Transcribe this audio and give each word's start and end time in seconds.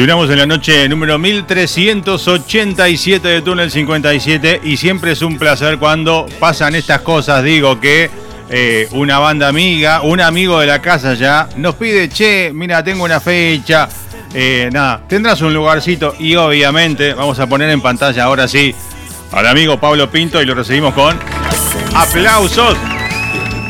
Continuamos 0.00 0.30
en 0.30 0.38
la 0.38 0.46
noche 0.46 0.88
número 0.88 1.18
1387 1.18 3.28
de 3.28 3.42
Túnel 3.42 3.70
57 3.70 4.62
y 4.64 4.78
siempre 4.78 5.12
es 5.12 5.20
un 5.20 5.38
placer 5.38 5.76
cuando 5.76 6.24
pasan 6.38 6.74
estas 6.74 7.02
cosas. 7.02 7.44
Digo 7.44 7.78
que 7.78 8.10
eh, 8.48 8.88
una 8.92 9.18
banda 9.18 9.48
amiga, 9.48 10.00
un 10.00 10.22
amigo 10.22 10.58
de 10.58 10.68
la 10.68 10.80
casa 10.80 11.12
ya, 11.12 11.50
nos 11.56 11.74
pide, 11.74 12.08
che, 12.08 12.50
mira, 12.54 12.82
tengo 12.82 13.04
una 13.04 13.20
fecha. 13.20 13.90
Eh, 14.32 14.70
nada, 14.72 15.02
tendrás 15.06 15.42
un 15.42 15.52
lugarcito 15.52 16.14
y 16.18 16.34
obviamente 16.34 17.12
vamos 17.12 17.38
a 17.38 17.46
poner 17.46 17.68
en 17.68 17.82
pantalla 17.82 18.24
ahora 18.24 18.48
sí 18.48 18.74
al 19.32 19.46
amigo 19.46 19.78
Pablo 19.78 20.10
Pinto 20.10 20.40
y 20.40 20.46
lo 20.46 20.54
recibimos 20.54 20.94
con 20.94 21.18
aplausos. 21.94 22.74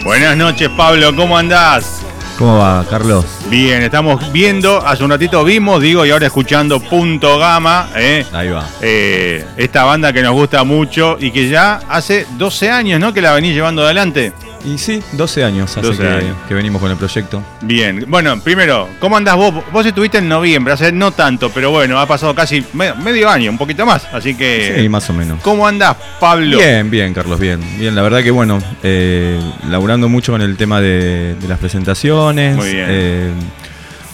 Buenas 0.04 0.37
noches 0.37 0.69
Pablo, 0.77 1.12
¿cómo 1.16 1.37
andás? 1.37 2.00
¿Cómo 2.41 2.56
va, 2.56 2.87
Carlos? 2.89 3.27
Bien, 3.51 3.83
estamos 3.83 4.33
viendo, 4.33 4.78
hace 4.78 5.05
un 5.05 5.11
ratito 5.11 5.45
vimos, 5.45 5.83
digo, 5.83 6.06
y 6.06 6.11
ahora 6.11 6.25
escuchando 6.25 6.81
Punto 6.81 7.39
Gama, 7.39 7.91
¿eh? 7.95 8.25
Ahí 8.33 8.49
va. 8.49 8.67
Eh, 8.81 9.45
esta 9.59 9.84
banda 9.84 10.11
que 10.11 10.23
nos 10.23 10.33
gusta 10.33 10.65
mucho 10.65 11.19
y 11.21 11.33
que 11.33 11.51
ya 11.51 11.83
hace 11.87 12.27
12 12.39 12.71
años, 12.71 12.99
¿no? 12.99 13.12
Que 13.12 13.21
la 13.21 13.34
venís 13.34 13.53
llevando 13.53 13.84
adelante. 13.84 14.33
Y 14.65 14.76
sí, 14.76 15.03
12 15.12 15.43
años 15.44 15.71
hace 15.76 15.81
12 15.87 16.03
que, 16.03 16.09
años. 16.09 16.37
que 16.47 16.53
venimos 16.54 16.82
con 16.82 16.91
el 16.91 16.97
proyecto. 16.98 17.43
Bien, 17.62 18.04
bueno, 18.09 18.38
primero, 18.41 18.88
¿cómo 18.98 19.16
andás 19.16 19.37
vos? 19.37 19.54
Vos 19.72 19.87
estuviste 19.87 20.19
en 20.19 20.28
noviembre, 20.28 20.75
hace 20.75 20.93
no 20.93 21.12
tanto, 21.12 21.50
pero 21.50 21.71
bueno, 21.71 21.98
ha 21.98 22.06
pasado 22.06 22.34
casi 22.34 22.62
me- 22.75 22.93
medio 22.94 23.31
año, 23.31 23.50
un 23.50 23.56
poquito 23.59 23.87
más, 23.87 24.04
así 24.12 24.34
que... 24.34 24.76
Sí, 24.78 24.88
más 24.91 25.09
o 25.09 25.15
menos. 25.15 25.41
¿Cómo 25.43 25.66
andás, 25.66 25.97
Pablo? 26.21 26.59
Bien, 26.59 26.91
bien, 26.91 27.15
Carlos, 27.15 27.41
bien. 27.41 27.60
Bien, 27.78 27.94
la 27.94 28.03
verdad 28.03 28.22
que 28.22 28.31
bueno, 28.31 28.59
eh, 28.82 29.41
laburando 29.71 30.09
mucho 30.10 30.32
con 30.32 30.43
el 30.43 30.56
tema 30.59 30.81
de, 30.81 31.37
de 31.37 31.48
las 31.48 31.59
presentaciones. 31.59 32.54
Muy 32.56 32.72
bien. 32.72 32.87
eh, 32.88 33.31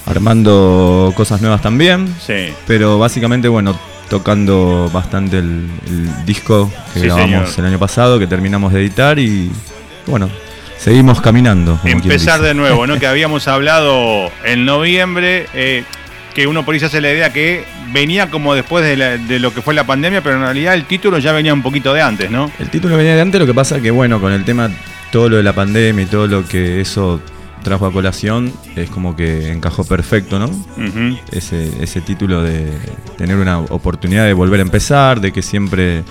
armando 0.06 1.12
cosas 1.16 1.40
nuevas 1.40 1.60
también. 1.62 2.06
Sí. 2.24 2.52
Pero 2.66 2.98
básicamente, 2.98 3.48
bueno, 3.48 3.76
tocando 4.08 4.88
bastante 4.92 5.38
el, 5.38 5.68
el 5.88 6.24
disco 6.26 6.70
que 6.94 7.00
Sí, 7.00 7.06
grabamos 7.06 7.50
señor. 7.50 7.58
el 7.58 7.72
año 7.72 7.78
pasado, 7.78 8.18
que 8.18 8.26
terminamos 8.26 8.72
de 8.72 8.80
editar 8.80 9.18
y 9.18 9.50
bueno, 10.06 10.30
seguimos 10.78 11.20
caminando. 11.20 11.78
Empezar 11.84 12.40
de 12.42 12.54
nuevo, 12.54 12.86
¿no? 12.86 12.96
que 13.00 13.06
habíamos 13.06 13.48
hablado 13.48 14.30
en 14.44 14.64
noviembre, 14.64 15.46
eh, 15.54 15.84
que 16.34 16.46
uno 16.46 16.64
por 16.64 16.74
ahí 16.74 16.80
se 16.80 16.86
hace 16.86 17.00
la 17.00 17.10
idea 17.12 17.32
que 17.32 17.64
venía 17.92 18.30
como 18.30 18.54
después 18.54 18.84
de, 18.84 18.96
la- 18.96 19.16
de 19.16 19.38
lo 19.38 19.54
que 19.54 19.62
fue 19.62 19.72
la 19.74 19.84
pandemia, 19.84 20.20
pero 20.22 20.36
en 20.36 20.42
realidad 20.42 20.74
el 20.74 20.84
título 20.84 21.18
ya 21.18 21.32
venía 21.32 21.54
un 21.54 21.62
poquito 21.62 21.94
de 21.94 22.02
antes, 22.02 22.30
¿no? 22.30 22.50
El 22.58 22.68
título 22.70 22.96
venía 22.96 23.14
de 23.14 23.20
antes, 23.22 23.40
lo 23.40 23.46
que 23.46 23.54
pasa 23.54 23.80
que 23.80 23.90
bueno, 23.90 24.20
con 24.20 24.32
el 24.32 24.44
tema, 24.44 24.70
todo 25.10 25.28
lo 25.30 25.36
de 25.38 25.42
la 25.42 25.54
pandemia 25.54 26.02
y 26.04 26.06
todo 26.06 26.26
lo 26.26 26.46
que 26.46 26.80
eso 26.80 27.20
trajo 27.62 27.86
a 27.86 27.92
colación, 27.92 28.52
es 28.76 28.90
como 28.90 29.16
que 29.16 29.50
encajó 29.50 29.82
perfecto, 29.84 30.38
¿no? 30.38 30.50
Ese, 31.32 31.68
ese 31.82 32.00
título 32.00 32.42
de 32.42 32.70
tener 33.16 33.36
una 33.36 33.58
oportunidad 33.58 34.24
de 34.26 34.34
volver 34.34 34.60
a 34.60 34.62
empezar, 34.62 35.20
de 35.20 35.32
que 35.32 35.42
siempre, 35.42 36.04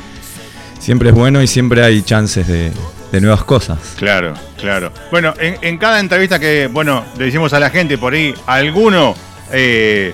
siempre 0.80 1.10
es 1.10 1.16
bueno 1.16 1.42
y 1.42 1.48
siempre 1.48 1.84
hay 1.84 2.02
chances 2.02 2.48
de, 2.48 2.72
de 3.16 3.22
nuevas 3.22 3.44
cosas. 3.44 3.80
Claro, 3.98 4.34
claro. 4.60 4.92
Bueno, 5.12 5.34
en, 5.40 5.58
en 5.62 5.78
cada 5.78 6.00
entrevista 6.00 6.40
que, 6.40 6.68
bueno, 6.72 7.04
le 7.18 7.26
decimos 7.26 7.54
a 7.54 7.60
la 7.60 7.70
gente 7.70 7.98
por 7.98 8.14
ahí, 8.14 8.34
alguno 8.46 9.16
eh, 9.52 10.14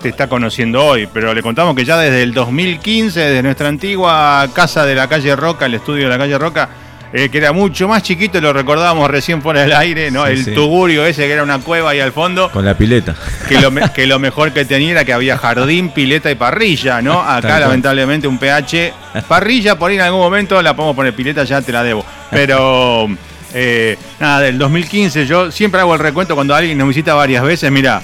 te 0.00 0.08
está 0.08 0.28
conociendo 0.28 0.84
hoy, 0.84 1.08
pero 1.12 1.34
le 1.34 1.42
contamos 1.42 1.74
que 1.76 1.84
ya 1.84 1.98
desde 1.98 2.22
el 2.22 2.32
2015, 2.32 3.20
desde 3.20 3.42
nuestra 3.42 3.68
antigua 3.68 4.48
casa 4.54 4.86
de 4.86 4.94
la 4.94 5.08
calle 5.08 5.36
Roca, 5.36 5.66
el 5.66 5.74
estudio 5.74 6.04
de 6.04 6.10
la 6.10 6.18
calle 6.18 6.38
Roca, 6.38 6.68
eh, 7.12 7.28
que 7.28 7.38
era 7.38 7.52
mucho 7.52 7.88
más 7.88 8.02
chiquito, 8.02 8.40
lo 8.40 8.52
recordábamos 8.52 9.10
recién 9.10 9.42
fuera 9.42 9.62
del 9.62 9.72
aire, 9.72 10.10
¿no? 10.10 10.26
Sí, 10.26 10.32
el 10.32 10.44
sí. 10.44 10.52
tugurio 10.52 11.04
ese 11.04 11.26
que 11.26 11.32
era 11.32 11.42
una 11.42 11.58
cueva 11.58 11.90
ahí 11.90 12.00
al 12.00 12.12
fondo, 12.12 12.50
Con 12.50 12.64
la 12.64 12.76
pileta. 12.76 13.14
que 13.48 13.60
lo, 13.60 13.70
que 13.94 14.06
lo 14.06 14.18
mejor 14.18 14.52
que 14.52 14.64
tenía 14.64 14.92
era 14.92 15.04
que 15.04 15.12
había 15.12 15.36
jardín, 15.36 15.90
pileta 15.90 16.30
y 16.30 16.34
parrilla, 16.36 17.02
¿no? 17.02 17.14
Tal 17.20 17.38
Acá 17.38 17.48
cual. 17.48 17.60
lamentablemente 17.62 18.28
un 18.28 18.38
pH. 18.38 18.92
Parrilla, 19.26 19.76
por 19.76 19.90
ahí 19.90 19.96
en 19.96 20.02
algún 20.02 20.20
momento 20.20 20.60
la 20.62 20.74
podemos 20.76 20.94
poner 20.96 21.14
pileta, 21.14 21.44
ya 21.44 21.60
te 21.62 21.72
la 21.72 21.82
debo. 21.82 22.04
Pero 22.30 23.08
eh, 23.54 23.96
nada, 24.20 24.40
del 24.40 24.56
2015 24.58 25.26
yo 25.26 25.50
siempre 25.50 25.80
hago 25.80 25.94
el 25.94 26.00
recuento 26.00 26.34
cuando 26.36 26.54
alguien 26.54 26.78
nos 26.78 26.86
visita 26.88 27.14
varias 27.14 27.42
veces, 27.42 27.70
mira. 27.72 28.00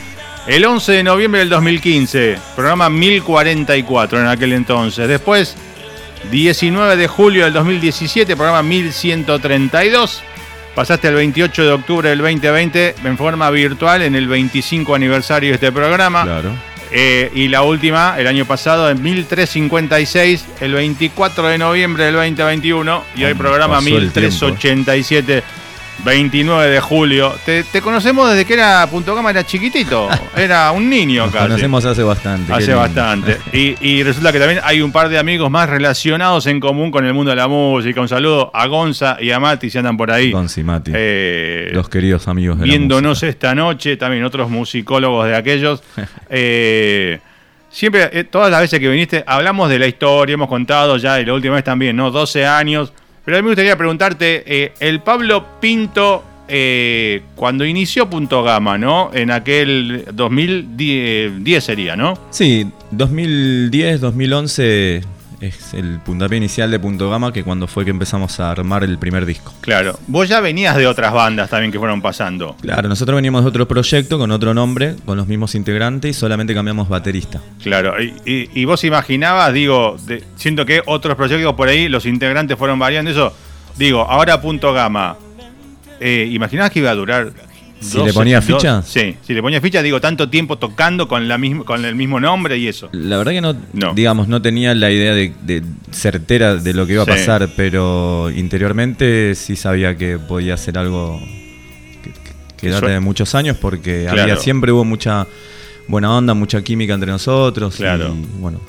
El 0.49 0.65
11 0.65 0.93
de 0.93 1.03
noviembre 1.03 1.41
del 1.41 1.49
2015, 1.49 2.39
programa 2.55 2.89
1044 2.89 4.21
en 4.21 4.27
aquel 4.29 4.53
entonces. 4.53 5.09
Después, 5.09 5.57
19 6.31 6.97
de 6.97 7.07
julio 7.07 7.45
del 7.45 7.53
2017, 7.53 8.37
programa 8.37 8.63
1132. 8.63 10.23
Pasaste 10.75 11.09
el 11.09 11.15
28 11.15 11.65
de 11.65 11.73
octubre 11.73 12.09
del 12.11 12.19
2020 12.19 12.97
en 13.05 13.17
forma 13.17 13.49
virtual 13.51 14.03
en 14.03 14.15
el 14.15 14.29
25 14.29 14.95
aniversario 14.95 15.51
de 15.51 15.55
este 15.55 15.73
programa. 15.73 16.25
Claro. 16.25 16.51
Eh, 16.93 17.31
y 17.35 17.49
la 17.49 17.63
última, 17.63 18.15
el 18.19 18.27
año 18.27 18.45
pasado, 18.45 18.91
en 18.91 19.03
1356, 19.03 20.45
el 20.61 20.75
24 20.75 21.49
de 21.49 21.59
noviembre 21.59 22.05
del 22.05 22.15
2021. 22.15 23.05
Y 23.17 23.25
hoy 23.25 23.35
Mm, 23.35 23.39
programa 23.39 23.75
pasó 23.77 23.89
el 23.89 24.13
tiempo. 24.13 24.47
1387, 24.47 25.43
29 26.05 26.69
de 26.71 26.81
julio. 26.81 27.35
Te, 27.45 27.65
te 27.65 27.81
conocemos 27.83 28.31
desde 28.31 28.45
que 28.45 28.55
era 28.55 28.87
Punto 28.89 29.15
Gama, 29.15 29.31
era 29.31 29.45
chiquitito. 29.45 30.09
Era 30.37 30.71
un 30.73 30.89
niño 30.91 31.25
Nos 31.25 31.33
casi. 31.33 31.47
conocemos 31.49 31.85
hace 31.87 32.03
bastante. 32.03 32.53
Hace 32.53 32.75
bastante. 32.75 33.39
Y, 33.53 33.75
y 33.81 34.03
resulta 34.03 34.33
que 34.33 34.39
también 34.39 34.61
hay 34.63 34.83
un 34.83 34.93
par 34.93 35.09
de 35.09 35.19
amigos 35.19 35.51
más 35.51 35.69
relacionados 35.69 36.47
en 36.47 36.61
común 36.61 36.91
con 36.91 37.07
el 37.07 37.15
mundo 37.15 37.31
de 37.31 37.37
la 37.37 37.49
música. 37.49 38.01
Un 38.01 38.09
saludo 38.09 38.51
a 38.55 38.67
Gonza 38.67 39.17
y 39.21 39.31
a 39.31 39.41
Mati 39.41 39.71
si 39.71 39.79
andan 39.79 39.97
por 39.97 40.11
ahí. 40.11 40.31
Gonzi, 40.31 40.63
Mati. 40.63 40.93
Eh, 40.95 41.71
los 41.73 41.89
queridos 41.89 42.29
amigos 42.29 42.59
de 42.59 42.67
la 42.67 42.71
viéndonos 42.71 43.11
música. 43.17 43.29
esta 43.31 43.55
noche, 43.55 43.97
también 43.97 44.25
otros 44.25 44.51
musicólogos 44.51 45.27
de 45.27 45.37
aquellos. 45.37 45.83
Eh, 46.29 47.19
siempre, 47.71 48.11
eh, 48.13 48.25
todas 48.25 48.51
las 48.51 48.61
veces 48.61 48.79
que 48.81 48.89
viniste, 48.89 49.25
hablamos 49.27 49.69
de 49.71 49.79
la 49.79 49.87
historia, 49.87 50.35
hemos 50.35 50.49
contado 50.49 50.97
ya, 50.97 51.21
y 51.21 51.25
la 51.25 51.35
última 51.35 51.55
vez 51.55 51.65
también, 51.65 51.97
¿no? 51.97 52.11
12 52.11 52.45
años. 52.47 52.93
Pero 53.27 53.39
a 53.39 53.41
mí 53.41 53.45
me 53.45 53.51
gustaría 53.51 53.77
preguntarte, 53.77 54.45
eh, 54.47 54.73
el 54.79 55.01
Pablo 55.01 55.59
Pinto, 55.61 56.23
eh, 56.47 57.23
cuando 57.35 57.65
inició 57.65 58.09
Punto 58.09 58.45
Gama, 58.45 58.79
¿no? 58.79 59.11
En 59.13 59.33
aquel 59.33 60.05
2010 60.15 61.65
sería, 61.65 61.97
¿no? 61.97 62.17
Sí, 62.31 62.71
2010, 62.93 64.01
2011 64.01 65.16
es 65.41 65.75
el 65.75 65.99
puntapié 66.01 66.39
inicial 66.39 66.71
de 66.71 66.79
Punto 66.79 67.11
Gama, 67.11 67.33
que 67.33 67.45
cuando 67.45 67.67
fue 67.67 67.85
que 67.85 67.91
empezamos 67.91 68.41
a 68.41 68.51
armar 68.51 68.85
el 68.85 68.99
primer 68.99 69.27
disco. 69.27 69.53
Claro. 69.61 69.99
Vos 70.07 70.29
ya 70.29 70.41
venías 70.41 70.77
de 70.77 70.87
otras 70.87 71.13
bandas 71.13 71.51
también 71.51 71.71
que 71.73 71.79
fueron 71.79 72.01
pasando. 72.01 72.57
Claro, 72.63 72.89
nosotros 72.89 73.17
veníamos 73.17 73.43
de 73.43 73.49
otro 73.49 73.69
proyecto 73.69 74.19
con 74.19 74.31
otro 74.31 74.55
nombre, 74.55 74.97
con 75.05 75.17
los 75.17 75.27
mismos 75.27 75.55
integrantes 75.55 76.11
y 76.11 76.15
solamente 76.19 76.55
cambiamos 76.55 76.89
baterista. 76.89 77.41
Claro, 77.63 78.01
y, 78.03 78.15
y- 78.25 78.51
y 78.55 78.65
vos 78.65 78.83
imaginabas, 78.85 79.53
digo, 79.53 79.97
de- 80.07 80.25
siento 80.37 80.65
que 80.65 80.83
otros 80.87 81.17
proyectos 81.17 81.55
por 81.55 81.69
ahí, 81.69 81.89
los 81.89 82.07
integrantes 82.07 82.57
fueron 82.57 82.79
variando 82.79 83.11
eso. 83.11 83.35
Digo, 83.77 84.03
ahora 84.09 84.41
punto 84.41 84.73
gama. 84.73 85.17
Eh, 86.01 86.29
¿Imaginabas 86.31 86.71
que 86.73 86.79
iba 86.81 86.91
a 86.91 86.95
durar? 86.95 87.33
Si 87.81 87.99
le 88.03 88.13
ponía 88.13 88.41
ficha. 88.41 88.83
Sí, 88.83 89.17
si 89.27 89.35
le 89.35 89.43
ponía 89.43 89.61
ficha, 89.61 89.83
digo, 89.83 90.01
tanto 90.01 90.29
tiempo 90.31 90.57
tocando 90.59 91.07
con, 91.09 91.29
la 91.29 91.37
misma, 91.39 91.65
con 91.65 91.85
el 91.85 91.95
mismo 91.95 92.19
nombre 92.19 92.57
y 92.59 92.69
eso. 92.69 92.89
La 92.93 93.19
verdad 93.19 93.33
que 93.33 93.41
no, 93.41 93.55
No. 93.75 93.93
digamos, 93.95 94.29
no 94.29 94.41
tenía 94.43 94.75
la 94.75 94.91
idea 94.91 95.15
de, 95.15 95.33
de 95.43 95.63
certera 95.91 96.57
de 96.57 96.73
lo 96.75 96.87
que 96.87 96.95
iba 96.95 97.03
a 97.03 97.07
Sí. 97.07 97.11
pasar, 97.13 97.49
pero 97.57 98.31
interiormente 98.35 99.35
sí 99.35 99.57
sabía 99.57 99.97
que 99.97 100.19
podía 100.19 100.55
hacer 100.55 100.79
algo 100.79 101.21
que, 102.03 102.13
que- 102.57 102.71
date 102.71 102.89
de 102.89 103.01
muchos 103.01 103.35
años, 103.35 103.57
porque 103.61 104.05
Claro. 104.05 104.23
había 104.23 104.37
siempre 104.37 104.73
hubo 104.73 104.85
mucha 104.85 105.27
buena 105.87 106.17
onda, 106.17 106.35
mucha 106.35 106.63
química 106.63 106.95
entre 106.95 107.11
nosotros. 107.13 107.77
Claro. 107.77 108.15
Y 108.15 108.41
bueno, 108.41 108.61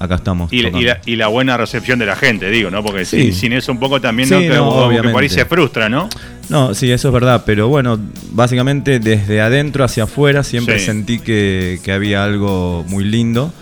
acá 0.00 0.16
estamos. 0.16 0.52
Y, 0.52 0.62
la, 0.62 1.00
y 1.06 1.14
la 1.14 1.28
buena 1.28 1.56
recepción 1.56 1.98
de 2.00 2.06
la 2.06 2.16
gente, 2.16 2.50
digo, 2.50 2.70
¿no? 2.70 2.82
Porque 2.82 3.04
Sí. 3.04 3.22
sin, 3.30 3.32
sin 3.34 3.52
eso 3.52 3.70
un 3.70 3.78
poco 3.78 4.00
también, 4.00 4.28
Sí, 4.28 4.34
¿no? 4.34 4.40
No, 4.40 4.46
que 4.48 4.56
por 4.56 4.92
ahí 4.92 4.98
obviamente. 4.98 5.28
se 5.28 5.44
frustra, 5.44 5.88
¿no? 5.88 6.08
No, 6.48 6.74
sí, 6.74 6.90
eso 6.90 7.08
es 7.08 7.14
verdad, 7.14 7.44
pero 7.46 7.68
bueno, 7.68 7.96
básicamente 8.32 8.98
desde 8.98 9.40
adentro 9.40 9.84
hacia 9.84 10.04
afuera 10.04 10.42
siempre 10.42 10.78
Sí. 10.80 10.86
sentí 10.86 11.20
que, 11.20 11.78
que 11.84 11.92
había 11.92 12.24
algo 12.24 12.84
muy 12.88 13.04
lindo 13.04 13.52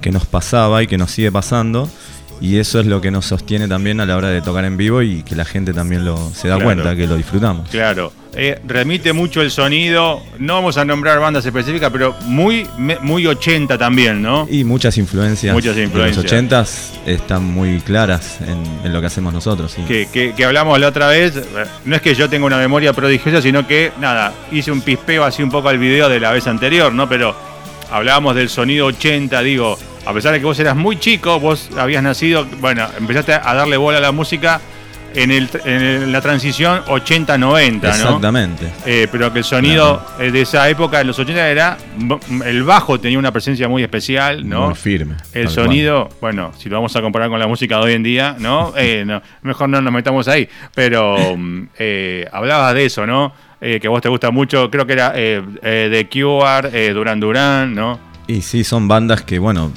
que 0.00 0.10
nos 0.10 0.26
pasaba 0.26 0.82
y 0.82 0.88
que 0.88 0.98
nos 0.98 1.10
sigue 1.12 1.30
pasando. 1.30 1.88
Y 2.40 2.56
eso 2.56 2.80
es 2.80 2.86
lo 2.86 3.00
que 3.00 3.12
nos 3.12 3.26
sostiene 3.26 3.68
también 3.68 4.00
a 4.00 4.06
la 4.06 4.16
hora 4.16 4.28
de 4.28 4.40
tocar 4.42 4.64
en 4.64 4.76
vivo 4.76 5.00
y 5.02 5.22
que 5.22 5.36
la 5.36 5.44
gente 5.44 5.72
también 5.72 6.04
lo, 6.04 6.16
se 6.34 6.48
da 6.48 6.56
Claro. 6.56 6.64
cuenta 6.64 6.96
que 6.96 7.06
lo 7.06 7.16
disfrutamos. 7.16 7.68
Claro, 7.70 8.12
eh, 8.34 8.58
remite 8.66 9.12
mucho 9.12 9.42
el 9.42 9.50
sonido, 9.50 10.22
no 10.38 10.54
vamos 10.54 10.76
a 10.78 10.84
nombrar 10.84 11.20
bandas 11.20 11.44
específicas, 11.44 11.90
pero 11.92 12.14
muy, 12.24 12.66
muy 13.02 13.26
80 13.26 13.76
también, 13.76 14.22
¿no? 14.22 14.46
Y 14.50 14.64
muchas 14.64 14.96
influencias, 14.98 15.52
Muchas 15.54 15.76
influencias. 15.76 16.16
los 16.16 16.24
ochentas 16.24 16.92
están 17.06 17.44
muy 17.44 17.80
claras 17.80 18.38
en, 18.40 18.62
en 18.86 18.92
lo 18.92 19.00
que 19.00 19.06
hacemos 19.08 19.32
nosotros. 19.34 19.72
sí. 19.72 19.82
Que, 19.86 20.08
que- 20.12 20.32
que 20.34 20.44
hablamos 20.44 20.78
la 20.80 20.88
otra 20.88 21.08
vez, 21.08 21.36
eh, 21.36 21.42
no 21.84 21.94
es 21.96 22.00
que 22.02 22.14
yo 22.14 22.28
tenga 22.30 22.46
una 22.46 22.56
memoria 22.58 22.92
prodigiosa, 22.92 23.42
sino 23.42 23.66
que, 23.66 23.92
nada, 24.00 24.32
hice 24.50 24.72
un 24.72 24.80
pispeo 24.80 25.24
así 25.24 25.42
un 25.42 25.50
poco 25.50 25.68
al 25.68 25.78
video 25.78 26.08
de 26.08 26.18
la 26.20 26.32
vez 26.32 26.46
anterior, 26.46 26.92
¿no? 26.92 27.08
Pero 27.08 27.36
hablábamos 27.90 28.34
del 28.34 28.48
sonido 28.48 28.86
80, 28.86 29.42
digo, 29.42 29.78
a 30.06 30.12
pesar 30.14 30.32
de 30.32 30.38
que 30.40 30.46
vos 30.46 30.58
eras 30.58 30.74
muy 30.74 30.98
chico, 30.98 31.38
vos 31.38 31.68
habías 31.76 32.02
nacido, 32.02 32.46
bueno, 32.60 32.86
empezaste 32.98 33.34
a 33.34 33.54
darle 33.54 33.76
bola 33.76 33.98
a 33.98 34.00
la 34.00 34.10
música 34.12 34.60
en, 35.14 35.30
el, 35.30 35.48
en 35.64 35.82
el- 35.82 36.12
la 36.12 36.20
transición 36.20 36.82
80-90, 36.86 37.38
¿no? 37.38 37.88
Exactamente. 37.88 38.72
Eh, 38.86 39.08
pero 39.10 39.32
que 39.32 39.38
el 39.40 39.44
sonido 39.44 40.02
de 40.18 40.40
esa 40.40 40.68
época, 40.68 40.98
de 40.98 41.04
los 41.04 41.18
80, 41.18 41.48
era. 41.48 41.76
El 42.44 42.62
bajo 42.64 42.98
tenía 43.00 43.18
una 43.18 43.32
presencia 43.32 43.68
muy 43.68 43.82
especial, 43.82 44.48
¿no? 44.48 44.66
Muy 44.66 44.74
firme. 44.74 45.14
El 45.32 45.48
sonido, 45.48 46.08
bueno, 46.20 46.52
si 46.58 46.68
lo 46.68 46.76
vamos 46.76 46.94
a 46.96 47.00
comparar 47.02 47.28
con 47.28 47.38
la 47.38 47.46
música 47.46 47.76
de 47.78 47.82
hoy 47.84 47.92
en 47.94 48.02
día, 48.02 48.36
¿no? 48.38 48.72
Eh, 48.82 49.04
no, 49.06 49.22
mejor 49.42 49.68
no 49.68 49.80
nos 49.80 49.92
metamos 49.92 50.26
ahí. 50.28 50.48
Pero 50.74 51.16
mm, 51.36 51.62
eh, 51.78 52.26
hablabas 52.32 52.74
de 52.74 52.84
eso, 52.86 53.06
¿no? 53.06 53.32
Eh, 53.60 53.78
que 53.80 53.86
a 53.86 53.90
vos 53.90 54.00
te 54.02 54.08
gusta 54.08 54.30
mucho, 54.32 54.68
creo 54.70 54.84
que 54.86 54.92
era 54.92 55.12
eh, 55.14 55.40
eh, 55.62 55.88
The 55.92 56.08
Cure, 56.08 56.68
eh, 56.72 56.92
Duran 56.92 57.20
Duran, 57.20 57.74
¿no? 57.74 58.00
Y 58.26 58.42
sí, 58.42 58.64
son 58.64 58.88
bandas 58.88 59.22
que, 59.22 59.38
bueno, 59.38 59.70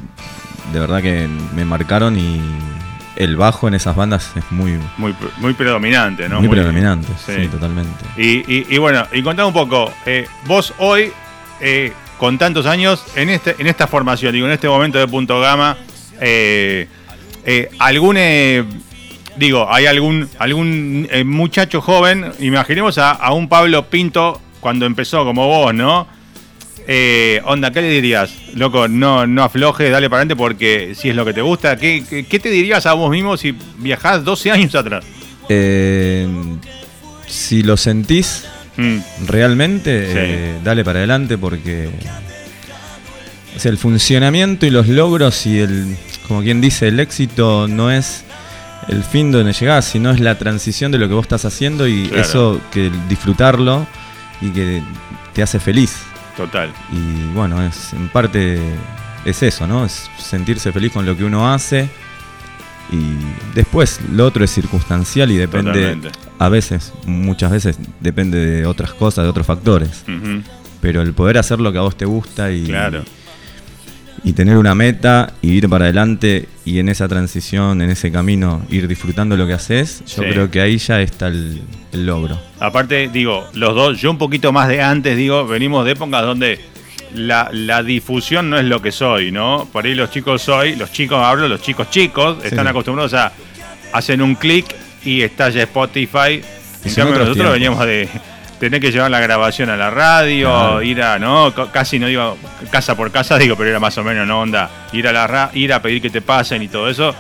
de 0.74 0.80
verdad 0.80 1.02
que 1.04 1.28
me 1.56 1.66
marcaron 1.66 2.18
y 2.18 2.40
el 3.16 3.36
bajo 3.38 3.68
en 3.68 3.74
esas 3.76 3.96
bandas 3.96 4.32
es 4.36 4.44
muy, 4.52 4.78
Muy, 4.98 5.16
muy 5.38 5.54
predominante, 5.54 6.28
¿no? 6.30 6.40
muy 6.40 6.50
predominante. 6.50 7.08
sí. 7.26 7.34
Sí, 7.44 7.48
totalmente. 7.48 8.04
Y, 8.18 8.40
y- 8.54 8.66
y 8.70 8.78
bueno, 8.78 9.06
y 9.14 9.22
contame 9.22 9.48
un 9.48 9.54
poco, 9.54 9.92
eh, 10.06 10.28
vos 10.46 10.74
hoy, 10.78 11.12
eh, 11.62 11.94
con 12.18 12.38
tantos 12.38 12.66
años, 12.66 13.04
en 13.16 13.30
este, 13.30 13.56
en 13.60 13.68
esta 13.68 13.88
formación, 13.88 14.34
digo, 14.34 14.48
en 14.48 14.54
este 14.54 14.68
momento 14.68 14.98
de 15.00 15.08
punto 15.08 15.40
gama, 15.40 15.78
eh, 16.22 16.88
eh, 17.46 17.70
algún 17.80 18.16
eh, 18.18 18.64
digo, 19.38 19.68
hay 19.72 19.86
algún, 19.86 20.30
algún 20.40 21.08
muchacho 21.26 21.82
joven, 21.82 22.32
imaginemos 22.40 22.98
a, 22.98 23.12
a 23.12 23.34
un 23.34 23.48
Pablo 23.50 23.86
Pinto 23.90 24.42
cuando 24.62 24.86
empezó 24.86 25.24
como 25.26 25.46
vos, 25.48 25.74
¿no? 25.74 26.08
Eh, 26.88 27.42
onda, 27.46 27.72
¿qué 27.72 27.82
le 27.82 27.90
dirías? 27.90 28.32
Loco, 28.54 28.88
no, 28.88 29.26
no 29.26 29.44
aflojes, 29.44 29.92
dale 29.92 30.10
para 30.10 30.20
adelante 30.22 30.36
porque 30.36 30.94
si 30.96 31.10
es 31.10 31.16
lo 31.16 31.26
que 31.26 31.34
te 31.34 31.42
gusta. 31.42 31.78
¿Qué, 31.78 32.04
qué, 32.08 32.26
qué 32.26 32.40
te 32.40 32.50
dirías 32.50 32.86
a 32.86 32.94
vos 32.94 33.10
mismo 33.10 33.38
si 33.38 33.56
viajás 33.80 34.24
12 34.24 34.52
años 34.52 34.76
atrás? 34.76 35.04
Eh, 35.50 36.28
si 37.28 37.64
lo 37.64 37.78
sentís 37.78 38.46
Mm, 38.78 38.98
realmente, 39.28 40.06
Sí. 40.08 40.14
eh, 40.18 40.56
dale 40.62 40.84
para 40.84 41.00
adelante 41.00 41.38
porque 41.38 41.88
o 43.56 43.60
sea, 43.60 43.72
el 43.72 43.78
funcionamiento 43.78 44.66
y 44.66 44.70
los 44.70 44.90
logros 44.90 45.46
y 45.46 45.60
el, 45.60 45.96
como 46.28 46.42
quien 46.42 46.60
dice, 46.60 46.90
el 46.90 47.00
éxito 47.00 47.70
no 47.70 47.90
es 47.90 48.26
el 48.90 49.02
fin 49.06 49.32
donde 49.32 49.54
llegás, 49.54 49.86
sino 49.86 50.12
es 50.12 50.20
la 50.20 50.38
transición 50.38 50.92
de 50.92 50.98
lo 50.98 51.08
que 51.08 51.14
vos 51.14 51.24
estás 51.24 51.46
haciendo 51.46 51.88
y 51.88 52.08
Claro. 52.10 52.22
eso 52.22 52.62
que 52.74 52.92
disfrutarlo 53.08 53.88
y 54.42 54.50
que 54.50 54.82
te 55.34 55.42
hace 55.42 55.58
feliz. 55.62 55.96
Total. 56.38 56.72
Y 56.92 57.34
bueno, 57.34 57.62
es 57.62 57.94
en 57.94 58.08
parte 58.10 58.60
es 59.26 59.42
eso, 59.44 59.66
¿no? 59.68 59.86
Es 59.86 60.10
sentirse 60.20 60.72
feliz 60.72 60.92
con 60.92 61.06
lo 61.06 61.16
que 61.18 61.24
uno 61.24 61.52
hace. 61.52 61.90
Y 62.92 63.16
después 63.56 64.00
lo 64.12 64.26
otro 64.28 64.44
es 64.46 64.52
circunstancial 64.52 65.32
y 65.32 65.38
depende, 65.38 65.72
Totalmente. 65.72 66.10
a 66.38 66.50
veces, 66.50 66.94
muchas 67.08 67.52
veces 67.52 67.78
depende 68.00 68.38
de 68.38 68.66
otras 68.68 68.94
cosas, 68.94 69.24
de 69.24 69.30
otros 69.30 69.48
factores. 69.48 70.04
Pero 70.82 71.02
el 71.02 71.14
poder 71.14 71.40
hacer 71.40 71.60
lo 71.60 71.72
que 71.72 71.80
a 71.80 71.82
vos 71.82 71.98
te 71.98 72.06
gusta 72.06 72.52
y, 72.52 72.66
Claro. 72.66 73.04
Y 74.24 74.34
tener 74.34 74.58
una 74.58 74.74
meta 74.76 75.34
y 75.42 75.52
ir 75.52 75.70
para 75.70 75.86
adelante 75.86 76.48
y 76.66 76.80
en 76.80 76.90
esa 76.90 77.08
transición, 77.08 77.82
en 77.82 77.90
ese 77.92 78.12
camino, 78.12 78.66
ir 78.70 78.88
disfrutando 78.88 79.38
lo 79.38 79.46
que 79.46 79.54
haces, 79.54 80.00
yo 80.08 80.24
Sí. 80.24 80.30
creo 80.30 80.50
que 80.50 80.62
ahí 80.62 80.78
ya 80.78 81.02
está 81.02 81.28
el, 81.28 81.62
el 81.92 82.06
logro. 82.06 82.40
Aparte, 82.60 83.10
digo, 83.12 83.48
los 83.54 83.76
dos, 83.76 84.00
yo 84.02 84.10
un 84.12 84.18
poquito 84.18 84.52
más 84.52 84.68
de 84.68 84.82
antes, 84.82 85.16
digo, 85.18 85.46
venimos 85.46 85.86
de 85.86 85.92
épocas 85.92 86.22
donde 86.24 86.60
la, 87.14 87.50
la 87.54 87.84
difusión 87.84 88.50
no 88.50 88.58
es 88.58 88.66
lo 88.66 88.82
que 88.82 88.92
soy, 88.92 89.32
¿no? 89.32 89.68
Por 89.72 89.86
ahí 89.86 89.94
los 89.96 90.10
chicos 90.12 90.50
hoy, 90.50 90.76
los 90.76 90.92
chicos, 90.92 91.18
hablo, 91.24 91.48
los 91.48 91.62
chicos 91.62 91.90
chicos, 91.90 92.38
Sí. 92.42 92.48
están 92.48 92.68
acostumbrados 92.68 93.14
a, 93.14 93.32
hacen 93.94 94.22
un 94.22 94.36
clic 94.36 94.66
y 95.04 95.22
está 95.22 95.50
ya 95.50 95.62
Spotify. 95.64 96.42
En 96.84 96.94
cambio, 96.94 97.14
otros 97.16 97.20
nosotros 97.20 97.34
tiempos. 97.36 97.54
veníamos 97.54 97.86
de 97.86 98.10
tener 98.60 98.80
que 98.80 98.92
llevar 98.92 99.12
la 99.12 99.20
grabación 99.20 99.70
a 99.70 99.76
la 99.78 99.90
radio, 99.90 100.82
ir 100.82 101.02
a, 101.02 101.20
¿no? 101.20 101.54
Casi 101.72 102.00
no 102.00 102.08
digo 102.08 102.38
casa 102.72 102.96
por 102.96 103.12
casa, 103.12 103.38
digo, 103.40 103.56
pero 103.56 103.70
era 103.70 103.80
más 103.80 103.98
o 103.98 104.04
menos, 104.04 104.26
¿no? 104.28 104.42
Onda, 104.42 104.70
ir 104.94 105.08
a 105.08 105.12
la 105.12 105.28
ra- 105.28 105.52
ir 105.54 105.74
a 105.74 105.82
pedir 105.82 106.02
que 106.02 106.10
te 106.10 106.22
pasen 106.22 106.62
y 106.62 106.68
todo 106.68 106.90
eso. 106.90 107.14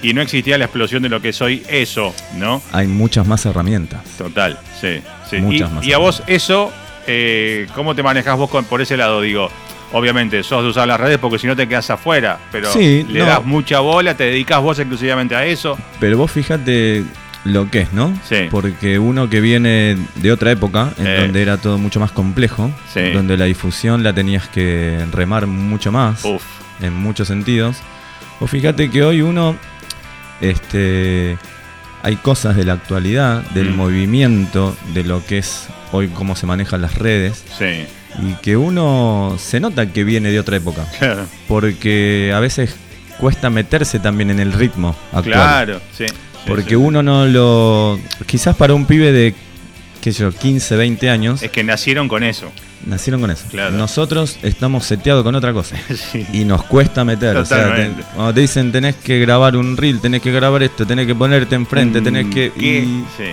Y 0.00 0.14
no 0.14 0.22
existía 0.22 0.56
la 0.58 0.66
explosión 0.66 1.02
de 1.02 1.08
lo 1.08 1.20
que 1.20 1.32
soy 1.32 1.62
eso, 1.68 2.14
¿no? 2.36 2.62
Hay 2.72 2.86
muchas 2.86 3.26
más 3.26 3.44
herramientas. 3.46 4.00
Total, 4.16 4.56
sí. 4.80 5.00
sí. 5.28 5.38
Muchas 5.38 5.70
y, 5.70 5.74
más 5.74 5.84
y 5.86 5.92
a 5.92 5.98
vos 5.98 6.22
eso, 6.28 6.72
eh, 7.06 7.66
¿cómo 7.74 7.94
te 7.96 8.02
manejas 8.04 8.36
vos 8.38 8.48
con- 8.48 8.64
por 8.64 8.80
ese 8.80 8.96
lado? 8.96 9.20
Digo, 9.20 9.50
obviamente 9.92 10.42
sos 10.44 10.62
de 10.62 10.68
usar 10.70 10.86
las 10.86 11.00
redes 11.00 11.18
porque 11.18 11.38
si 11.40 11.48
no 11.48 11.56
te 11.56 11.66
quedas 11.66 11.90
afuera, 11.90 12.38
pero 12.52 12.72
Sí, 12.72 13.04
le 13.10 13.18
no. 13.20 13.26
das 13.26 13.44
mucha 13.44 13.80
bola, 13.80 14.14
te 14.16 14.24
dedicas 14.24 14.60
vos 14.62 14.78
exclusivamente 14.78 15.34
a 15.34 15.44
eso. 15.44 15.76
Pero 15.98 16.16
vos 16.16 16.30
fíjate 16.30 17.02
lo 17.48 17.70
que 17.70 17.80
es, 17.82 17.92
¿no? 17.92 18.12
Sí. 18.28 18.46
Porque 18.50 18.98
uno 18.98 19.28
que 19.30 19.40
viene 19.40 19.96
de 20.16 20.32
otra 20.32 20.50
época, 20.52 20.92
en 20.98 21.06
Eh. 21.06 21.20
donde 21.22 21.42
era 21.42 21.56
todo 21.56 21.78
mucho 21.78 22.00
más 22.00 22.12
complejo, 22.12 22.70
Sí. 22.92 23.10
donde 23.12 23.36
la 23.36 23.44
difusión 23.46 24.02
la 24.02 24.12
tenías 24.12 24.48
que 24.48 25.04
remar 25.12 25.46
mucho 25.46 25.90
más, 25.92 26.24
Uf, 26.24 26.42
en 26.80 26.94
muchos 26.94 27.28
sentidos. 27.28 27.76
Vos 28.40 28.50
fíjate 28.50 28.90
que 28.90 29.02
hoy 29.02 29.22
uno, 29.22 29.56
este, 30.40 31.36
hay 32.02 32.16
cosas 32.16 32.56
de 32.56 32.64
la 32.64 32.74
actualidad, 32.74 33.42
del 33.50 33.70
Mm. 33.70 33.76
movimiento, 33.76 34.76
de 34.94 35.04
lo 35.04 35.24
que 35.26 35.38
es 35.38 35.68
hoy 35.92 36.08
cómo 36.08 36.36
se 36.36 36.46
manejan 36.46 36.82
las 36.82 36.94
redes, 36.96 37.44
sí. 37.58 37.86
y 38.22 38.34
que 38.42 38.56
uno 38.56 39.36
se 39.38 39.60
nota 39.60 39.92
que 39.92 40.04
viene 40.04 40.30
de 40.30 40.38
otra 40.40 40.56
época, 40.56 40.86
porque 41.48 42.32
a 42.34 42.40
veces 42.40 42.74
cuesta 43.18 43.50
meterse 43.50 43.98
también 43.98 44.30
en 44.30 44.38
el 44.38 44.52
ritmo 44.52 44.94
actual. 45.12 45.24
claro, 45.24 45.80
sí. 45.96 46.06
Porque 46.48 46.70
sí. 46.70 46.74
uno 46.76 47.02
no 47.02 47.26
lo. 47.26 47.98
Quizás 48.26 48.56
para 48.56 48.74
un 48.74 48.86
pibe 48.86 49.12
de, 49.12 49.34
qué 50.00 50.12
sé 50.12 50.20
yo, 50.22 50.32
15, 50.32 50.76
20 50.76 51.10
años, 51.10 51.42
Es 51.42 51.50
que 51.50 51.62
nacieron 51.64 52.08
con 52.08 52.22
eso. 52.24 52.50
nacieron 52.86 53.20
con 53.20 53.30
eso. 53.30 53.44
Claro. 53.50 53.72
Nosotros 53.76 54.38
estamos 54.42 54.84
seteados 54.84 55.22
con 55.24 55.34
otra 55.34 55.52
cosa. 55.52 55.76
Sí. 56.12 56.26
Y 56.32 56.44
nos 56.44 56.64
cuesta 56.64 57.04
meter. 57.04 57.36
O 57.36 57.44
sea, 57.44 57.74
te- 57.74 57.90
cuando 58.14 58.34
te 58.34 58.40
dicen 58.40 58.72
tenés 58.72 58.96
que 58.96 59.18
grabar 59.20 59.56
un 59.56 59.76
reel, 59.76 60.00
tenés 60.00 60.22
que 60.22 60.32
grabar 60.32 60.62
esto, 60.62 60.86
tenés 60.86 61.06
que 61.06 61.14
ponerte 61.14 61.54
enfrente, 61.54 62.00
tenés 62.00 62.26
que. 62.34 62.50
Mm, 62.56 62.60
y- 62.64 63.04
Sí, 63.16 63.30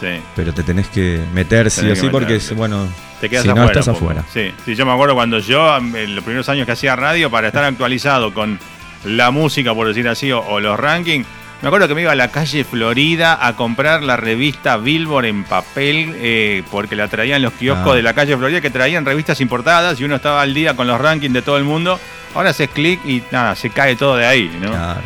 sí. 0.00 0.06
pero 0.36 0.52
te 0.52 0.62
tenés 0.62 0.88
que 0.88 1.20
meter 1.34 1.70
sí 1.70 1.88
o 1.90 1.96
sí 1.96 2.08
porque, 2.10 2.40
bueno, 2.56 2.86
Te 3.20 3.28
quedas 3.28 3.42
si 3.44 3.48
afuera. 3.50 3.64
no 3.64 3.70
estás 3.70 3.88
afuera. 3.88 4.24
Sí, 4.32 4.50
sí, 4.64 4.74
yo 4.74 4.86
me 4.86 4.92
acuerdo 4.92 5.14
cuando 5.14 5.38
yo, 5.40 5.76
en 5.76 6.14
los 6.14 6.24
primeros 6.24 6.48
años 6.48 6.66
que 6.66 6.72
hacía 6.72 6.94
radio, 6.96 7.30
para 7.30 7.48
estar 7.48 7.64
actualizado 7.64 8.32
con 8.32 8.58
la 9.04 9.30
música, 9.30 9.74
por 9.74 9.86
decir 9.88 10.08
así, 10.08 10.30
o, 10.32 10.40
o 10.40 10.60
los 10.60 10.78
rankings, 10.78 11.26
me 11.62 11.68
acuerdo 11.68 11.88
que 11.88 11.94
me 11.94 12.02
iba 12.02 12.12
a 12.12 12.16
la 12.16 12.28
calle 12.30 12.62
Florida 12.64 13.38
a 13.46 13.56
comprar 13.56 14.02
la 14.02 14.16
revista 14.16 14.76
Billboard 14.76 15.24
en 15.26 15.44
papel, 15.44 16.14
eh, 16.20 16.62
porque 16.70 16.94
la 16.96 17.08
traían 17.08 17.42
los 17.42 17.52
kioscos 17.54 17.92
Ah. 17.92 17.96
de 17.96 18.02
la 18.02 18.14
calle 18.14 18.36
Florida, 18.36 18.60
que 18.60 18.70
traían 18.70 19.04
revistas 19.04 19.40
importadas 19.40 20.00
y 20.00 20.04
uno 20.04 20.16
estaba 20.16 20.42
al 20.42 20.54
día 20.54 20.74
con 20.76 20.86
los 20.86 21.00
rankings 21.00 21.34
de 21.34 21.42
todo 21.42 21.56
el 21.58 21.64
mundo. 21.64 21.98
Ahora 22.34 22.50
haces 22.50 22.68
clic 22.70 23.00
y 23.04 23.22
nada, 23.32 23.56
se 23.56 23.70
cae 23.70 23.96
todo 23.96 24.16
de 24.16 24.26
ahí, 24.26 24.50
¿no? 24.60 24.70
Claro. 24.70 25.00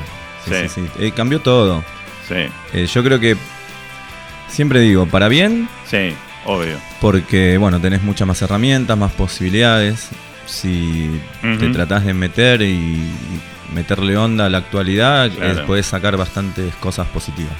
Sí, 0.44 0.50
Sí. 0.50 0.68
sí, 0.68 0.80
sí. 0.96 1.04
Eh, 1.06 1.12
cambió 1.12 1.40
todo. 1.40 1.84
Sí, 2.28 2.34
Eh, 2.74 2.86
yo 2.86 3.02
creo 3.04 3.18
que. 3.20 3.36
Siempre 4.48 4.80
digo, 4.80 5.06
para 5.06 5.28
bien, 5.28 5.68
sí, 5.86 6.14
obvio. 6.44 6.76
porque 7.00 7.56
bueno, 7.56 7.80
tenés 7.80 8.02
muchas 8.02 8.28
más 8.28 8.42
herramientas, 8.42 8.98
más 8.98 9.12
posibilidades. 9.12 10.10
Si 10.44 11.10
te 11.40 11.68
tratás 11.70 12.04
de 12.04 12.12
meter 12.12 12.60
y, 12.60 12.66
y 12.74 13.40
meterle 13.72 14.16
onda 14.16 14.46
a 14.46 14.48
la 14.48 14.58
actualidad, 14.58 15.30
Claro. 15.30 15.60
eh, 15.60 15.64
podés 15.66 15.86
sacar 15.86 16.16
bastantes 16.16 16.74
cosas 16.76 17.06
positivas. 17.08 17.56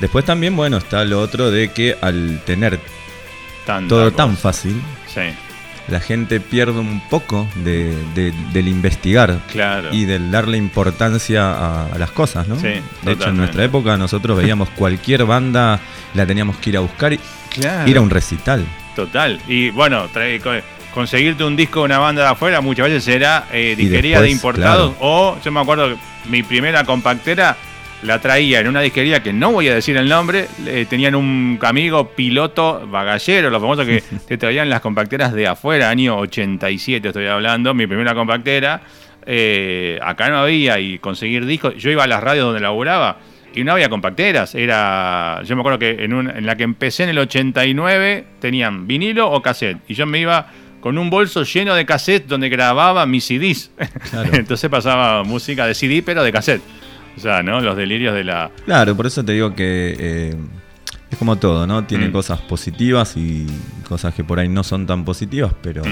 Después 0.00 0.24
también, 0.24 0.54
bueno, 0.56 0.76
está 0.76 1.04
lo 1.04 1.20
otro 1.20 1.50
de 1.50 1.72
que 1.72 1.96
al 2.00 2.40
tener 2.44 2.78
Tanta 3.66 3.88
todo 3.88 4.04
cosa. 4.04 4.16
tan 4.16 4.36
fácil, 4.36 4.80
Sí, 5.06 5.20
la 5.88 6.00
gente 6.00 6.38
pierde 6.40 6.78
un 6.78 7.00
poco 7.08 7.48
de, 7.56 7.96
de- 8.14 8.32
del 8.52 8.68
investigar 8.68 9.40
claro. 9.50 9.88
y 9.92 10.04
del 10.04 10.30
darle 10.30 10.56
importancia 10.56 11.50
a, 11.52 11.86
a 11.86 11.98
las 11.98 12.10
cosas, 12.12 12.46
¿no? 12.46 12.56
Sí, 12.56 12.74
de 13.02 13.12
hecho, 13.12 13.28
en 13.30 13.36
nuestra 13.36 13.64
época 13.64 13.96
nosotros 13.96 14.36
veíamos 14.38 14.68
cualquier 14.76 15.24
banda, 15.24 15.80
la 16.14 16.26
teníamos 16.26 16.56
que 16.58 16.70
ir 16.70 16.76
a 16.76 16.80
buscar 16.80 17.12
y 17.12 17.20
Claro. 17.50 17.90
ir 17.90 17.96
a 17.96 18.00
un 18.00 18.10
recital. 18.10 18.64
Total. 18.94 19.40
Y 19.48 19.70
bueno, 19.70 20.06
trae- 20.12 20.40
conseguirte 20.92 21.44
un 21.44 21.56
disco 21.56 21.80
de 21.80 21.84
una 21.86 21.98
banda 21.98 22.22
de 22.22 22.28
afuera 22.28 22.60
muchas 22.60 22.86
veces 22.88 23.08
era 23.08 23.46
eh, 23.52 23.74
disquería 23.76 24.20
después, 24.20 24.28
de 24.28 24.30
importados. 24.30 24.90
claro. 24.96 24.96
O 25.00 25.38
yo 25.44 25.52
me 25.52 25.60
acuerdo 25.60 25.88
que 25.90 25.96
mi 26.28 26.42
primera 26.42 26.84
compactera 26.84 27.56
la 28.02 28.18
traía 28.18 28.60
en 28.60 28.68
una 28.68 28.80
disquería 28.80 29.22
que 29.22 29.30
no 29.32 29.52
voy 29.52 29.68
a 29.68 29.74
decir 29.74 29.96
el 29.96 30.08
nombre. 30.08 30.46
eh, 30.66 30.86
tenían 30.88 31.14
un 31.14 31.58
amigo 31.62 32.08
piloto 32.08 32.86
bagallero, 32.86 33.50
los 33.50 33.60
famosos 33.60 33.84
que 33.86 34.02
te 34.28 34.38
traían 34.38 34.70
las 34.70 34.80
compacteras 34.80 35.32
de 35.34 35.46
afuera, 35.46 35.90
año 35.90 36.16
87 36.18 37.08
estoy 37.08 37.26
hablando. 37.26 37.74
Mi 37.74 37.86
primera 37.86 38.14
compactera. 38.14 38.80
eh, 39.26 39.98
acá 40.02 40.30
no 40.30 40.38
había 40.38 40.78
y 40.80 40.98
conseguir 40.98 41.44
discos. 41.44 41.74
Yo 41.76 41.90
iba 41.90 42.04
a 42.04 42.06
las 42.06 42.22
radios 42.22 42.46
donde 42.46 42.60
laburaba. 42.60 43.18
Y 43.52 43.64
no 43.64 43.72
había 43.72 43.88
compacteras, 43.88 44.54
era. 44.54 45.42
Yo 45.44 45.56
me 45.56 45.60
acuerdo 45.62 45.78
que 45.80 46.04
en, 46.04 46.14
un- 46.14 46.30
en 46.30 46.46
la 46.46 46.54
que 46.56 46.62
empecé 46.62 47.02
en 47.02 47.08
el 47.10 47.18
89 47.18 48.24
tenían 48.40 48.86
vinilo 48.86 49.28
o 49.30 49.42
cassette. 49.42 49.78
Y 49.88 49.94
yo 49.94 50.06
me 50.06 50.20
iba 50.20 50.46
con 50.80 50.98
un 50.98 51.10
bolso 51.10 51.42
lleno 51.44 51.74
de 51.74 51.84
cassette 51.86 52.26
donde 52.26 52.48
grababa 52.48 53.04
mis 53.06 53.24
CDs. 53.24 53.70
Claro. 54.10 54.30
Entonces 54.34 54.68
pasaba 54.70 55.22
música 55.24 55.66
de 55.66 55.74
CD, 55.74 56.02
pero 56.04 56.22
de 56.22 56.32
cassette. 56.32 56.62
O 57.16 57.20
sea, 57.20 57.42
¿no? 57.42 57.60
Los 57.60 57.76
delirios 57.76 58.14
de 58.14 58.24
la. 58.24 58.50
Claro, 58.64 58.96
por 58.96 59.06
eso 59.06 59.24
te 59.24 59.32
digo 59.32 59.54
que 59.54 59.94
eh, 59.98 60.34
es 61.10 61.18
como 61.18 61.36
todo, 61.36 61.66
¿no? 61.66 61.84
Tiene 61.84 62.08
Mm. 62.08 62.12
cosas 62.12 62.40
positivas 62.40 63.16
y 63.16 63.46
cosas 63.88 64.14
que 64.14 64.24
por 64.24 64.38
ahí 64.38 64.48
no 64.48 64.62
son 64.64 64.86
tan 64.86 65.04
positivas, 65.04 65.52
pero 65.62 65.82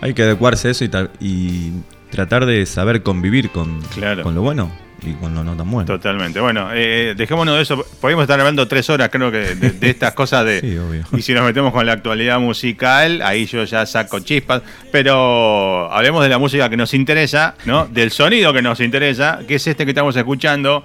hay 0.00 0.14
que 0.14 0.22
adecuarse 0.22 0.68
a 0.68 0.70
eso 0.72 0.84
y, 0.84 0.88
ta- 0.88 1.10
y 1.20 1.70
tratar 2.10 2.46
de 2.46 2.64
saber 2.66 3.02
convivir 3.02 3.50
con, 3.50 3.80
Claro. 3.94 4.22
con 4.22 4.34
lo 4.34 4.40
bueno 4.42 4.70
y 5.02 5.12
con 5.14 5.34
lo 5.34 5.42
no 5.44 5.56
tan 5.56 5.70
bueno. 5.70 5.86
Totalmente. 5.86 6.40
Bueno, 6.40 6.68
eh, 6.72 7.14
dejémonos 7.16 7.56
de 7.56 7.62
eso. 7.62 7.84
Podemos 8.00 8.22
estar 8.22 8.38
hablando 8.38 8.66
tres 8.68 8.88
horas, 8.90 9.08
creo 9.10 9.30
que, 9.30 9.54
de, 9.54 9.70
de 9.70 9.90
estas 9.90 10.12
cosas 10.14 10.44
de. 10.44 10.60
Sí, 10.60 10.76
obvio. 10.76 11.04
Y 11.16 11.22
si 11.22 11.32
nos 11.34 11.44
metemos 11.44 11.72
con 11.72 11.84
la 11.86 11.92
actualidad 11.92 12.38
musical, 12.40 13.22
ahí 13.22 13.46
yo 13.46 13.64
ya 13.64 13.86
saco 13.86 14.20
chispas. 14.20 14.62
Pero 14.92 15.92
hablemos 15.92 16.22
de 16.22 16.28
la 16.28 16.38
música 16.38 16.68
que 16.68 16.76
nos 16.76 16.94
interesa, 16.94 17.54
¿no? 17.64 17.86
Del 17.86 18.10
sonido 18.10 18.52
que 18.52 18.62
nos 18.62 18.80
interesa, 18.80 19.40
que 19.46 19.56
es 19.56 19.66
este 19.66 19.84
que 19.84 19.90
estamos 19.92 20.14
escuchando, 20.16 20.84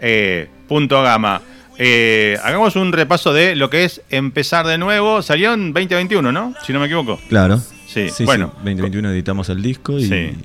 eh, 0.00 0.48
Punto 0.68 1.02
Gama. 1.02 1.40
Eh, 1.78 2.38
hagamos 2.44 2.76
un 2.76 2.92
repaso 2.92 3.32
de 3.32 3.56
lo 3.56 3.68
que 3.70 3.84
es 3.84 4.02
empezar 4.10 4.66
de 4.66 4.78
nuevo. 4.78 5.22
Salió 5.22 5.54
en 5.54 5.72
2021, 5.72 6.30
¿no? 6.30 6.54
Si 6.64 6.72
no 6.72 6.78
me 6.80 6.86
equivoco. 6.86 7.18
Claro. 7.28 7.58
Sí, 7.88 8.08
Sí, 8.10 8.24
bueno. 8.24 8.48
sí, 8.52 8.56
2021 8.64 9.10
editamos 9.10 9.48
el 9.48 9.62
disco 9.62 9.98
y... 9.98 10.06
Sí. 10.08 10.36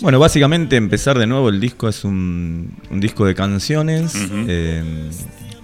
Bueno, 0.00 0.18
básicamente 0.18 0.76
empezar 0.76 1.18
de 1.18 1.26
nuevo 1.26 1.48
el 1.48 1.60
disco 1.60 1.88
es 1.88 2.04
un, 2.04 2.72
un 2.90 3.00
disco 3.00 3.24
de 3.26 3.34
canciones 3.34 4.14
eh, 4.48 5.10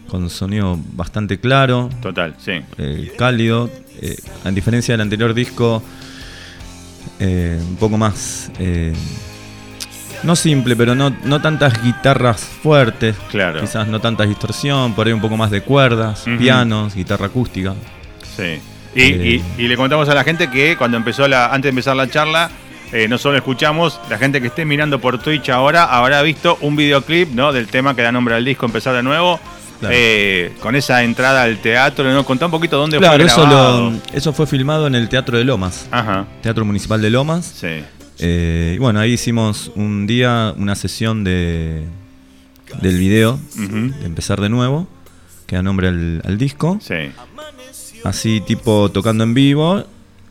con 0.06 0.30
sonido 0.30 0.78
bastante 0.92 1.38
claro, 1.40 1.88
Total, 2.00 2.34
sí. 2.38 2.60
eh, 2.78 3.12
cálido. 3.18 3.70
eh, 4.00 4.16
a 4.44 4.50
diferencia 4.50 4.94
del 4.94 5.00
anterior 5.02 5.34
disco, 5.34 5.82
eh, 7.18 7.58
un 7.60 7.76
poco 7.76 7.98
más... 7.98 8.50
no 10.22 10.36
simple, 10.36 10.76
pero 10.76 10.94
no, 10.94 11.10
no 11.24 11.40
tantas 11.40 11.82
guitarras 11.82 12.40
fuertes. 12.40 13.16
Claro. 13.30 13.60
Quizás 13.60 13.88
no 13.88 14.00
tanta 14.00 14.24
distorsión, 14.24 14.94
por 14.94 15.06
ahí 15.06 15.12
un 15.12 15.20
poco 15.20 15.36
más 15.36 15.50
de 15.50 15.62
cuerdas, 15.62 16.24
pianos, 16.38 16.94
guitarra 16.94 17.26
acústica. 17.26 17.74
Sí. 18.36 18.60
Y, 18.94 19.02
y- 19.02 19.44
y 19.58 19.68
le 19.68 19.76
contamos 19.76 20.08
a 20.08 20.14
la 20.14 20.24
gente 20.24 20.48
que 20.50 20.76
cuando 20.76 20.96
empezó 20.96 21.26
la, 21.28 21.46
antes 21.46 21.64
de 21.64 21.68
empezar 21.70 21.94
la 21.96 22.08
charla, 22.08 22.50
eh, 22.92 23.06
no 23.08 23.18
solo 23.18 23.36
escuchamos, 23.36 24.00
la 24.08 24.18
gente 24.18 24.40
que 24.40 24.48
esté 24.48 24.64
mirando 24.64 25.00
por 25.00 25.18
Twitch 25.22 25.48
ahora 25.50 25.84
habrá 25.84 26.22
visto 26.22 26.58
un 26.60 26.76
videoclip 26.76 27.30
¿no? 27.32 27.52
del 27.52 27.66
tema 27.68 27.94
que 27.94 28.02
da 28.02 28.12
nombre 28.12 28.34
al 28.34 28.44
disco 28.44 28.66
Empezar 28.66 28.94
de 28.94 29.02
nuevo. 29.02 29.38
Claro. 29.80 29.94
eh, 29.98 30.52
con 30.60 30.76
esa 30.76 31.02
entrada 31.04 31.42
al 31.42 31.56
teatro, 31.62 32.04
¿no? 32.12 32.22
Contá 32.26 32.44
un 32.44 32.50
poquito 32.50 32.76
dónde 32.76 32.98
Claro, 32.98 33.16
fue 33.16 33.24
eso, 33.26 33.40
grabado. 33.40 33.90
lo- 33.92 34.00
eso 34.12 34.32
fue 34.34 34.46
filmado 34.46 34.86
en 34.86 34.94
el 34.94 35.08
Teatro 35.08 35.38
de 35.38 35.44
Lomas, 35.44 35.88
Ajá, 35.90 36.26
Teatro 36.42 36.66
Municipal 36.66 37.00
de 37.00 37.08
Lomas. 37.08 37.46
sí. 37.58 37.82
Eh, 38.18 38.74
y 38.76 38.78
bueno, 38.78 39.00
ahí 39.00 39.12
hicimos 39.14 39.72
un 39.76 40.06
día 40.06 40.52
una 40.58 40.74
sesión 40.74 41.24
de 41.24 41.84
del 42.82 42.98
video, 42.98 43.40
de 43.56 44.04
empezar 44.04 44.38
de 44.42 44.50
nuevo, 44.50 44.86
que 45.46 45.56
da 45.56 45.62
nombre 45.62 45.88
al, 45.88 46.20
al 46.26 46.36
disco. 46.36 46.78
Sí, 46.82 47.10
Así 48.04 48.42
tipo 48.42 48.90
tocando 48.90 49.24
en 49.24 49.32
vivo, 49.32 49.82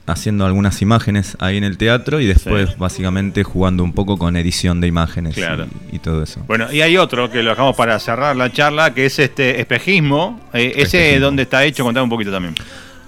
haciendo 0.10 0.46
algunas 0.46 0.82
imágenes 0.82 1.38
ahí 1.40 1.58
en 1.58 1.64
el 1.64 1.78
teatro 1.78 2.20
y 2.20 2.26
después 2.26 2.70
Sí. 2.70 2.76
básicamente 2.78 3.44
jugando 3.44 3.84
un 3.84 3.94
poco 3.94 4.18
con 4.18 4.36
edición 4.36 4.82
de 4.82 4.88
imágenes 4.88 5.38
y- 5.38 5.42
Claro. 5.42 5.68
y, 5.92 6.00
todo 6.00 6.24
eso. 6.24 6.42
Bueno, 6.48 6.72
y 6.72 6.82
hay 6.82 6.98
otro 6.98 7.30
que 7.32 7.42
lo 7.44 7.52
dejamos 7.52 7.76
para 7.76 7.98
cerrar 8.00 8.36
la 8.36 8.52
charla, 8.52 8.94
que 8.94 9.06
es 9.06 9.20
este 9.20 9.60
espejismo. 9.62 10.40
Eh, 10.54 10.74
ese 10.76 10.82
Espejismo. 10.98 11.26
dónde 11.26 11.44
está 11.44 11.64
hecho, 11.64 11.84
contame 11.84 12.04
un 12.04 12.10
poquito 12.10 12.32
también. 12.32 12.56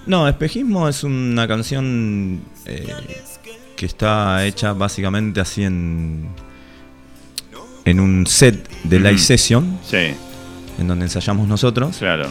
No, 0.06 0.28
Espejismo 0.28 0.88
es 0.88 1.04
una 1.04 1.48
canción 1.48 2.42
eh, 2.66 2.88
que 3.76 3.86
está 3.86 4.46
hecha 4.46 4.74
básicamente 4.74 5.40
así 5.42 5.64
en, 5.64 6.28
en 7.86 8.00
un 8.00 8.26
set 8.28 8.68
de 8.84 8.98
live 9.00 9.14
Ujú. 9.16 9.20
session, 9.24 9.80
Sí, 9.86 10.14
en 10.80 10.88
donde 10.88 11.06
ensayamos 11.06 11.48
nosotros, 11.48 11.98
claro. 11.98 12.28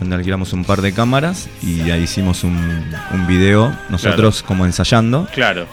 Donde 0.00 0.16
alquilamos 0.16 0.52
un 0.52 0.64
par 0.64 0.82
de 0.82 0.92
cámaras 0.92 1.48
y 1.62 1.90
ahí 1.90 2.02
hicimos 2.02 2.44
un, 2.44 2.84
un 3.12 3.26
video, 3.26 3.74
nosotros 3.88 4.42
como 4.42 4.64
ensayando, 4.66 5.26
Claro. 5.32 5.66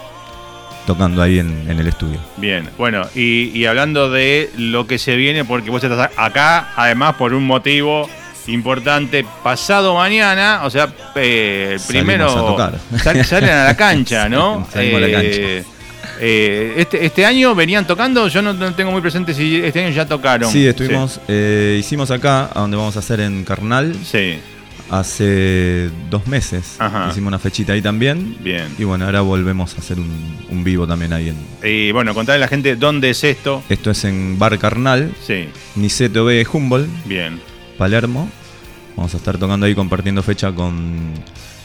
tocando 0.85 1.21
ahí 1.21 1.39
en, 1.39 1.69
en 1.69 1.79
el 1.79 1.87
estudio. 1.87 2.19
Bien, 2.37 2.69
bueno, 2.77 3.03
y, 3.15 3.49
y 3.57 3.65
hablando 3.65 4.09
de 4.09 4.49
lo 4.57 4.87
que 4.87 4.97
se 4.99 5.15
viene, 5.15 5.45
porque 5.45 5.69
vos 5.69 5.83
estás 5.83 6.09
acá, 6.17 6.69
además 6.75 7.15
por 7.15 7.33
un 7.33 7.45
motivo 7.45 8.09
importante, 8.47 9.25
pasado 9.43 9.95
mañana, 9.95 10.61
o 10.63 10.69
sea, 10.69 10.91
eh, 11.15 11.77
primero 11.87 12.29
a 12.31 12.35
tocar. 12.35 12.79
sal- 13.01 13.23
salen 13.23 13.49
a 13.51 13.63
la 13.65 13.77
cancha, 13.77 14.27
¿no? 14.27 14.67
Salimos 14.71 14.97
a 15.03 15.07
la 15.07 15.07
Eh, 15.21 15.63
eh, 16.21 16.73
este, 16.77 17.05
este 17.05 17.25
año 17.25 17.53
venían 17.55 17.85
tocando, 17.85 18.27
yo 18.27 18.41
no, 18.41 18.53
no 18.53 18.73
tengo 18.75 18.91
muy 18.91 19.01
presente 19.01 19.33
si 19.33 19.55
este 19.57 19.83
año 19.83 19.89
ya 19.93 20.05
tocaron. 20.05 20.49
Sí, 20.51 20.65
estuvimos, 20.67 21.19
eh, 21.27 21.77
hicimos 21.79 22.11
acá, 22.11 22.49
a 22.53 22.59
donde 22.61 22.77
vamos 22.77 22.95
a 22.95 22.99
hacer 22.99 23.19
en 23.19 23.43
Carnal, 23.43 23.95
Sí, 24.05 24.39
hace 24.89 25.89
dos 26.09 26.27
meses. 26.27 26.75
Ajá. 26.79 27.07
Hicimos 27.09 27.29
una 27.29 27.39
fechita 27.39 27.73
ahí 27.73 27.81
también. 27.81 28.37
bien. 28.41 28.67
Y 28.77 28.83
bueno, 28.83 29.05
ahora 29.05 29.21
volvemos 29.21 29.73
a 29.75 29.77
hacer 29.79 29.99
un, 29.99 30.37
un 30.49 30.63
vivo 30.63 30.85
también 30.85 31.13
ahí 31.13 31.29
en, 31.29 31.37
Y 31.67 31.91
bueno, 31.91 32.13
contale 32.13 32.37
a 32.37 32.39
la 32.39 32.47
gente 32.47 32.75
dónde 32.75 33.09
es 33.09 33.23
esto. 33.23 33.63
Esto 33.69 33.91
es 33.91 34.03
en 34.03 34.37
Bar 34.37 34.57
Carnal, 34.59 35.11
Sí, 35.25 35.47
Niceto 35.75 36.25
B 36.25 36.45
Humboldt, 36.51 36.89
bien. 37.05 37.39
Palermo. 37.77 38.29
Vamos 38.95 39.13
a 39.13 39.17
estar 39.17 39.37
tocando 39.37 39.65
ahí 39.65 39.73
compartiendo 39.73 40.21
fecha 40.21 40.51
con 40.51 41.13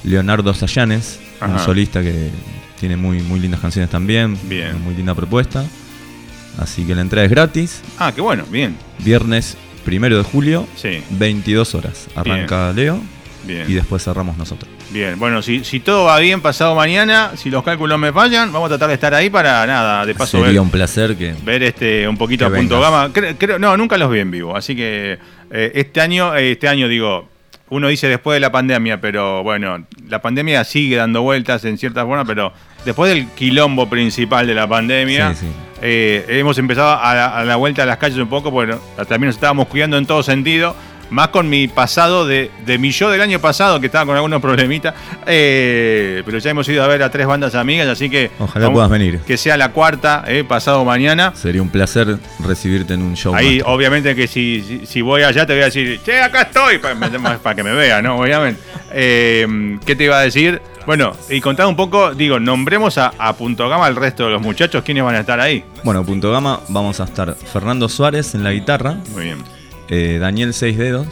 Leonardo 0.05 0.55
Sayanes, 0.55 1.19
un 1.43 1.59
solista 1.59 2.01
que 2.01 2.31
tiene 2.78 2.97
muy, 2.97 3.21
muy 3.21 3.40
lindas 3.40 3.61
canciones 3.61 3.90
también, 3.90 4.38
Bien. 4.45 4.80
muy 4.83 4.95
linda 4.95 5.14
propuesta. 5.14 5.64
Así 6.59 6.85
que 6.85 6.95
la 6.95 7.02
entrada 7.02 7.25
es 7.26 7.30
gratis, 7.30 7.83
Ah, 7.99 8.12
qué 8.14 8.21
bueno, 8.21 8.45
bien. 8.50 8.76
viernes 9.00 9.56
primero 9.85 10.16
de 10.16 10.23
julio, 10.25 10.66
Sí, 10.75 11.02
22 11.11 11.75
horas. 11.75 12.09
Arranca 12.14 12.73
Leo 12.73 13.00
Bien. 13.47 13.64
y 13.71 13.75
después 13.75 14.02
cerramos 14.02 14.37
nosotros. 14.38 14.71
Bien, 14.90 15.18
bueno, 15.18 15.42
si, 15.42 15.64
si 15.64 15.80
todo 15.80 16.04
va 16.04 16.18
bien 16.21 16.40
pasado 16.40 16.75
mañana, 16.75 17.33
si 17.37 17.50
los 17.50 17.62
cálculos 17.62 17.99
me 17.99 18.12
fallan, 18.12 18.52
vamos 18.52 18.66
a 18.66 18.71
tratar 18.71 18.88
de 18.88 18.95
estar 18.95 19.12
ahí 19.14 19.28
para 19.30 19.66
nada, 19.66 20.06
de 20.06 20.14
paso 20.14 20.38
Sería 20.38 20.47
ver, 20.52 20.61
un 20.61 20.71
placer 20.71 21.16
que... 21.16 21.35
ver 21.45 21.62
este 21.64 22.09
un 22.09 22.16
poquito 22.16 22.47
a 22.47 22.50
punto 22.50 22.76
vengas. 22.76 22.90
gama. 22.90 23.12
Cre- 23.12 23.35
creo- 23.38 23.59
no, 23.59 23.76
nunca 23.76 23.99
los 23.99 24.11
vi 24.11 24.21
en 24.21 24.30
vivo, 24.30 24.56
así 24.56 24.75
que 24.76 25.18
eh, 25.50 25.73
este 25.75 26.00
año, 26.00 26.35
eh, 26.37 26.52
este 26.52 26.68
año 26.68 26.88
digo, 26.88 27.28
uno 27.71 27.89
dice 27.89 28.09
después 28.09 28.37
de 28.37 28.41
la 28.41 28.53
pandemia, 28.53 29.01
pero 29.01 29.43
bueno, 29.43 29.85
la 30.09 30.21
pandemia 30.21 30.63
sigue 30.65 30.97
dando 30.97 31.23
vueltas 31.23 31.65
en 31.65 31.79
cierta 31.79 32.05
forma, 32.05 32.25
pero 32.25 32.53
después 32.85 33.13
del 33.13 33.27
quilombo 33.31 33.89
principal 33.89 34.47
de 34.47 34.55
la 34.55 34.67
pandemia, 34.69 35.35
Sí, 35.35 35.47
sí. 35.47 35.53
eh, 35.83 36.25
hemos 36.29 36.57
empezado 36.59 36.91
a 36.91 37.39
a 37.41 37.45
la 37.45 37.57
vuelta 37.57 37.83
a 37.83 37.87
las 37.87 37.97
calles 37.97 38.19
un 38.19 38.29
poco, 38.29 38.51
bueno, 38.51 38.79
también 39.09 39.27
nos 39.27 39.35
estábamos 39.37 39.67
cuidando 39.69 39.99
en 39.99 40.07
todo 40.07 40.23
sentido. 40.23 40.75
Más 41.11 41.29
con 41.29 41.49
mi 41.49 41.69
pasado 41.69 42.27
de, 42.27 42.51
de 42.65 42.79
mi 42.79 42.91
yo 42.91 43.11
del 43.11 43.21
año 43.21 43.39
pasado, 43.41 43.79
que 43.81 43.87
estaba 43.87 44.07
con 44.07 44.17
algunos 44.17 44.41
problemitas. 44.41 44.95
eh, 45.27 46.23
pero 46.25 46.39
ya 46.39 46.51
hemos 46.51 46.69
ido 46.69 46.83
a 46.83 46.87
ver 46.89 47.03
a 47.03 47.11
tres 47.11 47.27
bandas 47.27 47.55
amigas, 47.55 47.87
así 47.89 48.11
que. 48.11 48.31
Ojalá 48.39 48.71
puedas 48.73 48.91
venir. 48.91 49.21
Que 49.21 49.37
sea 49.37 49.57
la 49.57 49.71
cuarta, 49.73 50.25
eh, 50.27 50.45
pasado 50.45 50.85
mañana. 50.85 51.33
Sería 51.35 51.63
un 51.63 51.69
placer 51.69 52.19
recibirte 52.45 52.95
en 52.95 53.03
un 53.03 53.15
show. 53.17 53.35
Ahí, 53.35 53.61
obviamente, 53.65 54.15
que 54.15 54.27
si, 54.27 54.63
si, 54.63 54.87
si 54.87 55.01
voy 55.03 55.23
allá 55.23 55.47
te 55.47 55.53
voy 55.53 55.63
a 55.63 55.67
decir, 55.67 56.01
che, 56.05 56.21
acá 56.21 56.43
estoy, 56.43 56.79
para, 56.79 57.39
para 57.39 57.55
que 57.55 57.63
me 57.63 57.73
vea, 57.73 58.03
¿no? 58.03 58.19
Obviamente. 58.19 58.61
Eh, 58.93 59.79
¿Qué 59.85 59.95
te 59.97 60.05
iba 60.05 60.19
a 60.19 60.23
decir? 60.23 60.61
Bueno, 60.87 61.13
y 61.29 61.41
contar 61.41 61.67
un 61.67 61.75
poco, 61.75 62.15
digo, 62.15 62.39
nombremos 62.39 62.97
a, 62.99 63.13
a 63.19 63.33
Punto 63.33 63.69
Gama 63.69 63.87
al 63.87 63.97
resto 63.97 64.25
de 64.27 64.31
los 64.31 64.41
muchachos, 64.41 64.85
¿quiénes 64.85 65.03
van 65.03 65.17
a 65.17 65.21
estar 65.21 65.41
ahí? 65.41 65.65
Bueno, 65.83 66.05
punto 66.05 66.31
gama, 66.31 66.61
vamos 66.69 67.01
a 67.01 67.05
estar 67.05 67.35
Fernando 67.53 67.89
Suárez 67.89 68.37
en 68.37 68.45
la 68.45 68.53
guitarra, 68.53 68.97
Muy 69.13 69.25
bien, 69.25 69.39
eh, 69.88 70.19
Daniel 70.21 70.52
Seis 70.55 70.76
Dedos 70.78 71.07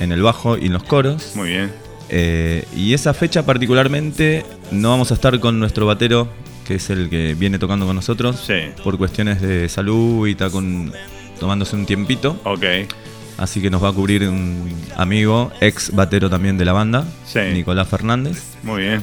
en 0.00 0.12
el 0.12 0.22
bajo 0.22 0.56
y 0.58 0.66
en 0.66 0.72
los 0.72 0.82
coros. 0.84 1.32
muy 1.34 1.48
bien. 1.50 1.72
Eh, 2.10 2.66
y 2.76 2.92
esa 2.94 3.14
fecha 3.14 3.44
particularmente 3.46 4.44
no 4.70 4.90
vamos 4.90 5.10
a 5.10 5.14
estar 5.14 5.38
con 5.40 5.58
nuestro 5.58 5.86
batero, 5.86 6.28
que 6.66 6.74
es 6.76 6.90
el 6.90 7.08
que 7.08 7.34
viene 7.34 7.58
tocando 7.58 7.86
con 7.86 7.96
nosotros, 7.96 8.40
Sí. 8.46 8.54
por 8.82 8.98
cuestiones 8.98 9.40
de 9.40 9.68
salud 9.68 10.26
y 10.28 10.32
está 10.32 10.50
con, 10.50 10.92
tomándose 11.40 11.76
un 11.76 11.86
tiempito. 11.86 12.38
Ok, 12.44 12.64
Así 13.36 13.60
que 13.60 13.68
nos 13.68 13.82
va 13.82 13.88
a 13.88 13.92
cubrir 13.92 14.28
un 14.28 14.70
amigo, 14.96 15.50
ex 15.60 15.90
batero 15.92 16.30
también 16.30 16.56
de 16.56 16.64
la 16.64 16.72
banda, 16.72 17.04
Sí. 17.26 17.40
Nicolás 17.52 17.88
Fernández. 17.88 18.40
muy 18.62 18.82
bien. 18.82 19.02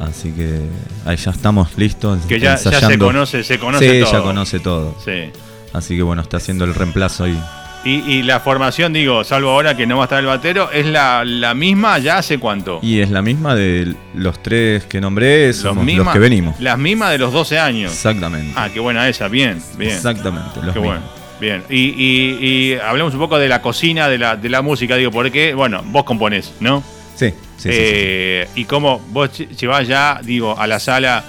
Así 0.00 0.30
que 0.30 0.60
ahí 1.04 1.16
ya 1.16 1.30
estamos 1.30 1.76
listos. 1.76 2.20
Que 2.26 2.38
ya, 2.40 2.56
ya 2.56 2.80
se 2.88 2.98
conoce, 2.98 3.42
se 3.44 3.58
conoce 3.58 3.90
sí, 3.90 4.00
todo. 4.02 4.12
ya 4.12 4.22
conoce 4.22 4.60
todo. 4.60 4.96
Sí. 5.04 5.30
Así 5.74 5.94
que 5.96 6.02
bueno, 6.02 6.22
está 6.22 6.38
haciendo 6.38 6.64
el 6.64 6.74
reemplazo 6.74 7.24
ahí. 7.24 7.38
Y, 7.86 8.02
y 8.14 8.22
la 8.24 8.40
formación, 8.40 8.92
digo, 8.92 9.22
salvo 9.22 9.50
ahora 9.50 9.76
que 9.76 9.86
no 9.86 9.96
va 9.98 10.02
a 10.02 10.06
estar 10.06 10.18
el 10.18 10.26
batero, 10.26 10.70
¿es 10.72 10.84
la, 10.86 11.22
la 11.24 11.54
misma 11.54 11.98
ya 12.00 12.18
hace 12.18 12.38
cuánto? 12.38 12.80
Y 12.82 12.98
es 13.00 13.10
la 13.10 13.22
misma 13.22 13.54
de 13.54 13.94
los 14.14 14.42
tres 14.42 14.84
que 14.86 15.00
nombré, 15.00 15.52
somos 15.52 15.84
los, 15.86 15.94
mismas- 15.94 16.12
que 16.12 16.18
venimos. 16.18 16.58
Las 16.60 16.78
mismas 16.78 17.12
de 17.12 17.18
los 17.18 17.32
12 17.32 17.58
años. 17.60 17.92
Exactamente. 17.92 18.52
Ah, 18.56 18.68
qué 18.74 18.80
buena 18.80 19.08
esa, 19.08 19.28
bien, 19.28 19.62
bien. 19.78 19.92
Exactamente, 19.92 20.60
los 20.62 20.74
Qué 20.74 20.80
mismos. 20.80 21.00
bueno. 21.00 21.16
Bien. 21.40 21.62
Y, 21.70 21.90
y, 21.96 22.38
y 22.40 22.74
hablemos 22.74 23.12
un 23.14 23.20
poco 23.20 23.38
de 23.38 23.46
la 23.48 23.62
cocina, 23.62 24.08
de 24.08 24.18
la, 24.18 24.34
de 24.36 24.48
la 24.48 24.62
música, 24.62 24.96
digo, 24.96 25.10
porque, 25.12 25.54
bueno, 25.54 25.82
vos 25.86 26.02
componés, 26.04 26.52
¿no? 26.60 26.82
Sí, 27.14 27.28
sí, 27.28 27.34
sí, 27.56 27.62
sí. 27.62 27.68
Eh, 27.72 28.48
Y 28.56 28.64
cómo 28.64 28.98
vos 29.10 29.30
lle- 29.38 29.48
llevás 29.56 29.86
ya, 29.86 30.18
digo, 30.24 30.58
a 30.58 30.66
la 30.66 30.80
sala 30.80 31.22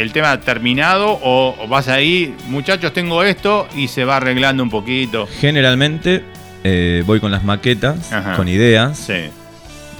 el 0.00 0.12
tema 0.12 0.40
terminado 0.40 1.10
o, 1.22 1.54
o 1.62 1.68
vas 1.68 1.88
ahí, 1.88 2.34
muchachos, 2.48 2.92
tengo 2.92 3.22
esto 3.22 3.68
y 3.76 3.88
se 3.88 4.04
va 4.04 4.16
arreglando 4.16 4.62
un 4.62 4.70
poquito. 4.70 5.28
Generalmente 5.40 6.24
eh, 6.64 7.02
voy 7.06 7.20
con 7.20 7.30
las 7.30 7.44
maquetas, 7.44 8.12
Ajá. 8.12 8.36
con 8.36 8.48
ideas, 8.48 8.98
Sí, 8.98 9.30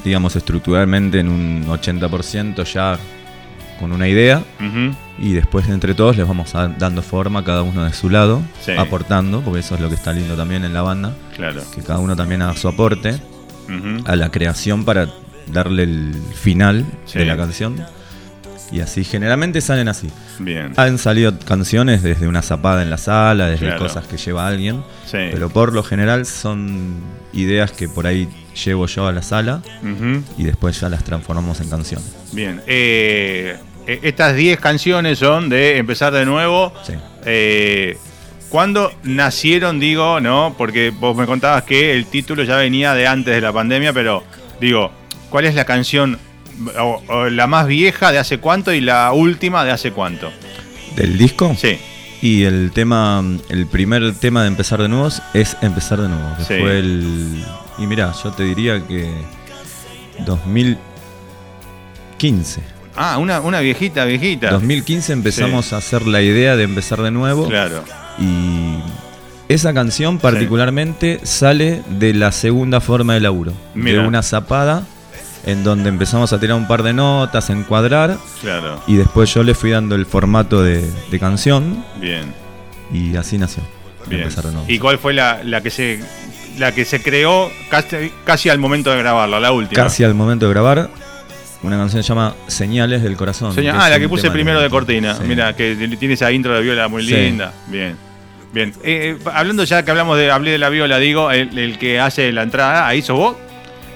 digamos 0.05 0.37
estructuralmente 0.37 1.19
en 1.21 1.29
un 1.29 1.67
80% 1.67 2.65
ya 2.65 2.99
con 3.79 3.93
una 3.93 4.09
idea. 4.09 4.43
Y 5.19 5.33
después 5.33 5.69
entre 5.69 5.95
todos 5.95 6.17
les 6.17 6.27
vamos 6.27 6.55
a- 6.55 6.69
dando 6.69 7.03
forma, 7.03 7.43
cada 7.45 7.63
uno 7.63 7.85
de 7.85 7.93
su 7.95 8.11
lado, 8.11 8.43
Sí. 8.61 8.73
aportando, 8.77 9.41
porque 9.43 9.61
eso 9.61 9.75
es 9.75 9.81
lo 9.81 9.89
que 9.89 9.95
está 9.95 10.13
lindo 10.13 10.37
también 10.37 10.65
en 10.65 10.73
la 10.75 10.83
banda, 10.83 11.15
claro. 11.37 11.63
que 11.75 11.83
cada 11.83 11.99
uno 11.99 12.15
también 12.17 12.43
haga 12.43 12.55
su 12.57 12.69
aporte 12.69 13.15
a 14.05 14.17
la 14.17 14.31
creación 14.31 14.85
para 14.85 15.09
darle 15.47 15.85
el 15.85 16.15
final 16.35 16.85
Sí. 17.07 17.19
de 17.21 17.25
la 17.25 17.37
canción. 17.37 17.85
Y 18.73 18.81
así, 18.81 19.03
generalmente 19.05 19.61
salen 19.61 19.89
así. 19.89 20.09
Bien. 20.39 20.73
Han 20.77 20.99
salido 20.99 21.37
canciones 21.41 22.03
desde 22.03 22.29
una 22.29 22.41
zapada 22.43 22.83
en 22.83 22.91
la 22.91 22.99
sala, 22.99 23.47
desde 23.49 23.67
Claro. 23.67 23.81
cosas 23.83 24.07
que 24.07 24.17
lleva 24.17 24.47
alguien, 24.47 24.83
Sí. 25.07 25.19
pero 25.33 25.49
por 25.51 25.73
lo 25.73 25.83
general 25.83 26.25
son 26.27 27.01
ideas 27.33 27.73
que 27.73 27.89
por 27.89 28.07
ahí 28.07 28.29
llevo 28.65 28.87
yo 28.87 29.07
a 29.07 29.13
la 29.13 29.23
sala 29.23 29.63
y 30.39 30.45
después 30.45 30.79
ya 30.81 30.89
las 30.89 31.03
transformamos 31.05 31.61
en 31.61 31.69
canciones. 31.71 32.07
Bien. 32.33 32.61
Eh, 32.67 33.57
eh, 33.87 34.01
estas 34.03 34.37
10 34.37 34.61
canciones 34.61 35.19
son 35.19 35.49
de 35.49 35.79
empezar 35.79 36.13
de 36.13 36.25
nuevo. 36.25 36.73
Sí. 36.87 36.93
Eh, 37.25 37.97
¿Cuándo 38.51 38.93
nacieron, 39.05 39.79
digo, 39.79 40.21
no? 40.21 40.55
Porque 40.59 40.91
vos 40.91 41.17
me 41.17 41.25
contabas 41.27 41.63
que 41.65 41.95
el 41.95 42.07
título 42.07 42.43
ya 42.45 42.57
venía 42.57 42.95
de 42.95 43.07
antes 43.07 43.33
de 43.35 43.41
la 43.41 43.53
pandemia, 43.53 43.93
pero 43.93 44.25
digo, 44.61 44.91
¿cuál 45.29 45.45
es 45.47 45.55
la 45.55 45.65
canción 45.65 46.19
o- 46.79 47.03
o 47.09 47.29
la 47.31 47.47
más 47.47 47.67
vieja 47.67 48.13
de 48.13 48.19
hace 48.19 48.39
cuánto 48.39 48.73
y 48.73 48.81
la 48.81 49.13
última 49.13 49.65
de 49.65 49.71
hace 49.73 49.93
cuánto? 49.93 50.31
¿Del 50.97 51.17
disco? 51.19 51.55
Sí, 51.59 51.79
Y 52.23 52.43
el 52.45 52.71
tema, 52.75 53.25
el 53.49 53.67
primer 53.67 54.13
tema 54.15 54.43
de 54.43 54.49
empezar 54.49 54.83
de 54.83 54.89
nuevos 54.89 55.23
es 55.33 55.57
empezar 55.63 56.01
de 56.03 56.09
nuevo. 56.09 56.37
que 56.37 56.43
Sí. 56.45 56.61
Fue 56.61 56.79
el. 56.79 57.43
Y 57.79 57.87
mira, 57.87 58.13
yo 58.23 58.31
te 58.33 58.43
diría 58.45 58.87
que 58.87 59.11
2015. 62.19 62.61
Ah, 62.97 63.17
una, 63.19 63.41
una 63.41 63.61
viejita, 63.61 64.05
viejita. 64.05 64.51
2015 64.51 65.13
empezamos 65.13 65.73
a 65.73 65.79
hacer 65.79 66.07
la 66.07 66.21
idea 66.21 66.57
de 66.57 66.65
empezar 66.65 67.01
de 67.01 67.11
nuevo. 67.11 67.49
Claro. 67.49 67.83
Y 68.19 68.79
esa 69.49 69.73
canción 69.73 70.19
particularmente 70.19 71.21
sale 71.23 71.83
de 71.89 72.13
la 72.13 72.33
segunda 72.33 72.81
forma 72.81 73.15
de 73.15 73.21
laburo. 73.21 73.53
Mira. 73.75 74.03
De 74.03 74.09
una 74.09 74.23
zapada 74.23 74.83
en 75.45 75.65
donde 75.65 75.89
empezamos 75.89 76.33
a 76.33 76.41
tirar 76.41 76.57
un 76.57 76.67
par 76.69 76.83
de 76.83 76.93
notas, 76.93 77.51
a 77.51 77.53
encuadrar. 77.53 78.17
Claro. 78.41 78.83
Y 78.87 78.97
después 78.97 79.33
yo 79.33 79.43
le 79.43 79.55
fui 79.55 79.71
dando 79.71 79.95
el 79.95 80.07
formato 80.07 80.63
de, 80.63 80.91
de 81.11 81.19
canción. 81.19 81.85
Bien. 82.01 82.33
Y 82.93 83.17
así 83.17 83.39
nació. 83.39 83.63
Bien. 84.07 84.29
¿Y 84.67 84.79
cuál 84.79 84.99
fue 84.99 85.13
la, 85.13 85.41
la 85.45 85.61
que 85.61 85.71
se 85.71 86.01
la 86.59 86.73
que 86.73 86.85
se 86.85 87.01
creó 87.03 87.51
casi, 87.71 88.11
casi 88.25 88.49
al 88.49 88.59
momento 88.59 88.91
de 88.91 88.99
grabarla, 88.99 89.39
la 89.41 89.53
última? 89.53 89.83
Casi 89.83 90.03
al 90.05 90.15
momento 90.15 90.47
de 90.47 90.53
grabar, 90.53 90.91
una 91.63 91.77
canción 91.77 92.01
que 92.01 92.03
se 92.03 92.09
llama 92.09 92.35
Señales 92.49 93.03
del 93.03 93.17
Corazón. 93.17 93.55
Señal- 93.55 93.77
ah, 93.79 93.89
la 93.89 93.99
que 94.01 94.09
puse 94.09 94.31
primero 94.31 94.61
de 94.61 94.69
cortina. 94.69 95.15
sí. 95.17 95.23
Mira, 95.27 95.55
que 95.55 95.75
tiene 95.99 96.15
esa 96.15 96.33
intro 96.33 96.55
de 96.55 96.63
viola 96.63 96.89
muy 96.89 97.07
Sí. 97.07 97.15
linda. 97.15 97.53
Bien. 97.69 97.97
Bien. 98.53 98.71
Eh, 98.83 99.17
eh, 99.17 99.19
hablando 99.33 99.63
ya 99.65 99.85
que 99.85 99.91
hablamos 99.93 100.19
de 100.19 100.31
hablé 100.31 100.51
de 100.51 100.59
la 100.59 100.71
viola, 100.71 100.99
digo, 100.99 101.31
el, 101.31 101.57
el 101.57 101.79
que 101.79 102.01
hace 102.01 102.33
la 102.33 102.43
entrada, 102.43 102.87
¿ahí 102.89 103.01
sos 103.03 103.17
vos? 103.17 103.37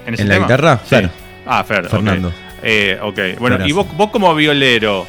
¿En, 0.07 0.15
ese 0.15 0.23
¿En 0.23 0.29
la 0.29 0.35
tema? 0.35 0.47
guitarra? 0.47 0.81
Sí. 0.85 0.91
Fer. 0.91 1.11
Ah, 1.47 1.63
Fer. 1.65 1.89
Fernando. 1.89 2.33
Eh, 2.63 2.99
ok. 3.03 3.19
Bueno, 3.39 3.67
y 3.67 3.73
vos, 3.73 3.87
vos 3.97 4.11
como 4.11 4.35
violero, 4.35 5.07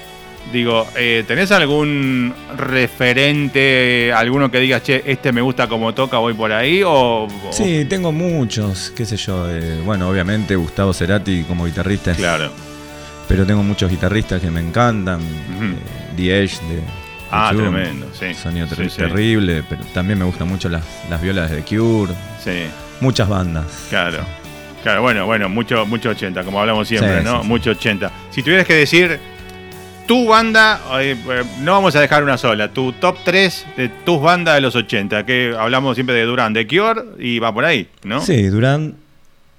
digo, 0.52 0.86
eh, 0.95 1.24
¿tenés 1.28 1.52
algún 1.52 2.34
referente, 2.58 4.12
alguno 4.13 4.52
que 4.52 4.60
digas, 4.60 4.84
che, 4.84 5.04
este 5.06 5.32
me 5.32 5.41
gusta 5.41 5.67
como 5.67 5.93
toca, 5.93 6.17
voy 6.17 6.34
por 6.34 6.52
ahí? 6.52 6.84
O, 6.84 7.26
o- 7.26 7.30
Sí, 7.52 7.86
tengo 7.86 8.12
muchos, 8.12 8.91
qué 8.95 9.06
sé 9.06 9.15
yo. 9.17 9.50
eh, 9.50 9.80
bueno, 9.86 10.10
obviamente 10.10 10.56
Gustavo 10.56 10.93
Cerati 10.93 11.43
como 11.43 11.65
guitarrista 11.65 12.12
es- 12.12 12.17
Claro. 12.17 12.52
Pero 13.28 13.45
tengo 13.45 13.63
muchos 13.63 13.89
guitarristas 13.89 14.39
que 14.41 14.52
me 14.52 14.60
encantan. 14.60 15.19
Ujú. 15.21 15.63
eh, 15.65 15.78
The 16.15 16.43
Edge 16.43 16.58
de. 16.69 16.82
Ah, 17.32 17.52
tremendo, 17.56 18.08
sí. 18.17 18.34
Sonido 18.36 18.67
ter- 18.67 18.78
Sí, 18.78 18.89
sí. 18.89 18.98
terrible, 18.98 19.63
pero 19.67 19.84
también 19.93 20.19
me 20.19 20.26
gustan 20.26 20.48
mucho 20.48 20.69
las, 20.69 20.84
las 21.10 21.21
violas 21.21 21.50
de 21.50 21.62
The 21.62 21.76
Cure. 21.76 22.13
Sí. 22.43 22.65
Muchas 23.02 23.28
bandas. 23.28 23.65
Claro. 23.89 24.19
Claro, 24.86 25.02
bueno, 25.02 25.26
bueno, 25.26 25.50
mucho, 25.50 25.84
mucho 25.88 26.10
80, 26.12 26.43
como 26.43 26.60
hablamos 26.60 26.88
siempre, 26.88 27.17
Sí, 27.17 27.26
¿no? 27.26 27.41
sí. 27.41 27.48
Mucho 27.48 27.71
80. 27.71 28.12
Si 28.30 28.43
tuvieras 28.43 28.67
que 28.67 28.76
decir 28.76 29.19
tu 30.06 30.28
banda, 30.28 30.80
eh, 31.02 31.15
no 31.62 31.71
vamos 31.71 31.95
a 31.95 32.02
dejar 32.02 32.21
una 32.21 32.38
sola, 32.38 32.67
tu 32.71 32.91
top 32.93 33.17
3 33.26 33.65
de 33.78 33.89
tus 33.89 34.21
bandas 34.21 34.54
de 34.54 34.62
los 34.62 34.76
80, 34.76 35.26
que 35.26 35.56
hablamos 35.58 35.95
siempre 35.95 36.15
de 36.15 36.21
Durán, 36.26 36.54
de 36.54 36.67
Cure 36.67 37.02
y 37.17 37.39
va 37.39 37.52
por 37.52 37.65
ahí, 37.65 37.89
¿no? 38.04 38.21
Sí, 38.21 38.43
Durán, 38.43 38.93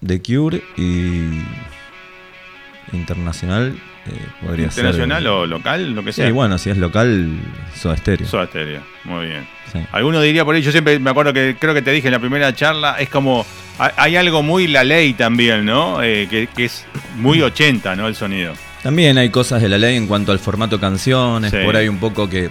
The 0.07 0.23
Cure 0.23 0.63
y. 0.77 1.41
Internacional 2.93 3.75
eh, 4.11 4.19
podría 4.45 4.71
ser. 4.71 4.85
Internacional 4.85 5.27
o 5.27 5.47
local, 5.47 5.93
lo 5.95 6.05
que 6.05 6.13
sea. 6.13 6.27
Sí, 6.27 6.33
bueno, 6.33 6.59
si 6.59 6.71
es 6.71 6.77
local, 6.79 7.31
Soda 7.75 7.97
Stereo. 7.97 8.27
Soda 8.27 8.47
Stereo, 8.47 8.81
muy 9.05 9.27
bien. 9.27 9.47
Sí. 9.73 9.79
Alguno 9.93 10.21
diría 10.21 10.45
por 10.45 10.55
ahí, 10.55 10.63
yo 10.63 10.73
siempre 10.73 10.99
me 10.99 11.11
acuerdo 11.11 11.33
que 11.33 11.57
creo 11.59 11.75
que 11.75 11.83
te 11.83 11.91
dije 11.91 12.09
en 12.09 12.13
la 12.13 12.19
primera 12.21 12.55
charla, 12.55 12.97
es 12.99 13.09
como, 13.09 13.45
hay, 13.79 13.91
hay 13.97 14.17
algo 14.17 14.43
muy 14.43 14.67
la 14.69 14.85
ley 14.85 15.13
también, 15.15 15.65
¿no? 15.65 16.03
Eh, 16.03 16.27
que, 16.31 16.47
que 16.47 16.67
es 16.67 16.85
muy 17.17 17.41
80, 17.43 17.97
¿no? 17.97 18.07
El 18.09 18.15
sonido. 18.15 18.55
También 18.83 19.19
hay 19.19 19.31
cosas 19.31 19.61
de 19.63 19.69
la 19.69 19.79
ley 19.79 19.97
en 19.97 20.07
cuanto 20.07 20.31
al 20.33 20.39
formato 20.39 20.79
canciones, 20.79 21.51
Sí. 21.51 21.57
por 21.65 21.75
ahí 21.77 21.89
un 21.89 21.99
poco 21.99 22.29
que 22.31 22.49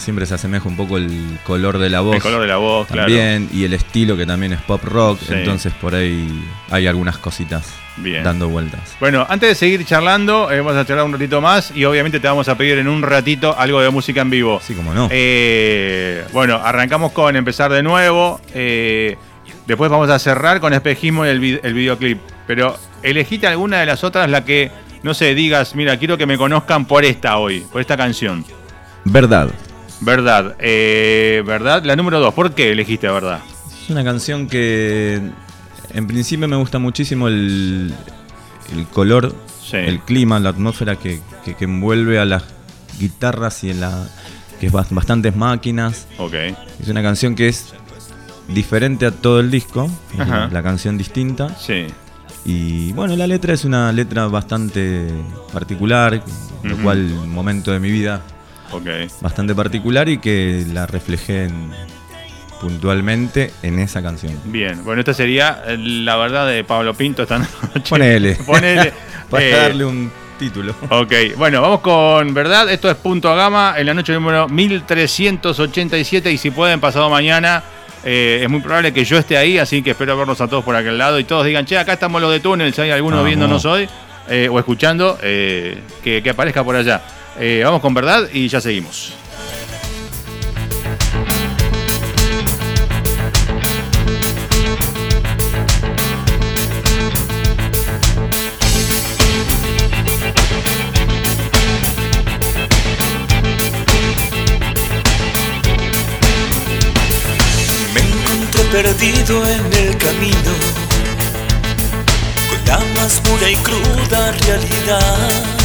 siempre 0.00 0.26
se 0.26 0.34
asemeja 0.34 0.66
un 0.68 0.76
poco 0.76 0.96
el 0.96 1.38
color 1.44 1.78
de 1.78 1.90
la 1.90 2.00
voz. 2.00 2.16
El 2.16 2.22
color 2.22 2.40
de 2.42 2.48
la 2.48 2.56
voz, 2.56 2.86
claro. 2.88 3.02
también, 3.02 3.48
y 3.52 3.64
el 3.64 3.72
estilo 3.74 4.16
que 4.16 4.26
también 4.26 4.52
es 4.52 4.60
pop 4.62 4.82
rock, 4.84 5.20
Sí. 5.20 5.34
entonces 5.34 5.72
por 5.80 5.94
ahí 5.94 6.42
hay 6.70 6.86
algunas 6.86 7.18
cositas 7.18 7.66
Bien. 7.96 8.24
dando 8.24 8.48
vueltas. 8.48 8.80
Bueno, 8.98 9.26
antes 9.28 9.48
de 9.50 9.54
seguir 9.54 9.84
charlando, 9.84 10.50
eh, 10.50 10.58
vamos 10.60 10.74
a 10.76 10.84
charlar 10.86 11.04
un 11.04 11.12
ratito 11.12 11.40
más 11.40 11.70
y 11.76 11.84
obviamente 11.84 12.18
te 12.20 12.26
vamos 12.28 12.48
a 12.48 12.56
pedir 12.56 12.78
en 12.78 12.88
un 12.88 13.02
ratito 13.02 13.54
algo 13.58 13.80
de 13.80 13.90
música 13.90 14.22
en 14.22 14.30
vivo. 14.30 14.60
Sí, 14.62 14.74
como 14.74 14.92
no. 14.94 15.08
Eh, 15.10 16.24
bueno, 16.32 16.56
arrancamos 16.56 17.12
con 17.12 17.36
empezar 17.36 17.70
de 17.72 17.82
nuevo. 17.82 18.40
eh, 18.54 19.16
después 19.66 19.90
vamos 19.90 20.10
a 20.10 20.18
cerrar 20.18 20.58
con 20.60 20.72
espejismo 20.72 21.24
y 21.24 21.28
el, 21.28 21.38
vi- 21.40 21.60
el 21.62 21.74
videoclip. 21.74 22.18
Pero 22.46 22.76
elegite 23.02 23.46
alguna 23.46 23.78
de 23.78 23.86
las 23.86 24.02
otras, 24.02 24.28
la 24.28 24.44
que, 24.44 24.70
no 25.04 25.14
sé, 25.14 25.34
digas, 25.34 25.74
mira, 25.76 25.96
quiero 25.98 26.18
que 26.18 26.26
me 26.26 26.36
conozcan 26.36 26.86
por 26.86 27.04
esta 27.04 27.38
hoy, 27.38 27.60
por 27.70 27.80
esta 27.80 27.96
canción. 27.96 28.44
Verdad. 29.04 29.48
Verdad, 30.00 30.56
eh, 30.58 31.42
verdad, 31.46 31.84
la 31.84 31.94
número 31.96 32.20
dos. 32.20 32.32
¿Por 32.34 32.54
qué 32.54 32.72
elegiste 32.72 33.08
verdad? 33.08 33.40
Es 33.84 33.90
una 33.90 34.02
canción 34.04 34.46
que 34.48 35.20
en 35.92 36.06
principio 36.06 36.48
me 36.48 36.56
gusta 36.56 36.78
muchísimo 36.78 37.28
el, 37.28 37.92
el 38.74 38.86
color, 38.86 39.34
Sí. 39.62 39.76
el 39.76 40.00
clima, 40.00 40.38
la 40.40 40.48
atmósfera 40.50 40.96
que, 40.96 41.20
que- 41.44 41.54
que 41.54 41.64
envuelve 41.64 42.18
a 42.18 42.24
las 42.24 42.44
guitarras 42.98 43.62
y 43.64 43.70
en 43.70 43.80
la 43.80 44.08
que 44.58 44.66
es 44.66 44.72
bas- 44.72 44.88
bastantes 44.90 45.36
máquinas. 45.36 46.06
Ok. 46.18 46.34
Es 46.80 46.88
una 46.88 47.02
canción 47.02 47.34
que 47.34 47.48
es 47.48 47.72
diferente 48.48 49.06
a 49.06 49.10
todo 49.10 49.38
el 49.40 49.50
disco, 49.50 49.88
Ajá. 50.18 50.48
la 50.50 50.62
canción 50.62 50.98
distinta. 50.98 51.54
Sí. 51.56 51.86
Y 52.44 52.92
bueno, 52.92 53.14
la 53.16 53.26
letra 53.26 53.52
es 53.54 53.64
una 53.64 53.92
letra 53.92 54.26
bastante 54.26 55.08
particular, 55.52 56.22
lo 56.62 56.76
cual 56.78 56.98
un 57.22 57.30
momento 57.32 57.70
de 57.70 57.78
mi 57.80 57.90
vida 57.90 58.22
Bastante 59.20 59.54
particular 59.54 60.08
y 60.08 60.18
que 60.18 60.64
la 60.72 60.86
reflejé 60.86 61.44
en- 61.44 61.70
puntualmente 62.60 63.50
en 63.62 63.78
esa 63.78 64.02
canción. 64.02 64.38
Bien, 64.44 64.84
bueno, 64.84 65.00
esta 65.00 65.14
sería 65.14 65.62
eh, 65.66 65.76
la 65.78 66.16
verdad 66.16 66.46
de 66.46 66.62
Pablo 66.64 66.92
Pinto 66.94 67.22
esta 67.22 67.38
noche. 67.38 67.88
Ponele. 67.88 68.34
Ponele. 68.46 68.92
Para 69.30 69.44
Eh, 69.44 69.50
darle 69.50 69.84
un 69.84 70.10
título. 70.38 70.74
Ok, 70.90 71.12
bueno, 71.36 71.62
vamos 71.62 71.80
con 71.80 72.34
verdad. 72.34 72.68
Esto 72.70 72.90
es 72.90 72.96
Punto 72.96 73.30
a 73.30 73.34
Gama 73.36 73.74
en 73.78 73.86
la 73.86 73.94
noche 73.94 74.12
número 74.12 74.48
1387. 74.48 76.30
Y 76.32 76.36
si 76.38 76.50
pueden, 76.50 76.80
pasado 76.80 77.08
mañana, 77.08 77.62
eh, 78.04 78.40
es 78.42 78.48
muy 78.50 78.60
probable 78.60 78.92
que 78.92 79.04
yo 79.04 79.16
esté 79.18 79.36
ahí. 79.36 79.58
Así 79.58 79.82
que 79.82 79.90
espero 79.92 80.16
verlos 80.18 80.40
a 80.40 80.48
todos 80.48 80.64
por 80.64 80.74
aquel 80.76 80.98
lado. 80.98 81.18
Y 81.18 81.24
todos 81.24 81.46
digan, 81.46 81.64
che, 81.64 81.78
acá 81.78 81.92
estamos 81.94 82.20
los 82.20 82.30
de 82.32 82.40
túnel. 82.40 82.74
Si 82.74 82.80
hay 82.80 82.90
alguno 82.90 83.22
viéndonos 83.24 83.64
hoy 83.64 83.88
eh, 84.28 84.48
o 84.50 84.58
escuchando, 84.58 85.18
eh, 85.22 85.78
que, 86.02 86.22
que 86.22 86.30
aparezca 86.30 86.64
por 86.64 86.74
allá. 86.76 87.00
Eh, 87.38 87.62
vamos 87.64 87.80
con 87.80 87.94
verdad 87.94 88.28
y 88.32 88.48
ya 88.48 88.60
seguimos. 88.60 89.14
Perdido 108.70 109.44
en 109.46 109.72
el 109.72 109.98
camino, 109.98 110.52
con 112.48 112.66
la 112.66 112.78
más 112.94 113.20
pura 113.20 113.50
y 113.50 113.56
cruda 113.56 114.30
realidad. 114.30 115.59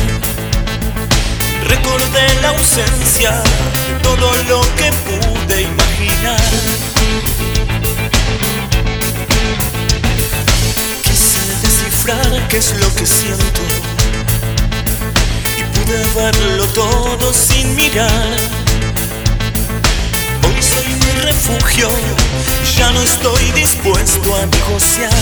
Recordé 1.67 2.41
la 2.41 2.49
ausencia 2.49 3.43
todo 4.04 4.32
lo 4.47 4.62
que 4.75 4.91
pude 5.08 5.62
imaginar. 5.63 6.39
Quise 11.01 11.39
descifrar 11.63 12.47
qué 12.49 12.58
es 12.58 12.80
lo 12.80 12.93
que 12.95 13.06
siento 13.06 13.62
y 15.58 15.63
pude 15.75 16.04
verlo 16.15 16.67
todo 16.67 17.34
sin 17.34 17.75
mirar. 17.75 18.38
Hoy 20.47 20.62
soy 20.62 20.88
mi 20.88 21.21
refugio, 21.21 21.89
ya 22.78 22.91
no 22.91 23.01
estoy 23.01 23.51
dispuesto 23.54 24.36
a 24.36 24.45
negociar. 24.45 25.13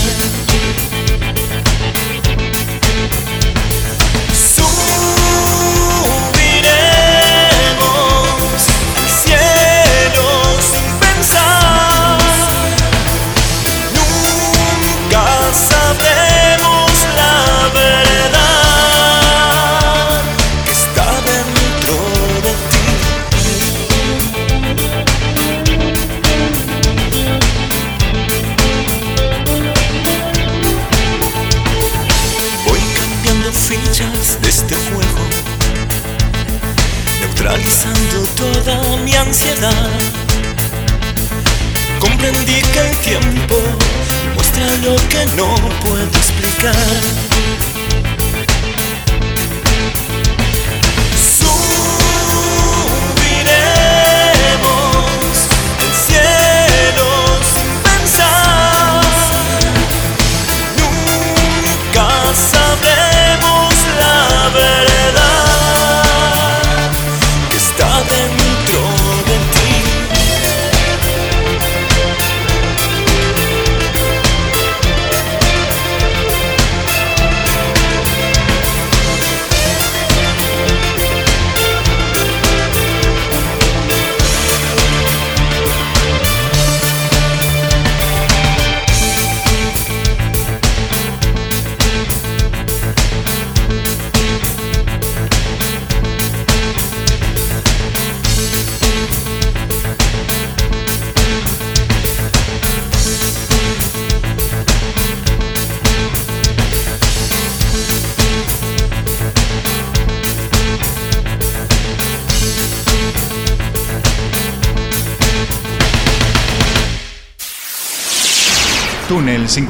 Toda 38.36 38.96
mi 38.98 39.14
ansiedad. 39.14 39.90
Comprendí 41.98 42.60
que 42.60 42.80
el 42.80 42.96
tiempo 42.98 43.56
muestra 44.34 44.66
lo 44.82 44.96
que 45.08 45.26
no 45.36 45.54
puedo 45.84 46.04
explicar. 46.04 47.33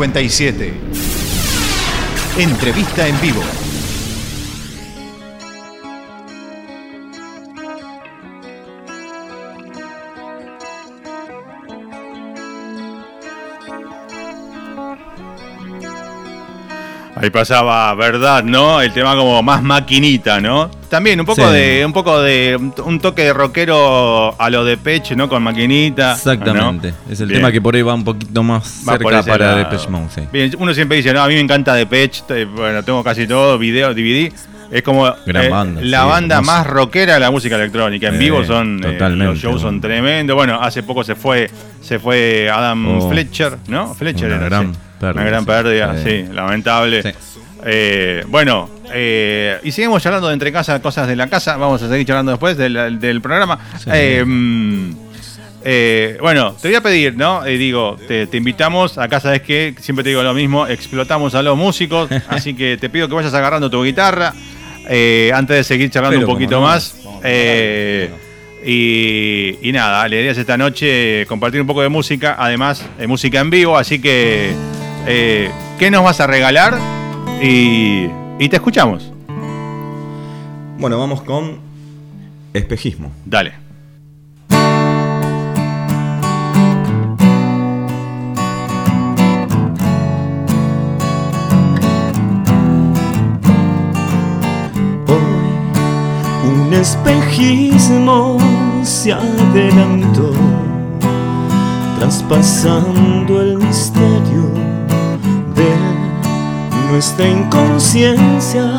57. 0.05 0.71
Entrevista 2.37 3.09
en 3.09 3.19
vivo. 3.23 3.64
Ahí 17.25 17.31
pasaba, 17.31 17.95
verdad, 17.95 18.45
¿no? 18.45 18.83
El 18.83 18.93
tema 18.93 19.17
como 19.17 19.43
más 19.43 19.63
maquinita, 19.63 20.41
¿no? 20.43 20.71
También 20.91 21.19
un 21.19 21.25
poco 21.25 21.49
Sí. 21.49 21.55
de, 21.55 21.83
un 21.87 21.93
poco 21.95 22.21
de, 22.21 22.55
un 22.85 23.01
toque 23.01 23.23
de 23.23 23.33
rockero 23.33 24.39
a 24.39 24.51
lo 24.51 24.63
de 24.65 24.77
Pech, 24.77 25.13
¿no? 25.13 25.27
Con 25.29 25.43
maquinita. 25.43 26.13
Exactamente. 26.13 26.93
¿no? 26.93 27.13
Es 27.13 27.21
el 27.21 27.29
Bien. 27.29 27.41
tema 27.41 27.51
que 27.51 27.63
por 27.63 27.75
ahí 27.75 27.81
va 27.81 27.95
un 27.95 28.05
poquito 28.05 28.43
más 28.43 28.83
Va 28.87 28.93
cerca 28.99 29.23
para. 29.23 29.57
Depeche 29.57 29.89
Mode. 29.89 30.09
sí. 30.15 30.21
Bien, 30.31 30.55
uno 30.59 30.75
siempre 30.75 30.99
dice, 30.99 31.15
no, 31.15 31.23
a 31.23 31.29
mí 31.29 31.35
me 31.35 31.41
encanta 31.41 31.75
Depeche, 31.75 32.23
te- 32.29 32.45
bueno, 32.45 32.83
tengo 32.83 33.03
casi 33.03 33.27
todo, 33.27 33.57
video, 33.59 33.95
DVD. 33.95 34.31
es 34.71 34.83
como 34.83 35.11
Gran 35.27 35.45
eh, 35.45 35.49
banda, 35.49 35.81
la 35.83 36.03
sí, 36.03 36.09
banda 36.09 36.41
más 36.43 36.67
rockera 36.67 37.15
de 37.15 37.21
la 37.21 37.31
música 37.31 37.57
electrónica. 37.57 38.09
En 38.09 38.17
Eh, 38.17 38.19
vivo 38.19 38.45
son 38.45 38.81
eh, 38.85 38.93
totalmente, 38.93 39.25
los 39.33 39.39
shows 39.39 39.63
son 39.63 39.81
tremendos. 39.81 40.37
Bueno, 40.37 40.59
hace 40.61 40.83
poco 40.83 41.03
se 41.03 41.15
fue 41.15 41.51
se 41.81 41.99
fue 41.99 42.51
Adam 42.51 42.99
Oh. 42.99 43.09
Fletcher, 43.11 43.57
¿no? 43.69 43.95
Fletcher 43.95 44.31
era, 44.31 44.45
gran 44.45 44.75
sí. 44.75 44.81
Pérdida, 45.13 45.23
Una 45.23 45.31
gran 45.31 45.41
sí. 45.43 45.47
pérdida, 45.47 45.97
Sí. 46.03 46.25
lamentable. 46.33 47.03
Sí. 47.03 47.11
Eh, 47.67 48.25
bueno, 48.29 48.69
eh, 48.93 49.59
y 49.63 49.73
seguimos 49.73 50.03
charlando 50.03 50.29
de 50.29 50.35
entre 50.35 50.53
casa, 50.53 50.81
cosas 50.83 51.09
de 51.09 51.17
la 51.17 51.29
casa. 51.29 51.57
Vamos 51.57 51.83
a 51.83 51.89
seguir 51.89 52.07
charlando 52.07 52.33
después 52.33 52.57
del, 52.57 52.99
del 53.01 53.21
programa. 53.21 53.59
Sí. 53.79 53.91
Eh, 53.93 54.25
mm, 54.25 54.91
eh, 55.67 56.19
bueno, 56.21 56.55
te 56.61 56.69
voy 56.69 56.75
a 56.75 56.83
pedir, 56.83 57.17
¿no? 57.17 57.47
Eh, 57.47 57.57
digo, 57.57 57.97
te, 58.07 58.27
te 58.27 58.37
invitamos, 58.37 58.99
acá 58.99 59.19
sabes 59.19 59.41
que 59.41 59.75
siempre 59.81 60.03
te 60.03 60.11
digo 60.11 60.23
lo 60.23 60.35
mismo, 60.35 60.67
explotamos 60.67 61.35
a 61.35 61.43
los 61.43 61.57
músicos, 61.57 62.11
así 62.29 62.53
que 62.55 62.77
te 62.77 62.91
pido 62.91 63.09
que 63.09 63.15
vayas 63.15 63.33
agarrando 63.33 63.71
tu 63.71 63.83
guitarra 63.83 64.35
eh, 64.87 65.33
antes 65.35 65.57
de 65.57 65.65
seguir 65.65 65.89
charlando 65.91 66.19
Pero 66.19 66.29
un 66.29 66.35
poquito 66.35 66.57
no, 66.57 66.67
más. 66.67 66.95
y, 68.67 69.69
y 69.69 69.73
nada, 69.73 70.07
la 70.07 70.15
idea 70.17 70.33
es 70.33 70.39
esta 70.39 70.57
noche 70.59 71.25
compartir 71.29 71.61
un 71.63 71.67
poco 71.67 71.81
de 71.83 71.89
música, 71.89 72.37
además 72.39 72.85
de 72.99 73.07
música 73.07 73.41
en 73.41 73.49
vivo, 73.51 73.79
así 73.79 73.99
que, 74.01 74.53
eh, 75.07 75.51
¿qué 75.79 75.91
nos 75.91 76.05
vas 76.05 76.21
a 76.21 76.27
regalar? 76.27 76.79
Y, 77.43 78.09
y 78.39 78.49
te 78.49 78.57
escuchamos. 78.57 79.13
Bueno, 80.79 80.99
vamos 80.99 81.23
con 81.23 81.59
espejismo. 82.53 83.11
Dale. 83.25 83.53
Hoy 95.07 96.49
un 96.49 96.73
espejismo 96.73 98.39
se 98.83 99.13
adelantó, 99.13 100.33
traspasando 101.99 103.41
el 103.41 103.59
misterio 103.59 104.54
nuestra 106.95 107.29
inconsciencia 107.29 108.79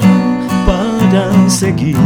para 0.66 1.50
seguir 1.50 1.98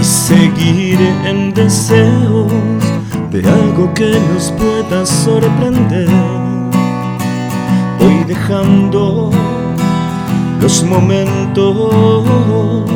y 0.00 0.04
seguir 0.04 0.98
en 1.26 1.52
deseos 1.52 2.50
de 3.30 3.46
algo 3.46 3.92
que 3.92 4.18
nos 4.32 4.50
pueda 4.52 5.04
sorprender. 5.04 6.08
Voy 8.00 8.24
dejando 8.26 9.30
los 10.62 10.82
momentos. 10.84 12.88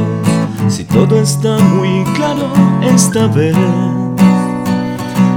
Si 0.66 0.84
todo 0.84 1.20
está 1.20 1.58
muy 1.58 2.04
claro 2.14 2.50
esta 2.82 3.26
vez, 3.26 3.54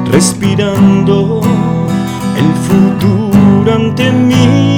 respirando 0.10 1.42
el 2.38 2.50
futuro 2.66 3.76
ante 3.76 4.10
mí. 4.10 4.73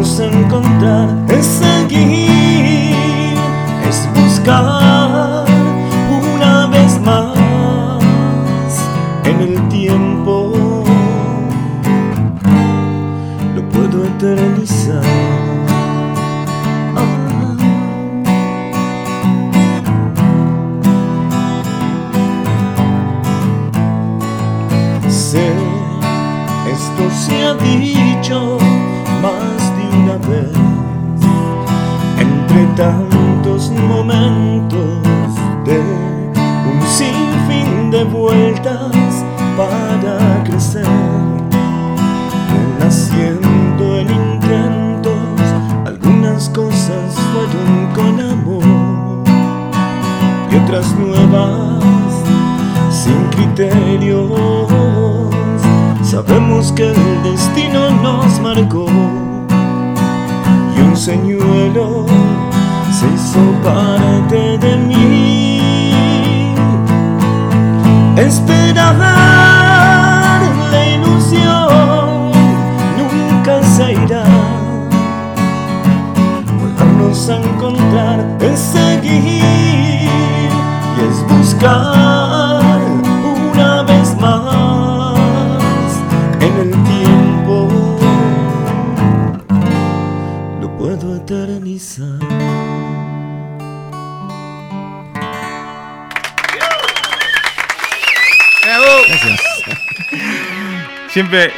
A 0.00 0.24
encontrar 0.24 1.10
es 1.28 1.44
seguir, 1.44 2.94
es 3.86 4.08
buscar 4.14 5.44
una 6.24 6.66
vez 6.68 6.98
más 7.02 7.36
en 9.24 9.40
el 9.42 9.68
tiempo. 9.68 10.39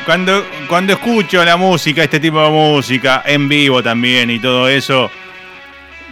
Cuando, 0.04 0.44
cuando 0.68 0.92
escucho 0.94 1.44
la 1.44 1.56
música, 1.56 2.02
este 2.04 2.20
tipo 2.20 2.42
de 2.42 2.50
música, 2.50 3.22
en 3.24 3.48
vivo 3.48 3.82
también 3.82 4.30
y 4.30 4.38
todo 4.38 4.68
eso, 4.68 5.10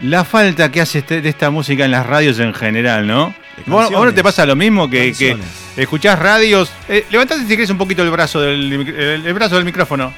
la 0.03 0.25
falta 0.25 0.71
que 0.71 0.81
hace 0.81 0.99
este- 1.01 1.21
de 1.21 1.29
esta 1.29 1.51
música 1.51 1.85
en 1.85 1.91
las 1.91 2.07
radios 2.07 2.39
en 2.39 2.55
general, 2.55 3.07
¿no? 3.07 3.35
¿Vos, 3.67 3.87
a 3.93 3.97
vos 3.97 4.07
no 4.07 4.15
te 4.15 4.23
pasa 4.23 4.47
lo 4.47 4.57
mismo 4.57 4.89
que, 4.89 5.13
que 5.13 5.37
escuchás 5.77 6.19
radios? 6.19 6.73
Eh, 6.89 7.05
levantate 7.11 7.43
si 7.43 7.49
querés 7.49 7.69
un 7.71 7.77
poquito 7.79 8.03
el 8.03 8.11
brazo 8.11 8.41
del, 8.41 8.73
el, 8.73 9.27
el 9.27 9.35
brazo 9.35 9.57
del 9.57 9.65
micrófono. 9.67 10.13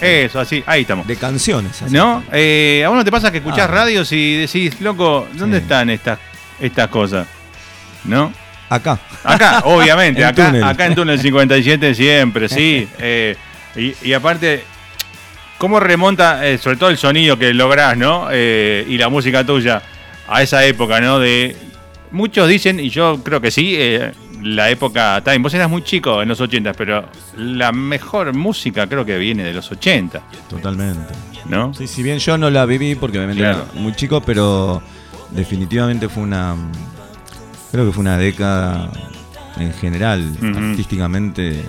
Eso, 0.00 0.40
así, 0.40 0.62
ahí 0.66 0.82
estamos. 0.82 1.06
De 1.06 1.16
canciones. 1.16 1.80
así. 1.80 1.94
¿No? 1.94 2.22
Eh, 2.32 2.82
¿A 2.84 2.88
vos 2.88 2.98
no 2.98 3.04
te 3.04 3.10
pasa 3.12 3.30
que 3.30 3.38
escuchás 3.38 3.60
Ah. 3.70 3.74
radios 3.74 4.10
y 4.12 4.36
decís, 4.36 4.80
loco, 4.80 5.26
¿dónde 5.34 5.58
Sí. 5.58 5.62
están 5.62 5.88
estas, 5.90 6.18
estas 6.60 6.88
cosas? 6.88 7.26
¿No? 8.04 8.32
Acá. 8.74 8.98
Acá, 9.24 9.60
obviamente, 9.66 10.20
En 10.22 10.26
acá, 10.28 10.46
túnel. 10.46 10.64
acá 10.64 10.86
en 10.86 10.94
Túnel 10.94 11.18
57 11.20 11.94
siempre, 11.94 12.48
sí. 12.48 12.88
Eh, 12.98 13.36
y, 13.76 13.94
y 14.08 14.12
aparte, 14.12 14.64
¿cómo 15.58 15.80
remonta, 15.80 16.46
eh, 16.46 16.58
sobre 16.58 16.76
todo 16.76 16.90
el 16.90 16.98
sonido 16.98 17.38
que 17.38 17.52
lográs, 17.54 17.96
¿no? 17.96 18.28
Eh, 18.30 18.84
y 18.88 18.98
la 18.98 19.08
música 19.08 19.44
tuya 19.44 19.82
a 20.28 20.42
esa 20.42 20.64
época, 20.64 21.00
¿no? 21.00 21.18
De 21.18 21.56
muchos 22.10 22.48
dicen, 22.48 22.78
y 22.80 22.90
yo 22.90 23.20
creo 23.24 23.40
que 23.40 23.50
sí, 23.50 23.74
eh, 23.78 24.12
la 24.42 24.68
época, 24.70 25.20
también 25.24 25.42
vos 25.42 25.54
eras 25.54 25.70
muy 25.70 25.82
chico 25.82 26.20
en 26.20 26.28
los 26.28 26.40
80, 26.40 26.72
pero 26.74 27.08
la 27.36 27.72
mejor 27.72 28.34
música 28.34 28.86
creo 28.86 29.04
que 29.04 29.16
viene 29.18 29.44
de 29.44 29.52
los 29.54 29.70
80, 29.70 30.20
Totalmente. 30.50 31.14
¿no? 31.46 31.72
Sí, 31.74 31.86
si 31.86 32.02
bien 32.02 32.18
yo 32.18 32.36
no 32.38 32.50
la 32.50 32.66
viví 32.66 32.94
porque 32.94 33.18
obviamente 33.18 33.42
Claro. 33.42 33.66
era 33.72 33.80
muy 33.80 33.94
chico, 33.94 34.20
pero 34.20 34.82
definitivamente 35.30 36.08
fue 36.08 36.22
una. 36.24 36.54
Creo 37.72 37.86
que 37.86 37.92
fue 37.92 38.02
una 38.02 38.18
década 38.18 38.90
en 39.58 39.72
general, 39.72 40.36
artísticamente 40.54 41.64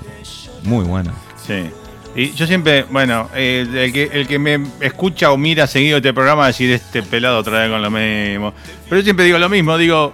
muy 0.64 0.86
buena. 0.86 1.14
Sí. 1.46 1.70
Y 2.16 2.32
yo 2.34 2.46
siempre, 2.46 2.84
bueno, 2.92 3.30
eh, 3.34 3.66
el, 3.74 3.92
que, 3.92 4.10
el 4.12 4.28
que 4.28 4.38
me 4.38 4.64
escucha 4.82 5.32
o 5.32 5.38
mira 5.38 5.66
seguido 5.66 5.98
este 5.98 6.14
programa 6.14 6.46
decir 6.46 6.72
este 6.72 7.02
pelado 7.02 7.40
otra 7.40 7.62
vez 7.62 7.72
con 7.72 7.82
lo 7.82 7.90
mismo. 7.90 8.54
Pero 8.88 8.98
yo 9.00 9.04
siempre 9.04 9.26
digo 9.26 9.40
lo 9.40 9.50
mismo, 9.50 9.78
digo, 9.78 10.14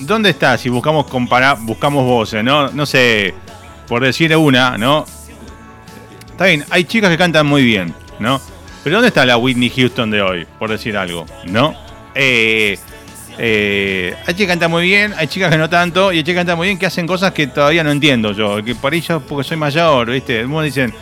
¿dónde 0.00 0.30
está 0.30 0.56
si 0.56 0.68
buscamos 0.68 1.06
comparar, 1.06 1.58
buscamos 1.60 2.04
voces, 2.04 2.42
no? 2.42 2.70
No 2.70 2.86
sé, 2.86 3.34
por 3.86 4.02
decir 4.02 4.34
una, 4.36 4.78
¿no? 4.78 5.04
Está 6.30 6.46
bien, 6.46 6.64
hay 6.70 6.84
chicas 6.84 7.10
que 7.10 7.18
cantan 7.18 7.46
muy 7.46 7.64
bien, 7.64 7.94
¿no? 8.18 8.40
Pero 8.82 8.96
¿dónde 8.96 9.08
está 9.08 9.26
la 9.26 9.36
Whitney 9.36 9.70
Houston 9.70 10.10
de 10.10 10.22
hoy, 10.22 10.46
por 10.58 10.70
decir 10.70 10.96
algo, 10.96 11.26
¿no? 11.46 11.74
Eh, 12.14 12.78
Eh, 13.38 14.14
hay 14.26 14.34
chicas 14.34 14.36
que 14.38 14.46
cantan 14.46 14.70
muy 14.70 14.84
bien, 14.84 15.12
hay 15.16 15.26
chicas 15.26 15.50
que 15.50 15.58
no 15.58 15.68
tanto, 15.68 16.12
y 16.12 16.18
hay 16.18 16.22
chicas 16.22 16.34
que 16.34 16.40
cantan 16.40 16.56
muy 16.56 16.68
bien 16.68 16.78
que 16.78 16.86
hacen 16.86 17.06
cosas 17.06 17.32
que 17.32 17.46
todavía 17.46 17.84
no 17.84 17.90
entiendo 17.90 18.32
yo. 18.32 18.62
Que 18.64 18.74
por 18.74 18.92
ahí 18.92 19.00
yo, 19.00 19.20
porque 19.20 19.46
soy 19.46 19.56
mayor, 19.56 20.10
¿viste? 20.10 20.40
Algunos 20.40 20.64
dicen, 20.64 20.92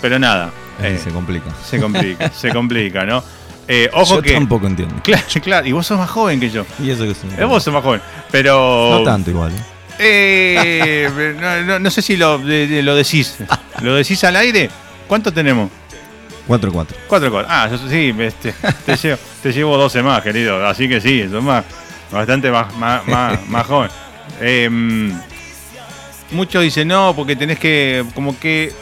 pero 0.00 0.18
nada. 0.18 0.50
Eh, 0.82 0.98
se 1.02 1.10
complica. 1.10 1.46
se 1.64 1.80
complica, 1.80 2.30
se 2.34 2.50
complica, 2.50 3.04
¿no? 3.04 3.22
Eh, 3.70 3.90
ojo 3.92 4.16
Yo 4.16 4.22
que. 4.22 4.32
tampoco 4.32 4.66
entiendo. 4.66 4.94
Claro, 5.02 5.24
claro, 5.42 5.66
y 5.66 5.72
vos 5.72 5.86
sos 5.86 5.98
más 5.98 6.08
joven 6.10 6.40
que 6.40 6.50
yo. 6.50 6.64
Y 6.82 6.90
eso 6.90 7.04
que 7.04 7.10
es 7.10 7.18
un- 7.22 7.38
Eh, 7.38 7.44
Vos 7.44 7.62
sos 7.62 7.72
más 7.74 7.82
joven. 7.82 8.00
Pero. 8.30 8.88
No 8.98 9.02
tanto 9.02 9.30
igual. 9.30 9.52
¿eh? 9.98 11.08
No, 11.40 11.62
no- 11.64 11.78
no 11.78 11.90
sé 11.90 12.00
si 12.02 12.16
lo, 12.16 12.38
de- 12.38 12.66
de- 12.66 12.82
lo 12.82 12.94
decís. 12.96 13.36
¿Lo 13.82 13.94
decís 13.94 14.22
al 14.24 14.36
aire? 14.36 14.70
¿Cuánto 15.06 15.32
tenemos? 15.32 15.70
4-4. 16.48 16.86
Cuatro 17.06 17.30
cosas. 17.30 17.46
Ah, 17.50 17.68
yo 17.70 17.76
sí, 17.88 18.14
este, 18.18 18.54
te, 18.86 18.96
llevo, 18.96 19.18
te 19.42 19.52
llevo 19.52 19.76
12 19.76 20.02
más, 20.02 20.22
querido. 20.22 20.66
Así 20.66 20.88
que 20.88 21.00
sí, 21.00 21.28
sos 21.30 21.42
más, 21.42 21.64
bastante 22.10 22.50
más, 22.50 22.74
más, 22.76 23.06
más, 23.06 23.46
más 23.48 23.66
joven. 23.66 23.90
Em, 24.40 25.12
muchos 26.30 26.62
dicen 26.62 26.88
no, 26.88 27.14
porque 27.14 27.36
tenés 27.36 27.58
que, 27.58 28.04
como 28.14 28.38
que, 28.38 28.72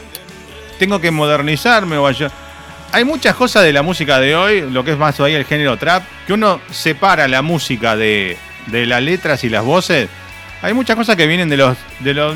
tengo 0.79 0.99
que 0.99 1.11
modernizarme 1.11 1.97
o 1.97 2.07
allá. 2.07 2.31
Hay 2.93 3.03
muchas 3.03 3.35
cosas 3.35 3.63
de 3.63 3.73
la 3.73 3.81
música 3.81 4.19
de 4.19 4.33
hoy, 4.35 4.61
lo 4.61 4.85
que 4.85 4.93
es 4.93 4.97
más 4.97 5.15
todavía 5.15 5.37
el 5.37 5.45
género 5.45 5.75
trap, 5.75 6.03
que 6.25 6.33
uno 6.33 6.61
separa 6.71 7.27
la 7.27 7.41
música 7.41 7.97
de, 7.97 8.37
de 8.67 8.85
las 8.85 9.03
letras 9.03 9.43
y 9.43 9.49
las 9.49 9.65
voces. 9.65 10.09
Hay 10.61 10.73
muchas 10.73 10.95
cosas 10.95 11.15
que 11.15 11.27
vienen 11.27 11.49
de 11.49 11.57
los, 11.57 11.77
de 11.99 12.13
los, 12.15 12.35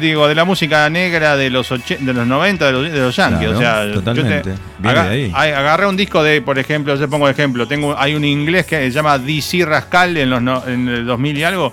digo, 0.00 0.28
de 0.28 0.34
la 0.34 0.44
música 0.44 0.88
negra 0.90 1.34
de 1.36 1.48
los 1.48 1.72
80, 1.72 2.04
de 2.04 2.12
los 2.12 2.26
90, 2.26 2.66
de 2.66 2.72
los, 2.72 2.92
de 2.92 2.98
los 2.98 3.16
yankees. 3.16 3.38
Claro, 3.48 3.56
o 3.56 3.60
sea, 3.60 3.86
yo 3.86 3.94
totalmente. 3.94 4.52
Viene 4.78 5.02
de 5.02 5.08
ahí. 5.08 5.32
agarré 5.34 5.86
un 5.86 5.96
disco 5.96 6.22
de, 6.22 6.42
por 6.42 6.58
ejemplo, 6.58 6.94
yo 6.96 7.08
pongo 7.08 7.26
ejemplo, 7.28 7.66
tengo, 7.66 7.98
hay 7.98 8.14
un 8.14 8.24
inglés 8.24 8.66
que 8.66 8.76
se 8.76 8.90
llama 8.90 9.18
DC 9.18 9.64
Rascal 9.64 10.16
en, 10.18 10.28
los 10.28 10.66
en 10.68 10.88
el 10.88 11.06
2000 11.06 11.38
y 11.38 11.42
algo, 11.44 11.72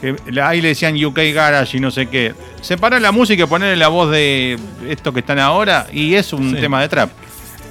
que 0.00 0.14
ahí 0.40 0.60
le 0.60 0.68
decían 0.68 0.94
UK 1.04 1.18
Garage 1.34 1.76
y 1.76 1.80
no 1.80 1.90
sé 1.90 2.06
qué. 2.06 2.32
Separar 2.60 3.02
la 3.02 3.10
música 3.10 3.42
y 3.42 3.46
ponerle 3.46 3.76
la 3.76 3.88
voz 3.88 4.10
de 4.12 4.56
estos 4.88 5.12
que 5.12 5.20
están 5.20 5.40
ahora 5.40 5.86
y 5.92 6.14
es 6.14 6.32
un 6.32 6.54
Sí. 6.54 6.60
tema 6.60 6.80
de 6.80 6.88
trap. 6.88 7.10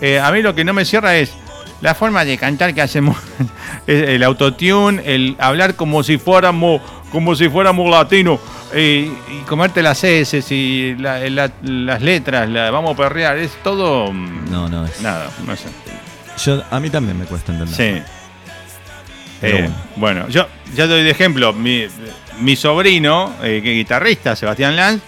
Eh, 0.02 0.20
a 0.20 0.30
mí 0.34 0.42
lo 0.42 0.54
que 0.54 0.66
no 0.66 0.74
me 0.74 0.84
cierra 0.84 1.16
es 1.16 1.32
la 1.80 1.96
forma 1.96 2.26
de 2.26 2.38
cantar 2.38 2.74
que 2.74 2.82
hacemos, 2.82 3.16
el 3.88 4.22
autotune, 4.24 5.02
el 5.06 5.36
hablar 5.40 5.76
como 5.76 6.04
si 6.04 6.18
fuéramos, 6.18 6.82
como 7.16 7.34
si 7.34 7.48
fuéramos 7.48 7.90
latinos. 7.90 8.40
eh, 8.74 9.10
y 9.32 9.40
comerte 9.46 9.82
las 9.82 10.04
S 10.04 10.44
y 10.54 10.96
la- 10.96 11.20
la- 11.30 11.50
las 11.62 12.02
letras, 12.02 12.50
la, 12.50 12.70
vamos 12.72 12.94
a 12.94 12.98
perrear, 12.98 13.38
es 13.38 13.52
todo. 13.64 14.12
mm, 14.12 14.52
No, 14.52 14.68
no 14.68 14.86
es. 14.86 15.00
Nada, 15.02 15.30
no 15.48 15.56
sé. 15.56 15.70
Yo, 16.44 16.62
a 16.70 16.80
mí 16.82 16.90
también 16.90 17.18
me 17.18 17.24
cuesta 17.26 17.54
entender. 17.54 17.74
Sí. 17.74 18.02
Eh, 19.42 19.70
bueno, 19.96 20.28
yo 20.28 20.48
ya 20.76 20.88
doy 20.88 21.04
de 21.04 21.12
ejemplo. 21.12 21.54
Mi, 21.54 21.86
mi 22.42 22.58
sobrino, 22.58 23.34
eh, 23.44 23.62
que 23.64 23.72
es 23.72 23.78
guitarrista, 23.78 24.36
Sebastián 24.36 24.76
Lanz, 24.76 25.02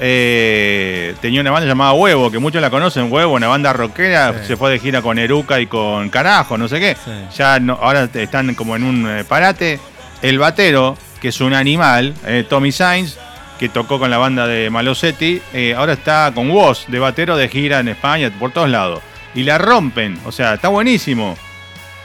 eh, 0.00 1.14
tenía 1.22 1.40
una 1.40 1.50
banda 1.50 1.66
llamada 1.66 1.92
Huevo, 1.94 2.30
que 2.30 2.38
muchos 2.38 2.60
la 2.60 2.68
conocen, 2.68 3.10
Huevo, 3.10 3.34
una 3.34 3.48
banda 3.48 3.72
rockera, 3.72 4.34
Sí. 4.40 4.48
se 4.48 4.56
fue 4.58 4.70
de 4.72 4.78
gira 4.80 5.00
con 5.00 5.18
Eruca 5.18 5.60
y 5.60 5.66
con 5.66 6.10
Carajo, 6.10 6.58
no 6.58 6.68
sé 6.68 6.78
qué. 6.80 6.94
Sí. 7.02 7.10
Ya 7.38 7.58
no- 7.60 7.78
ahora 7.80 8.08
están 8.12 8.54
como 8.54 8.76
en 8.76 8.82
un 8.84 9.24
parate. 9.28 9.80
El 10.20 10.38
batero, 10.38 10.96
que 11.24 11.28
es 11.30 11.40
un 11.40 11.54
animal, 11.54 12.12
eh, 12.26 12.44
Tommy 12.46 12.70
Sainz, 12.70 13.16
que 13.58 13.70
tocó 13.70 13.98
con 13.98 14.10
la 14.10 14.18
banda 14.18 14.46
de 14.46 14.68
Malosetti, 14.68 15.40
eh, 15.54 15.72
ahora 15.74 15.94
está 15.94 16.30
con 16.34 16.50
Woz, 16.50 16.84
de 16.88 16.98
batero 16.98 17.34
de 17.34 17.48
gira 17.48 17.80
en 17.80 17.88
España, 17.88 18.30
por 18.38 18.50
todos 18.52 18.68
lados. 18.68 19.00
Y 19.34 19.42
la 19.42 19.56
rompen, 19.56 20.20
o 20.26 20.32
sea, 20.32 20.52
está 20.52 20.68
buenísimo. 20.68 21.34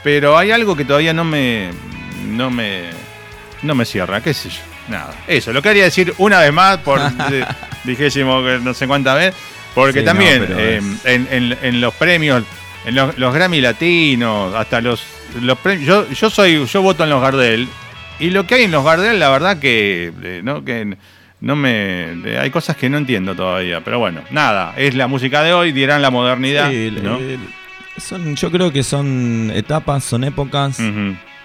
Pero 0.02 0.38
hay 0.38 0.52
algo 0.52 0.74
que 0.74 0.86
todavía 0.86 1.12
no 1.12 1.24
me. 1.24 1.68
no 2.28 2.50
me. 2.50 2.84
no 3.60 3.74
me 3.74 3.84
cierra, 3.84 4.22
qué 4.22 4.32
sé 4.32 4.48
yo. 4.48 4.60
Nada. 4.88 5.12
Eso, 5.26 5.52
lo 5.52 5.60
quería 5.60 5.84
decir 5.84 6.14
una 6.16 6.40
vez 6.40 6.52
más, 6.54 6.78
por 6.78 6.98
dijésimo 7.84 8.42
que 8.42 8.58
no 8.62 8.72
sé 8.72 8.86
cuántas 8.86 9.16
veces. 9.16 9.34
Porque 9.74 9.98
Sí, 10.00 10.04
también 10.06 10.46
no, 10.48 10.58
eh, 10.58 10.80
en, 11.04 11.28
en- 11.30 11.58
en 11.60 11.80
los 11.82 11.92
premios, 11.92 12.42
en 12.86 12.94
los, 12.94 13.18
los 13.18 13.34
Grammy 13.34 13.60
latinos, 13.60 14.54
hasta 14.54 14.80
los, 14.80 15.02
los 15.42 15.58
premios. 15.58 15.86
Yo, 15.86 16.08
yo 16.10 16.30
soy, 16.30 16.64
yo 16.64 16.80
voto 16.80 17.04
en 17.04 17.10
los 17.10 17.20
Gardel. 17.20 17.68
Y 18.20 18.30
lo 18.30 18.46
que 18.46 18.54
hay 18.56 18.62
en 18.64 18.70
los 18.70 18.84
Gardel, 18.84 19.18
la 19.18 19.28
verdad 19.30 19.58
que. 19.58 20.12
eh, 20.22 20.40
no, 20.44 20.64
que 20.64 20.96
no 21.40 21.56
me. 21.56 22.12
eh, 22.24 22.38
hay 22.40 22.50
cosas 22.50 22.76
que 22.76 22.88
no 22.90 22.98
entiendo 22.98 23.34
todavía. 23.34 23.80
Pero 23.82 23.98
bueno, 23.98 24.20
nada. 24.30 24.74
Es 24.76 24.94
la 24.94 25.06
música 25.06 25.42
de 25.42 25.52
hoy, 25.52 25.72
dirán 25.72 26.02
la 26.02 26.10
modernidad. 26.10 26.70
Sí, 26.70 26.92
¿no? 27.02 27.18
eh, 27.18 27.38
son, 27.98 28.36
yo 28.36 28.50
creo 28.50 28.72
que 28.72 28.82
son 28.82 29.50
etapas, 29.54 30.04
son 30.04 30.24
épocas. 30.24 30.78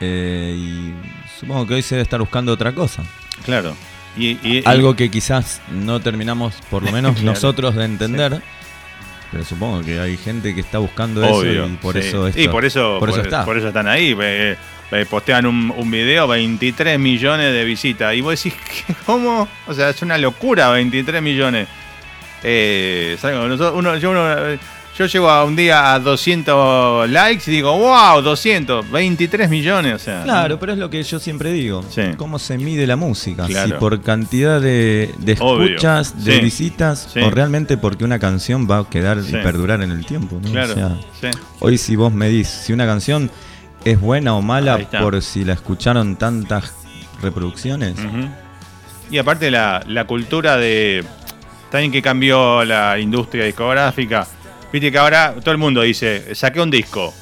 Eh, 0.01 0.53
y 0.57 0.93
supongo 1.39 1.65
que 1.65 1.75
hoy 1.75 1.81
se 1.81 1.95
debe 1.95 2.03
estar 2.03 2.19
buscando 2.19 2.51
otra 2.51 2.73
cosa. 2.73 3.03
Claro. 3.45 3.75
Y, 4.17 4.61
Algo 4.65 4.95
que 4.95 5.09
quizás 5.11 5.61
no 5.69 5.99
terminamos, 5.99 6.55
por 6.69 6.83
lo 6.83 6.91
menos 6.91 7.13
Claro. 7.15 7.31
nosotros, 7.31 7.75
de 7.75 7.85
entender. 7.85 8.41
Pero 9.31 9.43
supongo 9.43 9.81
que 9.81 9.99
hay 9.99 10.15
gente 10.15 10.53
que 10.55 10.61
está 10.61 10.77
buscando 10.77 11.19
Obvio, 11.27 11.65
eso 11.65 11.73
y 11.73 11.77
por 11.77 11.93
sí. 11.93 11.99
eso 12.07 12.27
esto, 12.27 12.39
Y 12.41 12.47
por 12.47 12.63
eso, 12.63 12.97
por 12.99 13.09
eso 13.09 13.21
está. 13.21 13.43
por 13.43 13.57
eso 13.57 13.67
están 13.67 13.87
ahí. 13.87 14.15
eh, 14.21 14.55
eh, 14.91 15.05
postean 15.09 15.45
un, 15.45 15.73
un 15.75 15.89
video, 15.91 16.27
23 16.27 16.99
millones 16.99 17.53
de 17.53 17.63
visitas. 17.65 18.13
Y 18.15 18.21
vos 18.21 18.41
decís. 18.41 18.57
¿cómo? 19.05 19.47
O 19.67 19.73
sea, 19.73 19.89
es 19.89 20.01
una 20.01 20.17
locura, 20.17 20.69
23 20.69 21.21
millones. 21.21 21.67
Eh, 22.43 23.17
uno- 23.23 23.95
yo, 23.97 24.11
uno- 24.11 24.59
yo 24.97 25.05
llego 25.07 25.29
a 25.29 25.43
un 25.43 25.55
día 25.57 25.93
a 25.93 25.99
200 25.99 27.09
likes 27.09 27.43
y 27.51 27.55
digo, 27.55 27.77
wow, 27.77 28.21
200, 28.21 28.89
23 28.89 29.49
millones. 29.49 29.93
O 29.95 29.99
sea, 29.99 30.23
Claro, 30.23 30.57
pero 30.59 30.71
es 30.73 30.77
lo 30.77 30.89
que 30.89 31.03
yo 31.03 31.19
siempre 31.19 31.51
digo. 31.51 31.83
Sí. 31.89 32.01
¿Cómo 32.15 32.39
se 32.39 32.57
mide 32.57 32.87
la 32.87 32.95
música? 32.95 33.45
Claro. 33.45 33.67
Si 33.67 33.73
por 33.73 34.01
cantidad 34.01 34.61
de, 34.61 35.13
de 35.17 35.35
Obvio. 35.39 35.65
escuchas, 35.65 36.23
de 36.23 36.35
Sí. 36.37 36.39
visitas, 36.41 37.09
Sí. 37.13 37.19
o 37.19 37.29
realmente 37.29 37.75
porque 37.77 38.05
una 38.05 38.19
canción 38.19 38.69
va 38.71 38.79
a 38.79 38.89
quedar 38.89 39.17
y 39.27 39.31
perdurar 39.33 39.81
en 39.81 39.91
el 39.91 40.05
tiempo. 40.05 40.39
¿no? 40.41 40.49
Claro. 40.51 40.71
O 40.73 40.75
sea, 41.19 41.31
hoy 41.59 41.77
si 41.77 41.95
vos 41.97 42.13
medís 42.13 42.47
si 42.47 42.71
una 42.71 42.85
canción 42.85 43.29
es 43.85 43.99
buena 44.01 44.35
o 44.35 44.41
mala 44.41 44.77
por 44.99 45.21
si 45.21 45.45
la 45.45 45.53
escucharon 45.53 46.15
tantas 46.17 46.73
reproducciones. 47.21 47.95
Y 49.09 49.17
aparte 49.17 49.49
la, 49.51 49.83
la 49.87 50.05
cultura 50.05 50.57
de... 50.57 51.03
También 51.71 51.91
que 51.91 52.01
cambió 52.01 52.63
la 52.65 52.97
industria 52.99 53.45
discográfica. 53.45 54.27
Viste 54.71 54.91
que 54.91 54.97
ahora 54.97 55.35
todo 55.39 55.51
el 55.51 55.57
mundo 55.57 55.81
dice, 55.81 56.33
saqué 56.35 56.59
un 56.61 56.69
disco. 56.71 57.13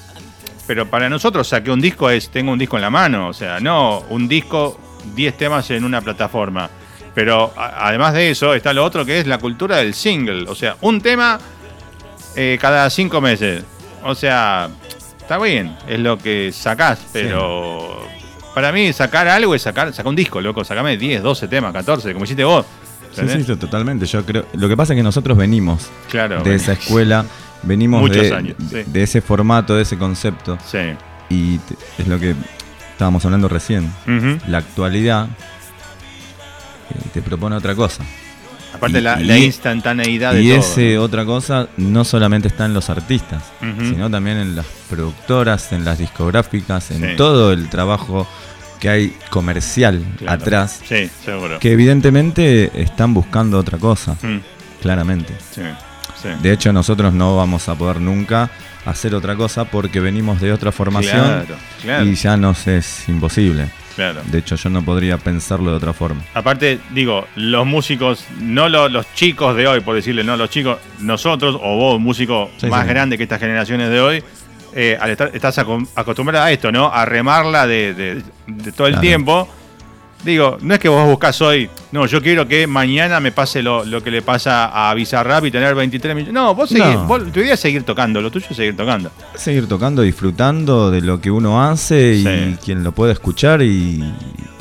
Pero 0.68 0.90
para 0.90 1.10
nosotros 1.10 1.48
saqué 1.48 1.72
un 1.72 1.82
disco 1.82 2.10
es, 2.10 2.30
tengo 2.30 2.52
un 2.52 2.60
disco 2.60 2.78
en 2.78 2.82
la 2.84 2.90
mano. 2.90 3.28
O 3.30 3.34
sea, 3.34 3.60
no 3.60 4.00
un 4.10 4.28
disco, 4.28 4.80
10 5.16 5.38
temas 5.38 5.70
en 5.72 5.84
una 5.84 6.02
plataforma. 6.02 6.70
Pero 7.16 7.54
a- 7.58 7.88
además 7.90 8.14
de 8.14 8.30
eso 8.32 8.54
está 8.54 8.74
lo 8.74 8.84
otro 8.86 9.06
que 9.06 9.20
es 9.20 9.28
la 9.28 9.38
cultura 9.40 9.78
del 9.78 9.94
single. 9.94 10.46
O 10.50 10.56
sea, 10.56 10.78
un 10.82 11.02
tema 11.02 11.40
eh, 12.36 12.58
cada 12.62 12.90
cinco 12.90 13.20
meses. 13.22 13.64
O 14.04 14.16
sea, 14.16 14.70
está 15.34 15.44
bien, 15.44 15.76
es 15.88 16.00
lo 16.00 16.18
que 16.18 16.52
sacás, 16.52 17.00
pero 17.12 18.06
para 18.54 18.72
mí 18.72 18.94
sacar 18.94 19.28
algo 19.28 19.56
es 19.56 19.62
sacar, 19.64 19.92
sacar 19.92 20.08
un 20.10 20.16
disco, 20.16 20.40
loco, 20.42 20.64
sacame 20.64 20.96
10, 20.98 21.24
12 21.24 21.48
temas, 21.48 21.74
14, 21.74 22.14
como 22.14 22.26
hiciste 22.26 22.44
vos. 22.44 22.66
Sí, 23.14 23.22
¿entendés? 23.22 23.48
sí, 23.48 23.56
totalmente. 23.56 24.06
Yo 24.06 24.24
creo. 24.26 24.46
Lo 24.54 24.68
que 24.68 24.76
pasa 24.78 24.94
es 24.94 24.98
que 24.98 25.04
nosotros 25.04 25.38
venimos 25.38 25.90
Claro. 26.10 26.42
de 26.44 26.56
esa 26.56 26.74
escuela, 26.74 27.26
venimos 27.64 28.02
Muchos 28.02 28.30
de, 28.30 28.36
años, 28.36 28.56
sí. 28.70 28.84
de 28.86 29.04
ese 29.04 29.22
formato, 29.22 29.76
de 29.76 29.84
ese 29.84 29.98
concepto. 29.98 30.58
Sí. 30.66 30.80
Y 31.30 31.60
es 31.98 32.08
lo 32.08 32.20
que 32.20 32.36
estábamos 32.92 33.26
hablando 33.26 33.48
recién. 33.48 33.92
La 34.48 34.60
actualidad 34.60 35.28
eh, 36.90 37.00
te 37.14 37.22
propone 37.22 37.56
otra 37.56 37.76
cosa. 37.76 38.04
Aparte 38.84 39.00
Y- 39.00 39.02
la, 39.02 39.22
y- 39.22 39.26
la 39.26 39.38
instantaneidad 39.38 40.34
de 40.34 40.44
Y 40.44 40.50
todo. 40.50 40.60
ese 40.60 40.98
otra 40.98 41.26
cosa 41.26 41.68
no 41.78 42.04
solamente 42.04 42.48
está 42.50 42.66
en 42.66 42.74
los 42.74 42.90
artistas, 42.90 43.44
sino 43.80 44.10
también 44.10 44.38
en 44.38 44.56
las 44.56 44.66
productoras, 44.90 45.72
en 45.72 45.86
las 45.86 45.98
discográficas, 46.00 46.92
en 46.92 47.02
Sí. 47.12 47.16
todo 47.16 47.54
el 47.54 47.70
trabajo 47.70 48.28
que 48.80 48.90
hay 48.90 49.16
comercial 49.30 50.04
Claro. 50.18 50.34
atrás, 50.42 50.82
Sí, 50.88 51.10
seguro. 51.24 51.60
que 51.60 51.72
evidentemente 51.72 52.72
están 52.82 53.14
buscando 53.14 53.58
otra 53.58 53.78
cosa, 53.78 54.18
Mm, 54.22 54.40
claramente. 54.82 55.34
sí, 55.52 55.62
sí. 56.22 56.30
De 56.42 56.52
hecho, 56.52 56.74
nosotros 56.74 57.14
no 57.14 57.38
vamos 57.38 57.70
a 57.70 57.76
poder 57.76 58.02
nunca 58.02 58.50
hacer 58.86 59.16
otra 59.16 59.38
cosa 59.38 59.64
porque 59.64 60.02
venimos 60.02 60.42
de 60.42 60.52
otra 60.52 60.74
formación 60.74 61.16
Claro, 61.26 61.56
claro, 61.82 62.06
y 62.06 62.16
ya 62.16 62.36
nos 62.36 62.68
es 62.68 63.08
imposible. 63.08 63.70
Claro. 63.96 64.22
De 64.26 64.40
hecho, 64.40 64.56
yo 64.56 64.70
no 64.70 64.84
podría 64.84 65.18
pensarlo 65.18 65.72
de 65.72 65.78
otra 65.78 65.94
forma. 65.94 66.22
Aparte, 66.34 66.80
digo, 66.92 67.26
los 67.36 67.66
músicos, 67.66 68.26
no 68.40 68.70
lo- 68.70 68.90
los 68.90 69.12
chicos 69.14 69.56
de 69.56 69.68
hoy, 69.68 69.80
por 69.82 69.96
decirle, 69.96 70.24
no 70.24 70.36
los 70.38 70.50
chicos, 70.50 70.78
nosotros 71.00 71.56
o 71.62 71.78
vos, 71.78 72.00
músico 72.00 72.50
Sí, 72.58 72.68
más 72.68 72.84
sí. 72.84 72.90
grande 72.90 73.18
que 73.18 73.24
estas 73.24 73.40
generaciones 73.40 73.90
de 73.90 74.00
hoy, 74.02 74.24
eh, 74.76 74.98
al 75.00 75.12
estar, 75.12 75.30
estás 75.34 75.58
acostumbrado 75.96 76.46
a 76.46 76.52
esto, 76.52 76.72
¿no? 76.72 76.92
A 76.92 77.06
remarla 77.06 77.68
de, 77.68 77.94
de- 77.94 78.22
de 78.48 78.72
todo 78.72 78.88
el 78.88 78.94
Claro. 78.94 79.02
tiempo. 79.02 79.50
Digo, 80.24 80.58
no 80.62 80.74
es 80.74 80.80
que 80.80 80.88
vos 80.88 81.06
buscás 81.06 81.42
hoy, 81.42 81.70
no, 81.92 82.06
yo 82.06 82.22
quiero 82.22 82.48
que 82.48 82.66
mañana 82.66 83.20
me 83.20 83.32
pase 83.34 83.62
lo, 83.62 83.84
lo 83.84 84.02
que 84.02 84.10
le 84.10 84.22
pasa 84.22 84.90
a 84.90 84.94
Bizarrap 84.94 85.44
y 85.46 85.52
tener 85.52 85.76
23 85.76 86.16
millones. 86.16 86.34
No, 86.34 86.56
vos, 86.56 86.70
seguís, 86.70 86.86
No. 86.86 87.06
vos- 87.06 87.30
tu 87.32 87.42
idea 87.42 87.56
es 87.56 87.60
seguir 87.60 87.84
tocando, 87.84 88.22
lo 88.22 88.32
tuyo 88.32 88.46
es 88.50 88.56
seguir 88.56 88.78
tocando. 88.78 89.12
Seguir 89.36 89.68
tocando, 89.68 90.02
disfrutando 90.02 90.90
de 90.92 91.02
lo 91.02 91.20
que 91.20 91.30
uno 91.30 91.62
hace 91.62 92.14
y 92.14 92.24
Sí. 92.24 92.58
quien 92.64 92.84
lo 92.86 92.94
puede 92.94 93.12
escuchar 93.12 93.62
y, 93.62 94.02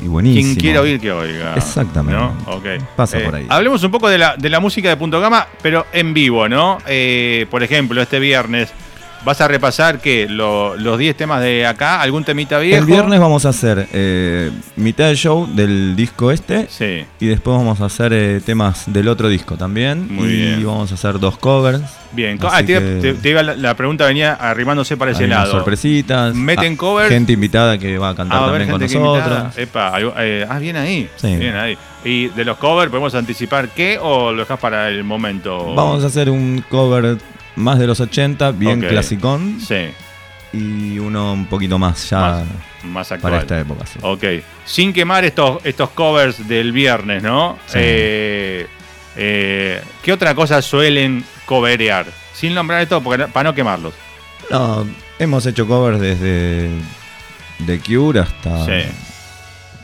y 0.01 0.07
buenísimo. 0.07 0.43
Quien 0.49 0.55
quiera 0.59 0.81
oír, 0.81 0.99
que 0.99 1.11
oiga. 1.13 1.55
Exactamente. 1.55 2.19
¿No? 2.19 2.35
Ok. 2.47 2.65
Pasa 2.97 3.19
Eh, 3.19 3.23
por 3.23 3.35
ahí. 3.35 3.45
Hablemos 3.47 3.81
un 3.83 3.91
poco 3.91 4.09
de 4.09 4.17
la, 4.17 4.35
de 4.35 4.49
la 4.49 4.59
música 4.59 4.89
de 4.89 4.97
Punto 4.97 5.21
Gama, 5.21 5.47
pero 5.61 5.85
en 5.93 6.13
vivo, 6.13 6.49
¿no? 6.49 6.77
Eh, 6.87 7.45
por 7.49 7.63
ejemplo, 7.63 8.01
este 8.01 8.19
viernes, 8.19 8.73
¿vas 9.25 9.41
a 9.41 9.47
repasar 9.47 9.99
que 9.99 10.27
los 10.29 10.97
10 10.97 11.15
temas 11.17 11.41
de 11.41 11.65
acá? 11.65 12.01
¿Algún 12.01 12.23
temita 12.23 12.59
viejo? 12.59 12.79
El 12.79 12.85
viernes 12.85 13.19
vamos 13.19 13.45
a 13.45 13.49
hacer 13.49 13.87
eh, 13.93 14.51
mitad 14.75 15.05
del 15.07 15.17
show 15.17 15.47
del 15.53 15.95
disco 15.95 16.31
este 16.31 16.67
Sí. 16.69 17.05
y 17.19 17.27
después 17.27 17.57
vamos 17.57 17.81
a 17.81 17.85
hacer 17.85 18.13
eh, 18.13 18.41
temas 18.45 18.83
del 18.91 19.07
otro 19.07 19.29
disco 19.29 19.55
también. 19.57 20.13
Muy 20.13 20.27
y 20.29 20.35
bien. 20.35 20.65
vamos 20.65 20.91
a 20.91 20.95
hacer 20.95 21.19
dos 21.19 21.37
covers. 21.37 21.81
Bien. 22.11 22.37
Ah, 22.43 22.61
te, 22.63 23.13
te- 23.15 23.33
la, 23.33 23.55
la 23.55 23.73
pregunta 23.75 24.05
venía 24.05 24.33
arrimándose 24.33 24.95
para 24.97 25.11
ese 25.11 25.27
lado. 25.27 25.51
sorpresitas. 25.51 26.35
Meten 26.35 26.73
Ah, 26.73 26.77
covers. 26.77 27.09
Gente 27.09 27.33
invitada 27.33 27.77
que 27.79 27.97
va 27.97 28.09
a 28.09 28.15
cantar 28.15 28.37
Ah, 28.37 28.43
a 28.43 28.47
también 28.51 28.69
con 28.69 28.79
nosotros. 28.81 29.57
Epa, 29.57 29.93
eh, 30.19 30.45
ah, 30.47 30.59
bien 30.59 30.75
ahí. 30.77 31.09
Sí. 31.15 31.35
Bien 31.37 31.55
ahí. 31.55 31.75
¿Y 32.05 32.27
de 32.27 32.45
los 32.45 32.57
covers 32.57 32.89
podemos 32.91 33.15
anticipar 33.15 33.69
qué 33.69 33.97
o 33.99 34.31
lo 34.31 34.41
dejas 34.41 34.59
para 34.59 34.89
el 34.89 35.03
momento? 35.03 35.73
Vamos 35.73 36.03
a 36.03 36.07
hacer 36.07 36.29
un 36.29 36.63
cover 36.69 37.17
más 37.55 37.79
de 37.79 37.87
los 37.87 37.99
80, 37.99 38.51
bien 38.51 38.81
clasicón. 38.81 39.59
Sí, 39.59 39.89
Y 40.53 40.99
uno 40.99 41.33
un 41.33 41.45
poquito 41.47 41.77
más 41.79 42.09
ya 42.09 42.19
más, 42.19 42.43
más 42.83 43.11
actual. 43.11 43.31
para 43.31 43.41
esta 43.43 43.59
época. 43.59 43.85
sí. 43.85 43.99
Ok. 44.01 44.23
Sin 44.65 44.93
quemar 44.93 45.25
estos, 45.25 45.59
estos 45.65 45.89
covers 45.91 46.47
del 46.47 46.71
viernes, 46.71 47.23
¿no? 47.23 47.57
Sí. 47.67 47.79
Eh, 47.81 48.67
eh, 49.15 49.81
¿Qué 50.01 50.11
otra 50.13 50.33
cosa 50.35 50.61
suelen 50.61 51.23
coverear? 51.45 52.05
Sin 52.33 52.53
nombrar 52.53 52.81
esto 52.81 53.01
porque, 53.01 53.25
para 53.27 53.49
no 53.49 53.55
quemarlos. 53.55 53.93
No, 54.49 54.85
hemos 55.19 55.45
hecho 55.45 55.67
covers 55.67 55.99
desde 55.99 56.69
The 57.65 57.79
Cure 57.79 58.19
hasta 58.21 58.65
Sí. 58.65 58.89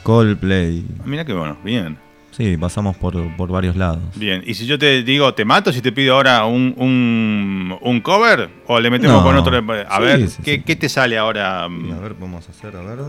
Coldplay. 0.03 0.83
Mira 1.05 1.25
qué 1.25 1.33
bueno. 1.33 1.57
Bien. 1.63 1.97
Sí, 2.39 2.55
pasamos 2.55 2.95
por, 2.95 3.35
por 3.35 3.51
varios 3.51 3.75
lados. 3.75 3.99
Bien. 4.15 4.41
¿Y 4.45 4.53
si 4.53 4.65
yo 4.65 4.79
te 4.79 5.03
digo, 5.03 5.33
te 5.33 5.43
mato 5.43 5.73
si 5.73 5.81
te 5.81 5.91
pido 5.91 6.15
ahora 6.15 6.45
un, 6.45 6.73
un, 6.77 7.77
un 7.81 7.99
cover? 7.99 8.49
¿O 8.67 8.79
le 8.79 8.89
metemos 8.89 9.17
No. 9.17 9.23
con 9.23 9.35
otro? 9.35 9.57
A 9.57 9.97
Sí, 9.97 10.01
ver, 10.03 10.29
sí, 10.29 10.41
¿qué, 10.41 10.55
sí. 10.55 10.63
qué 10.65 10.75
te 10.77 10.87
sale 10.87 11.17
ahora? 11.17 11.65
A 11.65 11.67
ver, 11.67 12.15
podemos 12.15 12.47
hacer, 12.47 12.77
a 12.77 12.81
ver. 12.81 12.99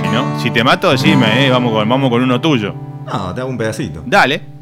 Si 0.00 0.08
no, 0.12 0.38
si 0.38 0.50
te 0.52 0.62
mato, 0.62 0.92
decime, 0.92 1.44
eh, 1.44 1.50
vamos, 1.50 1.72
con, 1.72 1.88
vamos 1.88 2.08
con 2.08 2.22
uno 2.22 2.40
tuyo. 2.40 2.72
No, 3.04 3.34
te 3.34 3.40
hago 3.40 3.50
un 3.50 3.58
pedacito. 3.58 4.04
Dale. 4.06 4.53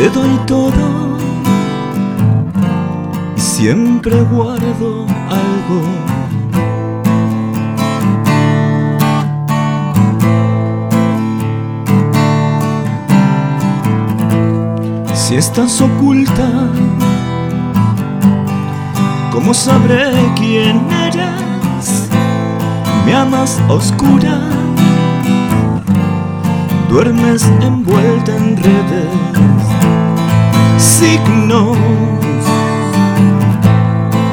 Te 0.00 0.08
doy 0.08 0.34
todo 0.46 1.18
y 3.36 3.38
siempre 3.38 4.18
guardo 4.22 5.06
algo. 5.28 5.82
Si 15.12 15.34
estás 15.34 15.78
oculta, 15.82 16.48
¿cómo 19.30 19.52
sabré 19.52 20.12
quién 20.36 20.80
eres? 20.92 22.08
Me 23.04 23.14
amas 23.14 23.60
oscura, 23.68 24.40
duermes 26.88 27.44
envuelta 27.60 28.34
en 28.34 28.56
redes, 28.56 29.59
signos, 31.00 31.78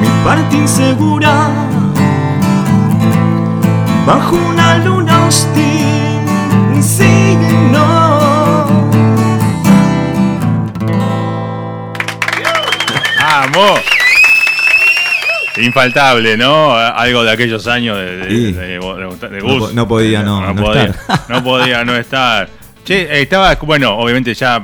mi 0.00 0.08
parte 0.22 0.54
insegura, 0.56 1.48
bajo 4.06 4.36
una 4.36 4.76
luna 4.84 5.24
hostil, 5.26 6.82
signos. 6.82 8.68
¡Vamos! 13.20 13.80
Infaltable, 15.56 16.36
¿no? 16.36 16.74
Algo 16.74 17.24
de 17.24 17.30
aquellos 17.32 17.66
años 17.66 17.96
de, 17.96 18.16
de, 18.18 18.28
Sí. 18.30 18.52
de- 18.52 18.66
de- 18.78 18.78
de 18.78 19.38
No 19.40 19.58
Gus. 19.58 19.72
no 19.74 19.88
podía 19.88 20.22
no- 20.22 20.52
no 20.52 20.62
podía, 20.62 20.84
estar. 20.84 21.20
no 21.28 21.42
podía 21.42 21.84
no 21.84 21.96
estar. 21.96 22.48
Che, 22.84 23.20
estaba, 23.22 23.54
bueno, 23.62 23.96
obviamente 23.96 24.34
ya 24.34 24.62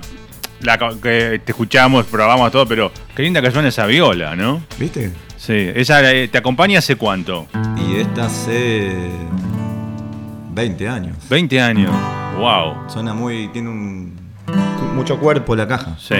la, 0.64 0.78
que 0.78 1.40
te 1.44 1.52
escuchamos, 1.52 2.06
probamos 2.06 2.50
todo, 2.50 2.66
pero 2.66 2.90
qué 3.14 3.22
linda 3.22 3.40
que 3.40 3.50
suena 3.50 3.68
esa 3.68 3.86
viola, 3.86 4.34
¿no? 4.34 4.62
¿Viste? 4.78 5.12
Sí, 5.36 5.70
esa 5.74 6.10
eh, 6.10 6.28
te 6.28 6.38
acompaña 6.38 6.78
hace 6.78 6.96
cuánto? 6.96 7.46
Y 7.76 7.96
esta 7.96 8.26
hace 8.26 9.10
20 10.54 10.88
años. 10.88 11.16
20 11.28 11.60
años. 11.60 11.90
Wow. 12.38 12.88
Suena 12.88 13.12
muy. 13.12 13.48
tiene 13.48 13.68
un. 13.68 14.14
mucho 14.94 15.18
cuerpo 15.18 15.54
la 15.54 15.68
caja. 15.68 15.96
Sí, 15.98 16.14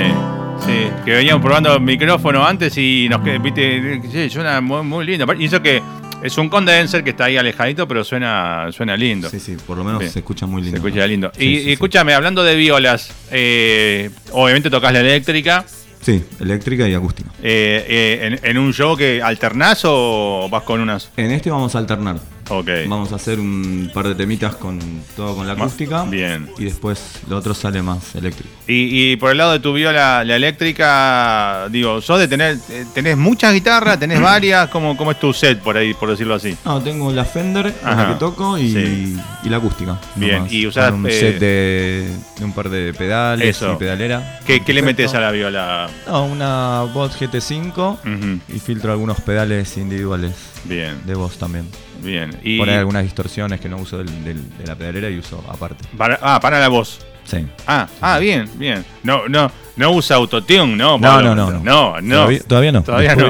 sí. 0.59 0.89
Que 1.05 1.13
veníamos 1.13 1.43
probando 1.43 1.81
micrófono 1.81 2.45
antes 2.45 2.77
y 2.77 3.09
nos 3.09 3.23
viste, 3.43 4.01
sí, 4.11 4.29
suena 4.29 4.61
muy, 4.61 4.83
muy 4.83 5.07
lindo. 5.07 5.27
Y 5.39 5.47
eso 5.47 5.63
que 5.63 5.83
es 6.23 6.39
un 6.39 6.49
condenser 6.49 7.05
que 7.05 7.11
está 7.11 7.25
ahí 7.27 7.37
alejadito, 7.37 7.87
pero 7.87 8.03
suena, 8.05 8.69
suena 8.73 8.97
lindo. 8.97 9.29
Sí, 9.31 9.39
sí, 9.41 9.57
por 9.67 9.77
lo 9.77 9.85
menos 9.85 10.05
se 10.11 10.19
escucha 10.21 10.47
muy 10.47 10.63
lindo. 10.63 10.81
Se 10.81 10.87
escucha 10.87 11.07
lindo. 11.07 11.31
Sí, 11.37 11.45
y 11.45 11.47
sí, 11.57 11.61
y 11.61 11.65
sí. 11.65 11.73
escúchame, 11.73 12.15
hablando 12.15 12.43
de 12.43 12.55
violas, 12.57 13.11
eh, 13.31 14.11
obviamente 14.33 14.71
tocas 14.71 14.93
la 14.93 15.01
eléctrica. 15.01 15.65
Sí, 16.01 16.23
eléctrica 16.41 16.87
y 16.89 16.95
acústica. 16.95 17.31
eh, 17.43 17.85
eh, 17.89 18.39
en, 18.43 18.51
en 18.51 18.59
un 18.59 18.73
show 18.75 18.97
que 18.97 19.23
alternás 19.23 19.83
o 19.85 20.49
vas 20.51 20.63
con 20.63 20.81
unas. 20.81 21.11
En 21.17 21.31
este 21.31 21.51
vamos 21.51 21.75
a 21.75 21.79
alternar. 21.79 22.17
Ok. 22.49 22.69
Vamos 22.89 23.13
a 23.13 23.17
hacer 23.17 23.41
un 23.41 23.91
par 23.95 24.09
de 24.09 24.15
temitas 24.15 24.55
con 24.57 24.79
todo 25.17 25.35
con 25.37 25.47
la 25.47 25.55
acústica. 25.55 26.05
bien. 26.05 26.51
Y 26.59 26.65
después 26.65 27.21
lo 27.29 27.37
otro 27.39 27.55
sale 27.55 27.83
más 27.83 28.15
eléctrico. 28.15 28.51
Y, 28.67 29.13
y 29.13 29.17
por 29.17 29.31
el 29.31 29.39
lado 29.39 29.53
de 29.53 29.61
tu 29.61 29.73
viola, 29.73 30.25
la 30.25 30.37
eléctrica, 30.37 31.69
digo, 31.71 32.01
sos 32.01 32.19
de 32.19 32.29
tener, 32.29 32.57
eh, 32.71 32.85
tenés 32.95 33.17
muchas 33.17 33.53
guitarras, 33.53 33.99
tenés 33.99 34.21
varias, 34.21 34.69
¿cómo, 34.71 34.97
cómo 34.97 35.11
es 35.13 35.19
tu 35.21 35.33
set 35.33 35.59
por 35.61 35.77
ahí, 35.77 35.95
por 35.95 36.11
decirlo 36.11 36.35
así? 36.35 36.57
No, 36.65 36.81
tengo 36.83 37.11
la 37.13 37.25
Fender, 37.25 37.73
la 37.85 38.09
que 38.09 38.15
toco, 38.19 38.59
y, 38.59 38.73
Sí. 38.73 39.17
y 39.45 39.49
la 39.49 39.59
acústica. 39.59 39.99
Bien, 40.17 40.37
nomás. 40.37 40.53
y 40.53 40.67
usás, 40.67 40.93
un 40.93 41.07
eh, 41.07 41.11
set 41.13 41.39
de, 41.39 42.09
de 42.39 42.45
un 42.45 42.53
par 42.53 42.69
de 42.69 42.93
pedales 42.95 43.57
Eso. 43.57 43.73
y 43.73 43.77
pedalera. 43.77 44.41
¿Qué, 44.47 44.61
qué 44.65 44.73
le 44.73 44.83
metes 44.83 45.15
a 45.15 45.21
la 45.21 45.31
viola? 45.31 45.89
No, 46.07 46.27
una 46.27 46.83
Bot 46.93 47.13
GT5 47.19 47.73
Ujú, 48.01 48.41
y 48.55 48.59
filtro 48.59 48.93
algunos 48.93 49.21
pedales 49.21 49.77
individuales 49.77 50.33
Bien, 50.65 50.99
de 51.05 51.15
voz 51.15 51.37
también. 51.39 51.69
bien. 52.03 52.34
Y 52.43 52.59
Por 52.59 52.69
ahí 52.69 52.77
algunas 52.77 53.03
distorsiones 53.03 53.61
que 53.61 53.69
no 53.69 53.77
uso 53.79 53.99
del- 53.99 54.25
del- 54.25 54.59
de 54.59 54.67
la 54.67 54.75
pedalera 54.75 55.09
y 55.11 55.19
uso 55.19 55.43
aparte. 55.49 55.85
para, 55.97 56.19
ah, 56.23 56.41
para 56.41 56.59
la 56.61 56.69
voz. 56.69 57.01
Sí. 57.25 57.39
Ah, 57.67 57.87
ah, 58.03 58.19
bien, 58.19 58.49
bien. 58.57 58.85
No, 59.03 59.29
no, 59.29 59.51
no 59.77 59.91
usa 59.93 60.17
autotune, 60.17 60.77
¿no? 60.77 60.99
No, 60.99 61.23
no, 61.23 61.35
no, 61.35 61.51
no. 61.51 61.61
No, 61.61 62.01
no. 62.01 62.15
Todavía, 62.17 62.41
todavía 62.47 62.73
no. 62.73 62.83
Todavía 62.83 63.17
no. 63.17 63.29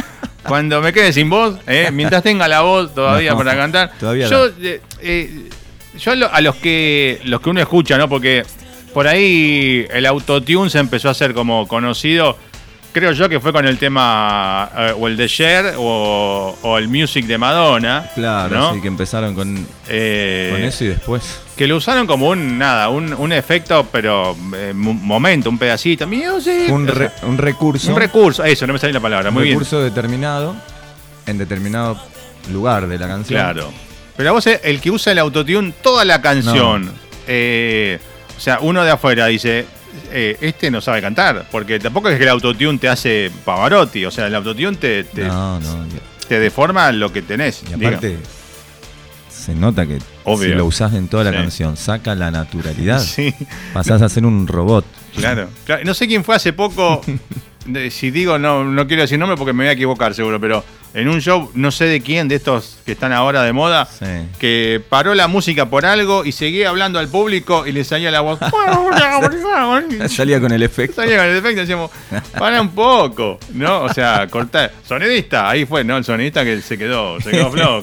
Cuando 0.46 0.80
me 0.80 0.92
quede 0.92 1.12
sin 1.12 1.28
voz, 1.28 1.58
eh, 1.66 1.90
mientras 1.92 2.22
tenga 2.22 2.46
la 2.46 2.60
voz 2.60 2.94
todavía 2.94 3.32
No, 3.32 3.38
para 3.38 3.56
cantar. 3.56 3.92
todavía 3.98 4.28
yo, 4.28 4.46
eh, 4.62 4.80
eh, 5.00 5.48
yo 5.98 6.12
a 6.12 6.40
los 6.40 6.54
que 6.56 7.20
los 7.24 7.40
que 7.40 7.50
uno 7.50 7.60
escucha, 7.60 7.98
¿no? 7.98 8.08
Porque 8.08 8.44
por 8.94 9.08
ahí 9.08 9.86
el 9.90 10.06
autotune 10.06 10.70
se 10.70 10.78
empezó 10.78 11.08
a 11.08 11.12
hacer 11.12 11.34
como 11.34 11.66
conocido. 11.66 12.38
Creo 12.98 13.12
yo 13.12 13.28
que 13.28 13.40
fue 13.40 13.52
con 13.52 13.66
el 13.66 13.76
tema 13.76 14.70
eh, 14.74 14.94
o 14.98 15.06
el 15.06 15.18
de 15.18 15.28
Cher 15.28 15.74
o, 15.76 16.56
o 16.62 16.78
el 16.78 16.88
music 16.88 17.26
de 17.26 17.36
Madonna. 17.36 18.08
Claro, 18.14 18.56
¿no? 18.56 18.74
sí, 18.74 18.80
que 18.80 18.88
empezaron 18.88 19.34
con, 19.34 19.66
Eh, 19.86 20.48
con 20.50 20.62
eso 20.62 20.84
y 20.84 20.88
después. 20.88 21.40
que 21.58 21.66
lo 21.66 21.76
usaron 21.76 22.06
como 22.06 22.30
un 22.30 22.56
nada, 22.56 22.88
un, 22.88 23.12
un 23.12 23.32
efecto, 23.32 23.86
pero 23.92 24.34
eh, 24.54 24.72
mo- 24.74 24.94
momento, 24.94 25.50
un 25.50 25.58
pedacito. 25.58 26.06
Music. 26.06 26.70
Un, 26.70 26.86
re- 26.86 27.10
sea, 27.18 27.28
un 27.28 27.36
recurso. 27.36 27.90
un 27.92 27.98
recurso, 27.98 28.42
eso, 28.44 28.66
no 28.66 28.72
me 28.72 28.78
sale 28.78 28.94
la 28.94 29.00
palabra, 29.00 29.28
un 29.28 29.34
muy 29.34 29.42
bien. 29.44 29.56
recurso 29.56 29.82
determinado 29.82 30.56
en 31.26 31.36
determinado 31.36 32.00
lugar 32.50 32.86
de 32.86 32.98
la 32.98 33.08
canción. 33.08 33.38
Claro. 33.38 33.72
Pero 34.16 34.30
a 34.30 34.32
vos 34.32 34.46
el 34.46 34.80
que 34.80 34.90
usa 34.90 35.12
el 35.12 35.18
autotune 35.18 35.74
toda 35.82 36.06
la 36.06 36.22
canción, 36.22 36.90
eh, 37.26 37.98
o 38.38 38.40
sea, 38.40 38.60
uno 38.62 38.82
de 38.84 38.90
afuera 38.90 39.26
dice, 39.26 39.66
eh, 40.10 40.36
este 40.40 40.70
no 40.70 40.80
sabe 40.80 41.00
cantar, 41.00 41.46
porque 41.50 41.78
tampoco 41.78 42.08
es 42.08 42.16
que 42.16 42.22
el 42.24 42.28
autotune 42.30 42.78
te 42.78 42.88
hace 42.88 43.30
Pavarotti, 43.44 44.04
o 44.04 44.10
sea, 44.10 44.26
el 44.26 44.34
autotune 44.34 44.76
te, 44.76 45.04
te, 45.04 45.24
No, 45.24 45.60
no. 45.60 45.86
te 46.28 46.38
deforma 46.40 46.90
lo 46.92 47.12
que 47.12 47.22
tenés. 47.22 47.62
Y 47.70 47.74
aparte, 47.74 48.18
se 49.46 49.54
nota 49.54 49.86
que 49.86 49.98
Obvio. 50.24 50.48
si 50.50 50.54
lo 50.54 50.64
usás 50.66 50.92
en 50.94 51.08
toda 51.08 51.24
la 51.24 51.30
Sí. 51.30 51.36
canción, 51.36 51.76
saca 51.76 52.14
la 52.14 52.30
naturalidad. 52.30 53.00
Sí, 53.02 53.32
Pasás 53.72 54.02
a 54.02 54.08
ser 54.08 54.26
un 54.26 54.46
robot. 54.46 54.84
claro, 55.16 55.48
claro. 55.64 55.82
No 55.84 55.94
sé 55.94 56.06
quién 56.06 56.24
fue 56.24 56.34
hace 56.36 56.52
poco, 56.52 57.00
si 57.90 58.10
digo, 58.10 58.38
no, 58.38 58.64
no 58.64 58.86
quiero 58.86 59.02
decir 59.02 59.18
nombre 59.18 59.36
porque 59.36 59.52
me 59.52 59.64
voy 59.64 59.68
a 59.70 59.72
equivocar 59.72 60.14
seguro, 60.14 60.40
pero 60.40 60.64
en 60.94 61.08
un 61.08 61.20
show, 61.20 61.50
no 61.54 61.70
sé 61.70 61.84
de 61.84 62.00
quién, 62.00 62.26
de 62.26 62.36
estos 62.36 62.78
que 62.86 62.92
están 62.92 63.12
ahora 63.12 63.42
de 63.42 63.52
moda, 63.52 63.84
Sí. 63.86 64.06
que 64.38 64.80
paró 64.88 65.14
la 65.14 65.28
música 65.28 65.66
por 65.68 65.84
algo 65.84 66.24
y 66.24 66.32
seguía 66.32 66.70
hablando 66.70 66.98
al 66.98 67.08
público 67.08 67.66
y 67.66 67.72
le 67.72 67.84
salía 67.84 68.10
la 68.10 68.20
voz. 68.22 68.38
Salía 70.08 70.40
con 70.40 70.52
el 70.52 70.62
efecto. 70.62 71.02
Salía 71.02 71.18
con 71.18 71.26
el 71.26 71.36
efecto, 71.36 71.60
decíamos, 71.60 71.90
para 72.38 72.60
un 72.60 72.70
poco, 72.70 73.38
¿no? 73.52 73.82
O 73.82 73.92
sea, 73.92 74.26
cortar. 74.28 74.72
Sonidista, 74.86 75.48
ahí 75.50 75.64
fue, 75.66 75.84
¿no? 75.84 75.96
El 75.96 76.04
sonidista 76.04 76.44
que 76.44 76.60
se 76.62 76.78
quedó, 76.78 77.20
se 77.20 77.30
quedó 77.30 77.50
flojo. 77.50 77.82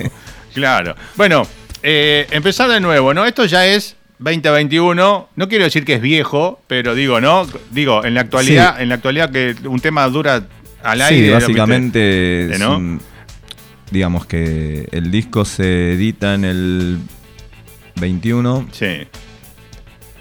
Claro. 0.54 0.96
Bueno, 1.16 1.48
eh, 1.82 2.28
empezar 2.32 2.70
de 2.70 2.80
nuevo, 2.80 3.14
¿no? 3.14 3.26
Esto 3.26 3.46
ya 3.46 3.66
es 3.66 3.96
2021. 4.20 5.30
No 5.36 5.48
quiero 5.50 5.64
decir 5.66 5.84
que 5.86 5.96
es 5.96 6.02
viejo, 6.02 6.62
pero 6.68 6.96
digo, 6.96 7.20
¿no? 7.20 7.48
Digo, 7.72 8.06
en 8.06 8.14
la 8.14 8.22
actualidad, 8.22 8.82
en 8.82 8.90
la 8.90 8.96
actualidad 8.96 9.32
que 9.32 9.56
un 9.66 9.80
tema 9.80 10.08
dura 10.08 10.46
al 10.84 11.02
aire. 11.02 11.32
Básicamente, 11.34 12.56
¿no? 12.60 12.78
un- 12.78 13.02
digamos 13.92 14.26
que 14.26 14.88
el 14.92 15.12
disco 15.12 15.46
se 15.46 15.94
edita 15.94 16.34
en 16.34 16.46
el 16.46 16.98
21, 17.96 18.68
Sí. 18.72 19.08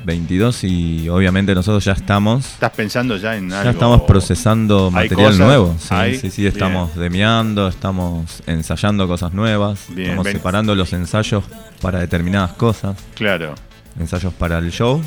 22 0.05 0.65
y 0.65 1.09
obviamente 1.09 1.55
nosotros 1.55 1.85
ya 1.85 1.93
estamos, 1.93 2.45
Estás 2.47 2.73
pensando 2.73 3.17
ya 3.17 3.37
en 3.37 3.53
algo. 3.53 3.65
ya 3.65 3.71
estamos 3.71 4.03
procesando 4.03 4.87
¿Hay 4.87 4.93
material 5.09 5.33
cosas? 5.33 5.39
nuevo. 5.47 5.77
Sí, 5.79 5.87
¿Hay? 5.91 6.17
sí, 6.19 6.31
sí, 6.31 6.47
estamos 6.47 6.95
demiando, 6.97 7.69
estamos 7.69 8.43
ensayando 8.47 9.07
cosas 9.07 9.33
nuevas, 9.33 9.85
Bien, 9.89 10.11
estamos 10.11 10.25
ven. 10.25 10.33
separando 10.37 10.75
los 10.75 10.93
ensayos 10.93 11.45
para 11.81 12.01
determinadas 12.01 12.53
cosas, 12.53 12.97
Claro. 13.15 13.55
ensayos 13.99 14.33
para 14.35 14.59
el 14.59 14.71
show 14.73 15.01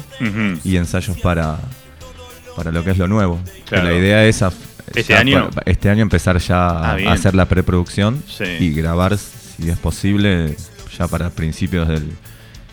y 0.63 0.77
ensayos 0.77 1.17
para, 1.17 1.57
para 2.55 2.71
lo 2.71 2.83
que 2.83 2.91
es 2.91 2.97
lo 2.97 3.07
nuevo. 3.07 3.39
Claro. 3.67 3.89
La 3.89 3.93
idea 3.97 4.25
es 4.25 4.41
a- 4.41 4.51
¿Este 4.93 5.15
año? 5.15 5.49
para- 5.49 5.69
este 5.71 5.89
año 5.89 6.03
empezar 6.03 6.37
ya 6.37 6.67
Ah, 6.69 6.97
a 7.07 7.11
hacer 7.13 7.33
la 7.35 7.45
preproducción 7.45 8.23
Sí. 8.27 8.43
y 8.59 8.71
grabar, 8.71 9.17
si 9.17 9.69
es 9.69 9.77
posible, 9.77 10.55
ya 10.97 11.07
para 11.07 11.29
principios 11.31 11.87
del, 11.87 12.11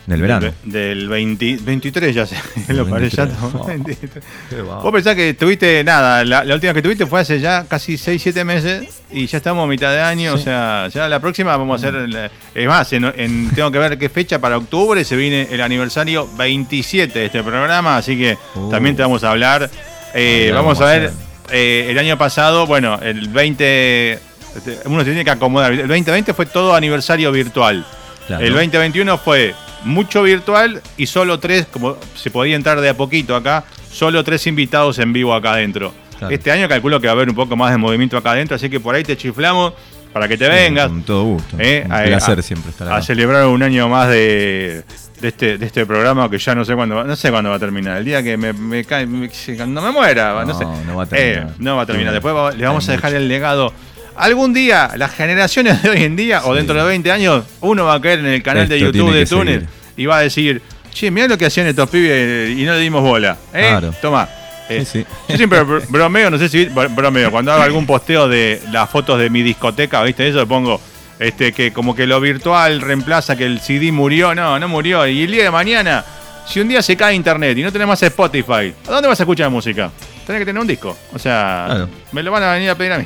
del 0.05 0.21
verano. 0.21 0.51
De- 0.63 0.79
del 0.79 1.07
20 1.07 1.57
23 1.61 2.13
ya 2.15 2.25
se 2.25 2.35
lo 2.73 2.85
parece 2.87 3.15
ya. 3.17 3.25
23. 3.25 3.47
estamos. 3.47 3.67
23. 3.67 4.23
Qué 4.49 4.61
va. 4.61 4.79
Vos 4.79 4.91
pensás 4.91 5.15
que 5.15 5.33
tuviste 5.33 5.83
nada, 5.83 6.23
la, 6.25 6.43
la 6.43 6.53
última 6.55 6.73
que 6.73 6.81
tuviste 6.81 7.05
fue 7.05 7.21
hace 7.21 7.39
ya 7.39 7.65
casi 7.67 7.97
6, 7.97 8.21
7 8.21 8.43
meses 8.43 9.01
y 9.11 9.25
ya 9.27 9.37
estamos 9.37 9.63
a 9.63 9.67
mitad 9.67 9.91
de 9.91 10.01
año, 10.01 10.33
o 10.33 10.37
sea, 10.37 10.87
ya 10.93 11.07
la 11.07 11.19
próxima 11.19 11.55
vamos 11.55 11.83
a 11.83 11.87
hacer, 11.87 12.09
la- 12.09 12.29
es 12.53 12.67
más, 12.67 12.91
en- 12.93 13.13
en- 13.15 13.49
tengo 13.51 13.71
que 13.71 13.79
ver 13.79 13.97
qué 13.97 14.09
fecha 14.09 14.39
para 14.39 14.57
octubre 14.57 15.03
se 15.05 15.15
viene 15.15 15.47
el 15.51 15.61
aniversario 15.61 16.27
27 16.37 17.19
de 17.19 17.25
este 17.27 17.43
programa, 17.43 17.97
así 17.97 18.17
que 18.17 18.37
Uh. 18.55 18.69
también 18.69 18.95
te 18.95 19.01
vamos 19.03 19.23
a 19.23 19.31
hablar. 19.31 19.69
Eh, 20.13 20.51
vamos 20.53 20.77
vamos 20.77 20.81
a 20.81 20.91
ver, 20.91 21.11
eh, 21.51 21.87
el 21.89 21.97
año 21.97 22.17
pasado, 22.17 22.67
bueno, 22.67 22.99
el 23.01 23.29
20, 23.29 24.13
este, 24.13 24.79
uno 24.85 24.99
se 24.99 25.05
tiene 25.05 25.23
que 25.23 25.31
acomodar, 25.31 25.71
el 25.71 25.87
2020 25.87 26.33
fue 26.33 26.45
todo 26.45 26.75
aniversario 26.75 27.31
virtual. 27.31 27.85
Claro. 28.27 28.45
El 28.45 28.53
2021 28.53 29.17
fue 29.17 29.53
mucho 29.83 30.23
virtual 30.23 30.81
y 30.97 31.05
solo 31.07 31.39
tres, 31.39 31.65
como 31.71 31.97
se 32.15 32.29
podía 32.31 32.55
entrar 32.55 32.79
de 32.81 32.89
a 32.89 32.97
poquito 32.97 33.35
acá, 33.35 33.63
solo 33.91 34.23
tres 34.23 34.45
invitados 34.47 34.99
en 34.99 35.13
vivo 35.13 35.33
acá 35.33 35.53
adentro. 35.53 35.93
Claro. 36.19 36.33
Este 36.33 36.51
año 36.51 36.67
calculo 36.69 36.99
que 37.01 37.07
va 37.07 37.11
a 37.13 37.15
haber 37.15 37.29
un 37.29 37.35
poco 37.35 37.55
más 37.55 37.71
de 37.71 37.77
movimiento 37.77 38.17
acá 38.17 38.31
adentro, 38.31 38.55
así 38.55 38.69
que 38.69 38.79
por 38.79 38.95
ahí 38.95 39.03
te 39.03 39.17
chiflamos 39.17 39.73
para 40.13 40.27
que 40.27 40.37
te 40.37 40.45
Sí, 40.45 40.51
vengas. 40.51 40.87
Con 40.89 41.01
todo 41.03 41.23
gusto. 41.23 41.57
eh, 41.59 41.83
un 41.85 41.91
a- 41.91 42.03
placer 42.03 42.39
a- 42.39 42.41
siempre 42.41 42.69
estar 42.71 42.87
A 42.87 42.95
acá. 42.97 43.01
celebrar 43.03 43.45
un 43.47 43.61
año 43.63 43.89
más 43.89 44.09
de, 44.09 44.83
de 45.19 45.27
este, 45.27 45.57
de 45.57 45.65
este 45.65 45.85
programa 45.87 46.29
que 46.29 46.37
ya 46.37 46.53
no 46.53 46.63
sé 46.63 46.75
cuándo 46.75 46.95
va, 46.95 47.03
no 47.03 47.15
sé 47.15 47.31
cuándo 47.31 47.49
va 47.49 47.55
a 47.55 47.59
terminar. 47.59 47.97
El 47.97 48.05
día 48.05 48.21
que 48.23 48.37
me, 48.37 48.53
me 48.53 48.85
cae, 48.85 49.05
me- 49.07 49.29
cuando 49.57 49.81
me 49.81 49.91
muera, 49.91 50.33
no, 50.45 50.45
No, 50.45 50.57
sé. 50.57 50.65
no 50.85 50.95
va 50.95 51.03
a 51.03 51.05
terminar. 51.07 51.47
Eh, 51.49 51.53
no 51.57 51.75
va 51.75 51.81
a 51.81 51.85
terminar. 51.87 52.11
Sí, 52.11 52.13
Después 52.15 52.35
va- 52.35 52.51
le 52.51 52.63
vamos 52.65 52.87
a 52.87 52.91
dejar 52.91 53.11
mucho. 53.11 53.21
el 53.21 53.27
legado. 53.27 53.73
Algún 54.15 54.53
día, 54.53 54.91
las 54.95 55.11
generaciones 55.13 55.81
de 55.81 55.89
hoy 55.89 56.03
en 56.03 56.15
día, 56.15 56.41
o 56.45 56.53
dentro 56.53 56.75
de 56.75 56.83
20 56.87 57.11
años, 57.11 57.45
uno 57.61 57.85
va 57.85 57.95
a 57.95 58.01
caer 58.01 58.19
en 58.19 58.27
el 58.27 58.43
canal 58.43 58.67
de 58.67 58.79
YouTube 58.79 59.11
de 59.13 59.25
seguir. 59.25 59.67
y 59.97 60.05
va 60.05 60.17
a 60.17 60.21
decir, 60.21 60.61
che, 60.93 61.09
mirá 61.11 61.27
lo 61.27 61.37
que 61.37 61.45
hacían 61.47 61.67
estos 61.67 61.89
pibes 61.89 62.55
y 62.57 62.63
no 62.63 62.73
le 62.73 62.79
dimos 62.79 63.01
bola. 63.01 63.37
¿eh? 63.53 63.67
Claro. 63.69 63.93
Toma. 64.01 64.27
Eh, 64.69 64.85
Sí, 64.85 64.99
sí. 64.99 65.05
Yo 65.29 65.37
siempre 65.37 65.61
br- 65.65 65.85
bromeo, 65.89 66.29
no 66.29 66.37
sé 66.37 66.47
si 66.47 66.67
br- 66.67 66.93
bromeo, 66.95 67.31
cuando 67.31 67.51
hago 67.51 67.63
algún 67.63 67.85
posteo 67.85 68.27
de 68.29 68.61
las 68.71 68.89
fotos 68.89 69.19
de 69.19 69.29
mi 69.29 69.41
discoteca, 69.41 70.01
¿viste? 70.03 70.27
Eso 70.27 70.47
pongo 70.47 70.79
este 71.19 71.51
que 71.51 71.73
como 71.73 71.95
que 71.95 72.07
lo 72.07 72.19
virtual 72.21 72.81
reemplaza 72.81 73.35
que 73.35 73.45
el 73.45 73.59
CD 73.59 73.91
murió, 73.91 74.33
no, 74.35 74.57
no 74.59 74.67
murió. 74.67 75.05
Y 75.07 75.23
el 75.23 75.31
día 75.31 75.43
de 75.43 75.51
mañana, 75.51 76.05
si 76.47 76.59
un 76.59 76.67
día 76.69 76.81
se 76.81 76.95
cae 76.95 77.13
internet 77.15 77.57
y 77.57 77.61
no 77.63 77.71
tenés 77.71 77.87
más 77.87 78.01
Spotify, 78.03 78.73
¿a 78.87 78.91
dónde 78.91 79.07
vas 79.07 79.19
a 79.19 79.23
escuchar 79.23 79.49
música? 79.49 79.91
Tenés 80.25 80.39
que 80.41 80.45
tener 80.45 80.61
un 80.61 80.67
disco. 80.67 80.97
O 81.13 81.19
sea, 81.19 81.65
Claro. 81.67 81.89
me 82.13 82.23
lo 82.23 82.31
van 82.31 82.43
a 82.43 82.53
venir 82.53 82.69
a 82.69 82.75
pedir 82.75 82.93
a 82.93 82.97
mí. 82.99 83.05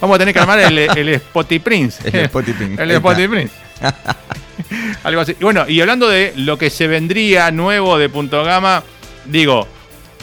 Vamos 0.00 0.16
a 0.16 0.18
tener 0.18 0.34
que 0.34 0.40
armar 0.40 0.58
el, 0.60 0.78
el 0.78 1.08
Spotify 1.10 1.58
Prince. 1.58 2.08
El 2.08 2.24
Spotify 2.26 2.52
Prince. 2.58 2.82
el. 2.82 2.90
Spotify 2.92 3.28
Prince. 3.28 3.54
Algo 5.04 5.20
así. 5.20 5.36
Y 5.38 5.44
bueno, 5.44 5.64
y 5.68 5.80
hablando 5.80 6.08
de 6.08 6.32
lo 6.36 6.58
que 6.58 6.70
se 6.70 6.86
vendría 6.86 7.50
nuevo 7.50 7.98
de 7.98 8.08
Punto 8.08 8.42
Gama, 8.44 8.82
digo, 9.26 9.66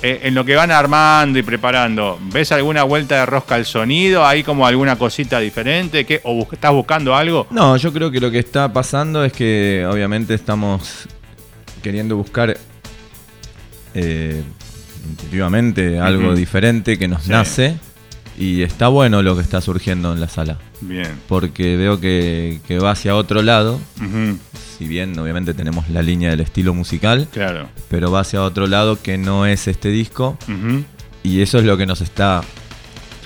eh, 0.01 0.21
en 0.23 0.35
lo 0.35 0.43
que 0.43 0.55
van 0.55 0.69
armando 0.71 1.39
y 1.39 1.43
preparando, 1.43 2.19
¿ves 2.31 2.51
alguna 2.51 2.83
vuelta 2.83 3.15
de 3.19 3.25
rosca 3.25 3.55
al 3.55 3.65
sonido? 3.65 4.25
¿Hay 4.25 4.43
como 4.43 4.67
alguna 4.67 4.97
cosita 4.97 5.39
diferente? 5.39 6.05
¿Qué? 6.05 6.19
¿O 6.23 6.33
bus- 6.35 6.47
estás 6.53 6.71
buscando 6.71 7.15
algo? 7.15 7.47
No, 7.51 7.77
yo 7.77 7.93
creo 7.93 8.11
que 8.11 8.19
lo 8.19 8.29
que 8.29 8.39
está 8.39 8.71
pasando 8.73 9.23
es 9.23 9.31
que 9.33 9.85
obviamente 9.89 10.33
estamos 10.33 11.07
queriendo 11.81 12.15
buscar 12.17 12.57
eh, 13.93 14.41
intuitivamente 15.09 15.99
algo 15.99 16.35
diferente 16.35 16.97
que 16.97 17.07
nos 17.07 17.23
Sí. 17.23 17.29
nace 17.29 17.77
y 18.37 18.61
está 18.63 18.87
bueno 18.87 19.21
lo 19.21 19.35
que 19.35 19.41
está 19.41 19.61
surgiendo 19.61 20.11
en 20.13 20.19
la 20.19 20.27
sala 20.27 20.57
Bien. 20.81 21.07
porque 21.27 21.77
veo 21.77 21.99
que, 21.99 22.59
que 22.67 22.79
va 22.79 22.91
hacia 22.91 23.15
otro 23.15 23.41
lado, 23.41 23.79
si 24.77 24.87
bien 24.87 25.17
obviamente 25.19 25.53
tenemos 25.53 25.89
la 25.89 26.01
línea 26.01 26.29
del 26.31 26.39
estilo 26.41 26.73
musical, 26.73 27.27
Claro. 27.31 27.69
pero 27.89 28.11
va 28.11 28.21
hacia 28.21 28.41
otro 28.43 28.67
lado 28.67 29.01
que 29.01 29.17
no 29.17 29.45
es 29.45 29.67
este 29.67 29.89
disco 29.89 30.37
y 31.23 31.41
eso 31.41 31.59
es 31.59 31.65
lo 31.65 31.77
que 31.77 31.85
nos 31.85 32.01
está 32.01 32.41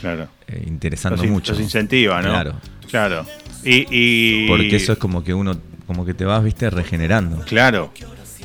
Claro. 0.02 0.28
eh, 0.48 0.64
interesando 0.68 1.22
Los, 1.24 1.32
mucho. 1.32 1.52
los 1.54 1.62
incentiva, 1.62 2.22
¿no? 2.22 2.30
Claro. 2.30 2.54
Claro. 2.90 3.26
Y, 3.64 3.86
y- 3.90 4.48
Porque 4.48 4.76
eso 4.76 4.94
es 4.94 4.98
como 5.00 5.24
que 5.24 5.34
uno, 5.34 5.58
como 5.88 6.06
que 6.06 6.14
te 6.14 6.24
vas, 6.26 6.44
viste, 6.44 6.70
regenerando. 6.70 7.40
Claro. 7.46 7.92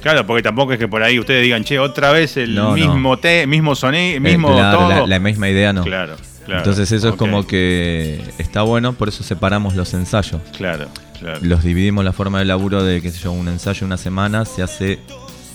Claro, 0.00 0.26
porque 0.26 0.42
tampoco 0.42 0.72
es 0.72 0.80
que 0.80 0.88
por 0.88 1.02
ahí 1.04 1.20
ustedes 1.20 1.42
digan, 1.44 1.62
che, 1.62 1.78
otra 1.78 2.10
vez 2.10 2.36
el 2.36 2.54
No, 2.56 2.70
no. 2.70 2.74
mismo 2.74 3.18
té, 3.18 3.46
mismo 3.46 3.76
sonido, 3.76 4.16
Eh, 4.16 4.20
mismo 4.20 4.52
claro, 4.52 4.78
todo. 4.78 4.88
La, 4.88 5.06
la 5.06 5.18
misma 5.20 5.48
idea 5.48 5.72
no. 5.72 5.84
Claro, 5.84 6.16
claro. 6.45 6.61
Entonces 6.61 6.90
eso 6.93 7.11
es 7.11 7.14
como 7.16 7.47
que 7.47 8.20
está 8.38 8.62
bueno, 8.62 8.93
por 8.95 9.09
eso 9.09 9.22
separamos 9.22 9.74
los 9.74 9.93
ensayos. 9.95 10.40
Claro, 10.57 10.88
claro. 11.18 11.38
Los 11.43 11.62
dividimos 11.62 12.05
la 12.05 12.12
forma 12.12 12.38
de 12.38 12.45
laburo 12.45 12.82
de, 12.84 13.01
qué 13.03 13.11
sé 13.11 13.18
yo, 13.18 13.32
un 13.32 13.49
ensayo 13.49 13.86
una 13.86 13.97
semana 13.97 14.45
se 14.45 14.62
hace 14.62 14.99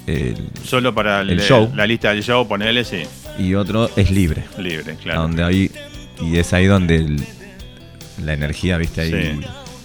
el- 0.05 0.37
Solo 0.63 0.93
para 0.95 1.21
el, 1.21 1.31
el 1.31 1.41
show. 1.41 1.71
la 1.75 1.85
lista 1.85 2.09
del 2.13 2.23
show, 2.23 2.47
ponele, 2.47 2.83
sí, 2.85 3.03
y 3.37 3.53
otro 3.55 3.89
es 3.95 4.09
libre. 4.11 4.43
libre, 4.57 4.95
claro. 5.01 5.21
Donde 5.23 5.43
ahí, 5.43 5.71
y 6.21 6.37
es 6.37 6.53
ahí 6.53 6.65
donde 6.65 6.95
el- 6.97 7.23
la 8.23 8.33
energía, 8.33 8.77
viste, 8.77 9.01
ahí. 9.01 9.11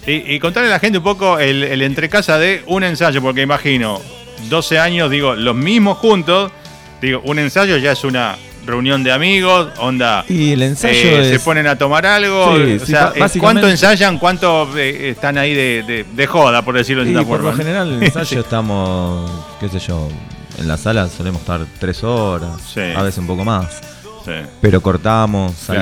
Sí. 0.05 0.11
Y, 0.11 0.33
y 0.35 0.39
contarle 0.39 0.69
a 0.69 0.71
la 0.73 0.79
gente 0.79 0.97
un 0.97 1.03
poco 1.03 1.39
el, 1.39 1.63
el 1.63 1.81
entrecasa 1.81 2.37
de 2.37 2.63
un 2.67 2.83
ensayo, 2.83 3.21
porque 3.21 3.41
imagino, 3.41 4.01
12 4.49 4.79
años, 4.79 5.09
digo, 5.11 5.35
los 5.35 5.55
mismos 5.55 5.97
juntos, 5.99 6.51
digo, 7.01 7.21
un 7.25 7.39
ensayo 7.39 7.77
ya 7.77 7.91
es 7.93 8.03
una 8.03 8.35
reunión 8.65 9.03
de 9.03 9.11
amigos, 9.11 9.69
onda... 9.79 10.23
Y 10.29 10.51
el 10.53 10.61
ensayo 10.63 10.93
eh, 10.97 11.21
es- 11.21 11.27
se 11.29 11.39
ponen 11.39 11.67
a 11.67 11.77
tomar 11.77 12.05
algo, 12.05 12.55
Sí, 12.55 12.61
o 12.61 12.79
sí, 12.79 12.85
sea, 12.91 13.11
eh, 13.15 13.19
básicamente- 13.19 13.39
¿cuánto 13.39 13.69
ensayan? 13.69 14.17
¿Cuánto 14.19 14.77
eh, 14.77 15.09
están 15.09 15.37
ahí 15.37 15.53
de, 15.53 15.83
de- 15.83 16.05
de 16.11 16.27
joda, 16.27 16.61
por 16.63 16.75
decirlo 16.75 17.03
de 17.03 17.13
por 17.13 17.25
forma? 17.25 17.51
lo 17.51 17.57
general 17.57 17.93
el 17.93 18.03
ensayo 18.03 18.39
estamos, 18.41 19.29
qué 19.59 19.69
sé 19.69 19.79
yo, 19.79 20.07
en 20.59 20.67
la 20.67 20.77
sala 20.77 21.07
solemos 21.09 21.41
estar 21.41 21.61
tres 21.79 22.03
horas, 22.03 22.51
Sí. 22.73 22.79
a 22.81 23.01
veces 23.01 23.17
un 23.19 23.27
poco 23.27 23.43
más. 23.43 23.81
Sí, 24.25 24.31
Pero 24.61 24.79
cortamos, 24.81 25.53
Claro. 25.65 25.81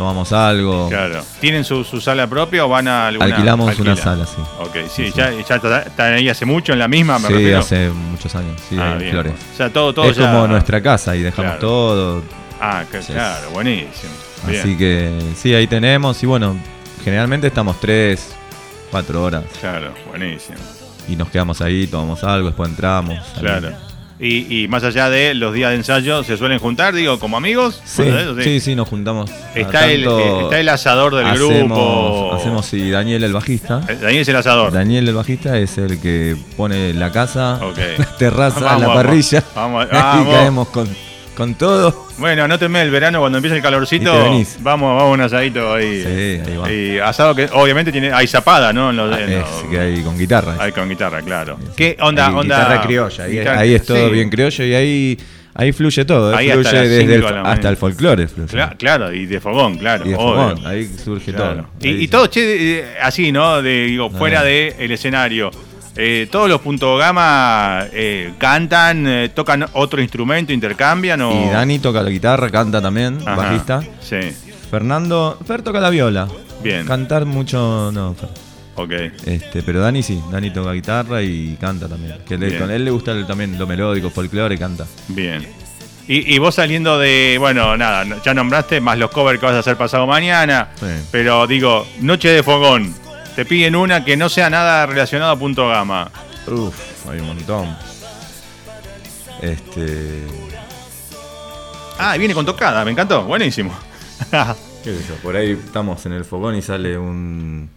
Tomamos 0.00 0.32
algo. 0.32 0.88
claro. 0.88 1.22
¿Tienen 1.40 1.62
su, 1.62 1.84
su 1.84 2.00
sala 2.00 2.26
propia 2.26 2.64
o 2.64 2.70
van 2.70 2.88
a 2.88 3.08
alguna? 3.08 3.26
Alquilamos 3.26 3.78
una 3.78 3.94
sala, 3.96 4.24
sí. 4.24 4.40
Ok, 4.58 4.76
sí, 4.88 5.08
Sí, 5.08 5.12
ya, 5.14 5.30
ya 5.30 5.56
está- 5.56 5.82
están 5.82 6.14
ahí 6.14 6.26
hace 6.30 6.46
mucho 6.46 6.72
en 6.72 6.78
la 6.78 6.88
misma, 6.88 7.18
me 7.18 7.28
Sí, 7.28 7.34
refiero. 7.34 7.58
hace 7.58 7.90
muchos 7.90 8.34
años, 8.34 8.58
sí, 8.66 8.78
Ah, 8.80 8.94
bien. 8.98 9.10
Flores. 9.10 9.34
O 9.52 9.56
sea, 9.58 9.70
todo, 9.70 9.92
todo 9.92 10.08
es 10.08 10.16
ya- 10.16 10.32
como 10.32 10.46
nuestra 10.48 10.82
casa 10.82 11.14
y 11.16 11.20
dejamos 11.20 11.50
Claro. 11.52 11.60
todo. 11.60 12.22
Ah, 12.58 12.84
que- 12.90 13.02
Sí. 13.02 13.12
claro, 13.12 13.50
buenísimo. 13.50 14.12
Bien, 14.46 14.60
Así 14.62 14.78
que 14.78 15.12
sí, 15.36 15.52
ahí 15.54 15.66
tenemos. 15.66 16.22
Y 16.22 16.26
bueno, 16.26 16.56
generalmente 17.04 17.46
estamos 17.48 17.78
tres, 17.78 18.30
cuatro 18.90 19.22
horas 19.22 19.44
claro, 19.60 19.92
buenísimo. 20.08 20.56
y 21.08 21.14
nos 21.16 21.28
quedamos 21.28 21.60
ahí, 21.60 21.86
tomamos 21.86 22.24
algo, 22.24 22.46
después 22.48 22.70
entramos. 22.70 23.18
Claro. 23.38 23.60
salimos. 23.68 23.89
Y, 24.22 24.64
y 24.64 24.68
más 24.68 24.84
allá 24.84 25.08
de 25.08 25.32
los 25.34 25.54
días 25.54 25.70
de 25.70 25.76
ensayo, 25.76 26.22
¿se 26.24 26.36
suelen 26.36 26.58
juntar, 26.58 26.92
digo, 26.94 27.18
como 27.18 27.38
amigos? 27.38 27.80
Sí, 27.86 28.04
sí, 28.42 28.60
sí, 28.60 28.74
nos 28.74 28.86
juntamos. 28.88 29.30
Está, 29.54 29.70
Cada 29.72 29.86
el, 29.90 30.04
eh, 30.06 30.40
está 30.42 30.60
el 30.60 30.68
asador 30.68 31.14
del 31.14 31.26
hacemos, 31.26 31.58
grupo. 31.78 32.34
Hacemos, 32.34 32.66
sí, 32.66 32.90
Daniel 32.90 33.24
el 33.24 33.32
bajista. 33.32 33.80
Eh, 33.88 33.96
Daniel 33.98 34.20
es 34.20 34.28
el 34.28 34.36
asador. 34.36 34.72
Daniel 34.72 35.08
el 35.08 35.14
bajista 35.14 35.56
es 35.56 35.78
el 35.78 35.98
que 36.02 36.36
pone 36.56 36.92
la 36.92 37.10
casa, 37.12 37.58
la 37.98 38.16
terraza, 38.18 38.60
Vamos, 38.60 38.80
la 38.82 38.88
vamos. 38.88 39.02
parrilla. 39.04 39.44
Vamos, 39.54 39.86
y 39.90 39.94
vamos. 39.94 40.34
caemos 40.34 40.68
con, 40.68 40.88
con 41.40 41.54
todo. 41.54 42.06
Bueno, 42.18 42.44
anótenme 42.44 42.82
el 42.82 42.90
verano 42.90 43.18
cuando 43.20 43.38
empiece 43.38 43.56
el 43.56 43.62
calorcito. 43.62 44.12
Vamos, 44.12 44.58
vamos 44.60 45.02
a 45.02 45.06
un 45.06 45.20
asadito 45.22 45.72
ahí. 45.72 46.02
Sí, 46.04 46.50
ahí 46.50 46.56
va. 46.58 46.70
Y 46.70 46.98
asado 46.98 47.34
que 47.34 47.48
obviamente 47.54 47.90
tiene. 47.90 48.12
Hay 48.12 48.26
zapada, 48.26 48.74
¿no? 48.74 48.90
En 48.90 48.96
los- 48.98 49.16
Ah, 49.16 49.20
en 49.22 49.30
es 49.32 49.38
los- 49.40 49.62
que 49.70 49.80
hay 49.80 50.02
con 50.02 50.18
guitarra. 50.18 50.56
hay 50.60 50.70
con 50.72 50.86
guitarra, 50.86 51.22
claro. 51.22 51.58
¿Qué 51.74 51.96
onda? 52.00 52.26
Hay 52.26 52.34
onda 52.34 52.56
Guitarra 52.58 52.82
criolla. 52.82 53.24
Ahí, 53.24 53.32
guitarra- 53.38 53.58
ahí 53.60 53.74
es 53.74 53.86
todo 53.86 54.06
sí. 54.06 54.12
bien 54.12 54.28
criollo 54.28 54.64
y 54.66 54.74
ahí, 54.74 55.18
ahí 55.54 55.72
fluye 55.72 56.04
todo. 56.04 56.32
¿eh? 56.34 56.36
Ahí 56.36 56.50
hasta 56.50 56.60
fluye 56.62 56.76
las 56.78 56.88
desde 56.90 57.14
el, 57.14 57.24
hasta 57.46 57.68
el 57.70 57.76
folclore. 57.78 58.26
Claro, 58.76 59.12
y 59.14 59.24
de 59.24 59.40
fogón, 59.40 59.78
claro. 59.78 60.04
y 60.04 60.10
de 60.10 60.14
obvio. 60.16 60.26
fogón, 60.56 60.66
ahí 60.66 60.90
surge 61.02 61.32
Claro. 61.32 61.54
todo. 61.54 61.66
Y, 61.80 61.88
Ahí 61.88 61.94
y 61.94 62.00
se- 62.02 62.08
todo, 62.08 62.26
che, 62.26 62.84
así, 63.00 63.32
¿no? 63.32 63.62
De, 63.62 63.84
digo, 63.86 64.10
fuera 64.10 64.40
Ah. 64.40 64.44
del 64.44 64.92
escenario. 64.92 65.50
Eh, 66.02 66.28
todos 66.30 66.48
los 66.48 66.60
punto 66.62 66.96
gama 66.96 67.84
eh, 67.92 68.32
cantan, 68.38 69.06
eh, 69.06 69.28
tocan 69.34 69.66
otro 69.74 70.00
instrumento, 70.00 70.50
intercambian 70.52 71.20
o. 71.20 71.30
Y 71.46 71.50
Dani 71.50 71.78
toca 71.78 72.02
la 72.02 72.08
guitarra, 72.08 72.48
canta 72.50 72.80
también, 72.80 73.18
Ajá. 73.26 73.36
bajista. 73.36 73.82
Sí, 74.00 74.16
Fernando, 74.70 75.38
Fer 75.46 75.60
toca 75.62 75.78
la 75.80 75.90
viola. 75.90 76.26
bien. 76.62 76.86
Cantar 76.86 77.26
mucho, 77.26 77.90
no, 77.92 78.14
Fer. 78.14 78.28
ok. 78.76 78.92
Este, 79.26 79.62
pero 79.62 79.80
Dani 79.80 80.02
sí, 80.02 80.22
Dani 80.32 80.50
toca 80.50 80.72
guitarra 80.72 81.20
y 81.22 81.56
canta 81.60 81.86
también. 81.88 82.16
Que 82.26 82.38
le- 82.38 82.58
con 82.58 82.70
él 82.70 82.84
le 82.84 82.90
gusta 82.90 83.12
el- 83.12 83.26
también 83.26 83.58
lo 83.58 83.66
melódico, 83.66 84.08
folclore, 84.10 84.56
canta. 84.56 84.86
Bien. 85.08 85.46
Y, 86.08 86.34
y 86.34 86.38
vos 86.38 86.54
saliendo 86.54 86.98
de, 86.98 87.36
bueno, 87.38 87.76
nada, 87.76 88.04
ya 88.24 88.32
nombraste 88.34 88.80
más 88.80 88.98
los 88.98 89.10
covers 89.10 89.38
que 89.38 89.46
vas 89.46 89.54
a 89.54 89.58
hacer 89.60 89.76
pasado 89.76 90.06
mañana, 90.06 90.70
Sí. 90.80 90.86
pero 91.12 91.46
digo, 91.46 91.86
Noche 92.00 92.30
de 92.30 92.42
Fogón, 92.42 92.92
te 93.40 93.46
piden 93.46 93.74
una 93.74 94.04
que 94.04 94.18
no 94.18 94.28
sea 94.28 94.50
nada 94.50 94.84
relacionado 94.84 95.32
a 95.32 95.38
punto 95.38 95.66
gama. 95.66 96.10
Uf, 96.46 97.08
hay 97.08 97.20
un 97.20 97.28
montón. 97.28 97.74
Este. 99.40 100.26
Ah, 101.98 102.14
y 102.16 102.18
viene 102.18 102.34
con 102.34 102.44
tocada, 102.44 102.84
me 102.84 102.90
encantó, 102.90 103.24
buenísimo. 103.24 103.74
¿Qué 104.84 104.94
sé 104.94 105.06
yo? 105.08 105.14
Por 105.22 105.36
ahí 105.36 105.52
estamos 105.52 106.04
en 106.04 106.12
el 106.12 106.26
fogón 106.26 106.54
y 106.54 106.60
sale 106.60 106.98
un. 106.98 107.70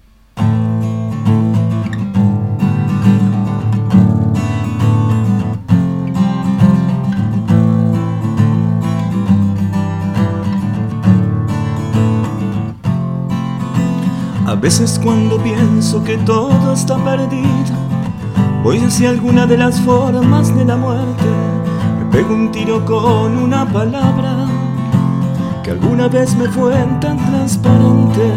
Veces 14.64 14.97
cuando 15.03 15.38
pienso 15.43 16.01
que 16.05 16.16
todo 16.20 16.72
está 16.72 16.95
perdido, 17.03 17.76
voy 18.64 18.80
hacia 18.80 19.09
alguna 19.09 19.45
de 19.45 19.57
las 19.57 19.78
formas 19.82 20.55
de 20.55 20.64
la 20.64 20.78
muerte. 20.78 21.26
Me 21.99 22.05
pego 22.05 22.34
un 22.34 22.49
tiro 22.49 22.86
con 22.86 23.38
una 23.38 23.66
palabra 23.66 24.47
que 25.64 25.72
alguna 25.72 26.07
vez 26.07 26.34
me 26.38 26.47
fue 26.47 26.76
tan 27.01 27.18
transparente. 27.18 28.32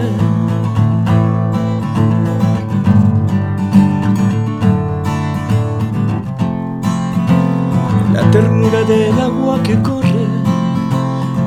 La 8.13 8.29
ternura 8.33 8.83
del 8.83 9.21
agua 9.21 9.63
que 9.63 9.81
corre 9.81 10.27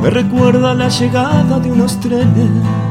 me 0.01 0.09
recuerda 0.09 0.73
la 0.73 0.87
llegada 0.87 1.59
de 1.59 1.69
unos 1.69 1.99
trenes. 1.99 2.88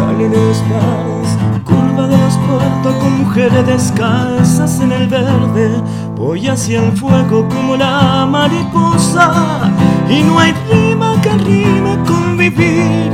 Salen 0.00 0.30
de 0.30 0.36
los 0.38 0.62
mares, 0.62 1.28
curva 1.62 2.06
de 2.06 2.16
los 2.16 2.34
puertos 2.48 2.94
con 3.02 3.18
mujeres 3.18 3.66
descalzas 3.66 4.80
en 4.80 4.92
el 4.92 5.06
verde. 5.08 5.82
Voy 6.16 6.48
hacia 6.48 6.82
el 6.82 6.96
fuego 6.96 7.46
como 7.50 7.76
la 7.76 8.24
mariposa 8.24 9.70
y 10.08 10.22
no 10.22 10.38
hay 10.38 10.54
rima 10.70 11.20
que 11.20 11.28
rime 11.44 11.98
con 12.06 12.38
vivir. 12.38 13.10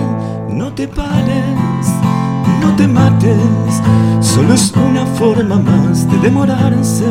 No 0.48 0.72
te 0.74 0.86
pares, 0.86 1.88
no 2.60 2.76
te 2.76 2.86
mates, 2.86 3.82
solo 4.20 4.54
es 4.54 4.72
una 4.76 5.04
forma 5.06 5.56
más 5.56 6.08
de 6.08 6.18
demorarse. 6.18 7.06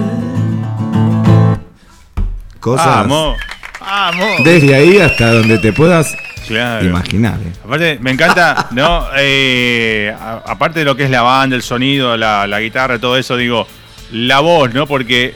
Cosas. 2.62 3.10
Vamos, 3.10 3.36
vamos. 3.82 4.44
Desde 4.46 4.74
ahí 4.74 5.00
hasta 5.00 5.34
donde 5.34 5.58
te 5.58 5.74
puedas 5.74 6.16
Claro. 6.48 6.86
imaginar. 6.86 7.40
eh. 7.44 7.52
Aparte, 7.64 7.98
me 8.02 8.12
encanta, 8.12 8.68
¿no? 8.72 9.08
Eh, 9.18 10.14
a- 10.20 10.44
aparte 10.46 10.80
de 10.80 10.86
lo 10.86 10.96
que 10.96 11.04
es 11.06 11.10
la 11.10 11.22
banda, 11.22 11.56
el 11.56 11.62
sonido, 11.64 12.16
la, 12.18 12.46
la 12.48 12.60
guitarra, 12.62 13.00
todo 13.00 13.18
eso, 13.18 13.36
digo, 13.38 13.68
la 14.12 14.40
voz, 14.40 14.74
¿no? 14.74 14.86
Porque 14.88 15.34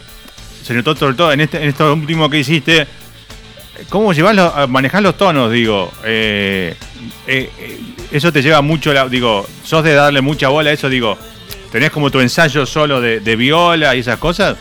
se 0.63 0.73
notó 0.73 0.95
sobre 0.95 1.15
todo 1.15 1.31
en, 1.31 1.41
este, 1.41 1.61
en 1.61 1.69
esto 1.69 1.93
último 1.93 2.29
que 2.29 2.39
hiciste, 2.39 2.85
cómo 3.89 4.13
llevas 4.13 4.35
los, 4.35 4.69
manejar 4.69 5.01
los 5.01 5.17
tonos, 5.17 5.51
digo. 5.51 5.91
eh, 6.03 6.75
eh, 7.27 7.49
eh, 7.59 7.79
eso 8.11 8.31
te 8.31 8.41
lleva 8.41 8.61
mucho, 8.61 8.93
la, 8.93 9.07
digo, 9.07 9.47
sos 9.63 9.83
de 9.83 9.93
darle 9.93 10.21
mucha 10.21 10.49
bola 10.49 10.69
a 10.69 10.73
eso, 10.73 10.89
digo, 10.89 11.17
tenés 11.71 11.91
como 11.91 12.09
tu 12.11 12.19
ensayo 12.19 12.65
solo 12.65 12.99
de, 13.01 13.19
de 13.19 13.35
viola 13.35 13.95
y 13.95 13.99
esas 13.99 14.17
cosas. 14.17 14.57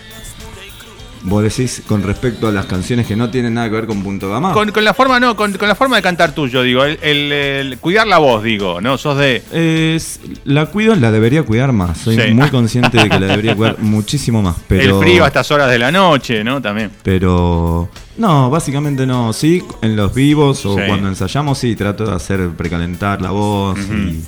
Vos 1.23 1.43
decís 1.43 1.83
con 1.87 2.03
respecto 2.05 2.47
a 2.47 2.53
las 2.53 2.66
canciones 2.66 3.07
que 3.07 3.16
no 3.16 3.29
tienen 3.29 3.55
nada 3.55 3.69
que 3.69 3.75
ver 3.75 3.87
con 3.87 4.03
punto 4.05 4.31
gama. 4.31 4.53
Con, 4.53 4.71
con 4.71 4.85
la 4.85 4.95
forma, 4.95 5.19
no, 5.19 5.35
con, 5.37 5.53
con 5.55 5.66
la 5.69 5.75
forma 5.75 5.97
de 5.97 6.03
cantar 6.03 6.33
tuyo, 6.33 6.62
digo, 6.62 6.85
el, 6.85 6.99
el- 7.03 7.33
el 7.33 7.79
cuidar 7.79 8.07
la 8.07 8.19
voz, 8.19 8.43
digo, 8.45 8.81
¿no? 8.81 8.97
Sos 8.99 9.19
de... 9.19 9.43
Es- 9.53 10.21
la 10.45 10.66
cuido, 10.66 10.95
la 10.95 11.11
debería 11.11 11.43
cuidar 11.43 11.73
más. 11.73 11.99
Soy 11.99 12.16
Sí. 12.21 12.33
muy 12.35 12.49
consciente 12.51 12.99
de 13.03 13.09
que 13.09 13.19
la 13.21 13.27
debería 13.27 13.57
cuidar 13.57 13.79
muchísimo 13.81 14.43
más. 14.43 14.57
Pero, 14.69 14.99
El 15.01 15.05
frío 15.05 15.25
a 15.25 15.27
estas 15.27 15.51
horas 15.51 15.69
de 15.71 15.79
la 15.79 15.91
noche, 15.91 16.45
¿no? 16.45 16.62
También. 16.62 16.91
Pero 17.03 17.91
no, 18.16 18.49
básicamente 18.49 19.05
no. 19.07 19.33
Sí, 19.33 19.62
en 19.83 19.97
los 19.97 20.14
vivos 20.14 20.64
o 20.66 20.77
Sí. 20.77 20.83
cuando 20.87 21.09
ensayamos, 21.09 21.59
sí, 21.59 21.75
trato 21.75 22.05
de 22.07 22.14
hacer 22.14 22.49
precalentar 22.51 23.21
la 23.21 23.31
voz 23.33 23.79
y, 23.81 24.23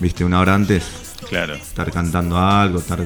viste, 0.00 0.24
una 0.24 0.40
hora 0.40 0.54
antes 0.54 0.84
Claro, 1.30 1.54
estar 1.54 1.90
cantando 1.90 2.38
algo, 2.38 2.78
estar 2.78 3.00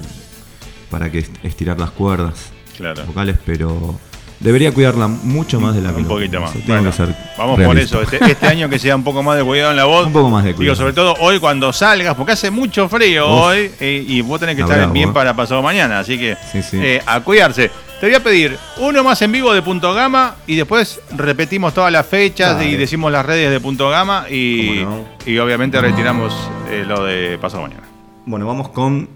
para 0.91 1.11
que 1.11 1.20
est- 1.20 1.45
estirar 1.45 1.78
las 1.78 1.91
cuerdas 1.93 2.51
claro. 2.77 3.05
vocales, 3.07 3.37
pero 3.45 3.99
debería 4.41 4.73
cuidarla 4.73 5.07
mucho 5.07 5.61
más 5.61 5.75
de 5.75 5.83
la 5.83 5.91
Un 5.93 6.07
poquito 6.07 6.41
más. 6.41 6.53
Bueno, 6.66 6.91
vamos 7.37 7.59
realista. 7.59 7.66
por 7.66 7.79
eso. 7.79 8.03
Este, 8.03 8.33
este 8.33 8.47
año 8.47 8.68
que 8.68 8.79
sea 8.79 8.97
un 8.97 9.05
poco 9.05 9.23
más 9.23 9.37
de 9.37 9.45
cuidado 9.45 9.71
en 9.71 9.77
la 9.77 9.85
voz. 9.85 10.07
Un 10.07 10.12
poco 10.12 10.31
más 10.31 10.43
de 10.45 10.49
Digo, 10.51 10.59
cuidado. 10.59 10.77
sobre 10.77 10.93
todo 10.95 11.14
hoy 11.21 11.39
cuando 11.39 11.73
salgas, 11.73 12.14
porque 12.14 12.33
hace 12.33 12.51
mucho 12.51 12.89
frío 12.89 13.27
Uf. 13.27 13.43
hoy 13.43 13.71
eh, 13.81 14.05
y 14.07 14.21
vos 14.23 14.41
tenés 14.41 14.57
que 14.57 14.62
estar 14.62 14.79
bravo, 14.79 14.93
bien 14.93 15.11
eh. 15.11 15.12
para 15.12 15.35
pasado 15.35 15.62
mañana. 15.62 15.99
Así 16.01 16.18
que 16.18 16.37
Sí, 16.51 16.62
sí. 16.62 16.79
eh, 16.81 17.03
a 17.05 17.21
cuidarse. 17.21 17.71
Te 18.01 18.07
voy 18.07 18.14
a 18.14 18.23
pedir 18.23 18.57
uno 18.79 19.05
más 19.05 19.21
en 19.21 19.31
vivo 19.31 19.53
de 19.53 19.61
Punto 19.61 19.93
Gama 19.93 20.37
y 20.47 20.57
después 20.57 21.01
repetimos 21.14 21.75
todas 21.75 21.93
las 21.93 22.07
fechas 22.07 22.62
y 22.64 22.75
decimos 22.77 23.12
las 23.12 23.27
redes 23.27 23.51
de 23.51 23.61
Punto 23.61 23.91
Gama 23.91 24.25
y, 24.31 24.83
¿Cómo 24.83 25.07
y 25.27 25.37
obviamente 25.37 25.79
retiramos 25.83 26.35
eh, 26.71 26.83
lo 26.89 27.05
de 27.05 27.37
pasado 27.39 27.62
mañana. 27.64 27.83
Bueno, 28.25 28.47
vamos 28.47 28.71
con 28.71 29.07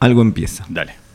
Algo 0.00 0.20
empieza. 0.20 0.66
Dale. 0.68 1.07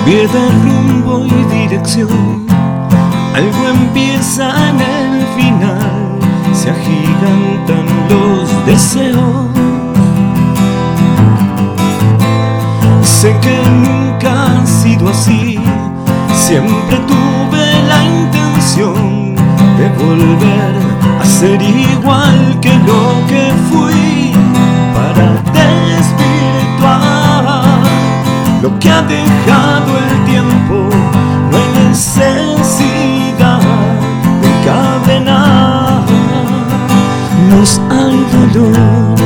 Cambié 0.00 0.26
de 0.28 0.48
rumbo 0.64 1.26
y 1.26 1.58
dirección. 1.58 2.46
Algo 3.34 3.68
empieza 3.68 4.50
en 4.70 4.80
el 4.80 5.26
final. 5.36 6.18
Se 6.54 6.70
agigantan 6.70 7.84
los 8.08 8.66
deseos. 8.66 9.46
Sé 13.02 13.36
que 13.42 13.60
nunca 13.68 14.62
ha 14.62 14.66
sido 14.66 15.10
así. 15.10 15.58
Siempre 16.34 16.96
tuve 17.06 17.66
la 17.86 18.02
intención 18.02 19.34
de 19.76 19.88
volver 20.02 20.72
a 21.20 21.24
ser 21.26 21.60
igual 21.60 22.58
que 22.62 22.72
lo 22.72 23.26
que 23.28 23.52
fui 23.70 24.32
para 24.94 25.49
que 28.78 28.90
ha 28.90 29.02
dejado 29.02 29.98
el 29.98 30.24
tiempo, 30.24 30.88
no 31.50 31.56
hay 31.56 31.88
necesidad 31.88 33.60
de 34.42 34.50
cadenar, 34.64 36.02
nos 37.50 37.80
dolor. 38.52 39.16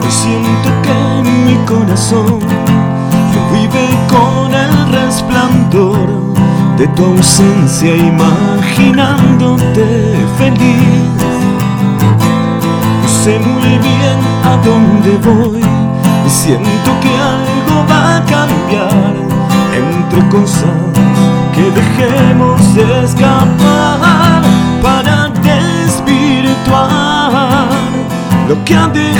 Hoy 0.00 0.10
siento 0.10 0.70
que 0.82 1.28
mi 1.46 1.56
corazón 1.66 2.40
revive 3.50 3.88
con 4.08 4.41
de 5.72 6.86
tu 6.88 7.02
ausencia 7.02 7.96
imaginándote 7.96 9.86
feliz. 10.36 11.00
No 13.00 13.08
sé 13.08 13.38
muy 13.38 13.78
bien 13.78 14.18
a 14.44 14.58
dónde 14.66 15.16
voy 15.26 15.62
y 16.26 16.28
siento 16.28 16.90
que 17.00 17.08
algo 17.08 17.86
va 17.90 18.18
a 18.18 18.24
cambiar 18.24 19.14
entre 19.72 20.20
cosas 20.28 20.76
que 21.54 21.64
dejemos 21.70 22.60
escapar 22.76 24.42
para 24.82 25.30
desvirtuar 25.40 26.86
lo 28.46 28.62
que 28.64 28.74
ha 28.76 28.88
dejado 28.88 29.11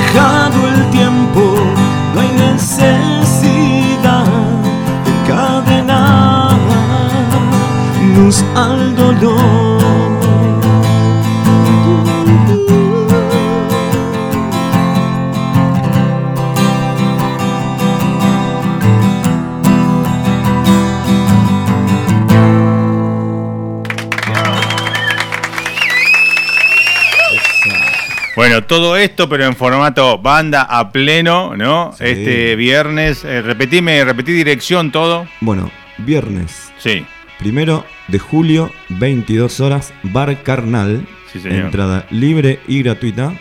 esto, 29.13 29.29
pero 29.29 29.45
en 29.45 29.55
formato 29.55 30.19
banda 30.19 30.63
a 30.63 30.91
pleno, 30.91 31.55
¿no? 31.55 31.93
Sí. 31.99 32.05
Este 32.07 32.57
viernes, 32.57 33.25
eh, 33.25 33.43
repetime, 33.43 34.03
repetí 34.05 34.33
dirección 34.33 34.91
todo. 34.91 35.27
Bueno, 35.41 35.71
viernes 35.99 36.73
Sí, 36.79 37.05
primero 37.39 37.85
de 38.09 38.19
julio, 38.19 38.73
22 38.89 39.61
horas, 39.61 39.93
Bar 40.03 40.43
Carnal. 40.43 41.07
Sí, 41.31 41.41
señor. 41.41 41.67
Entrada 41.67 42.07
libre 42.11 42.61
y 42.67 42.83
gratuita. 42.83 43.35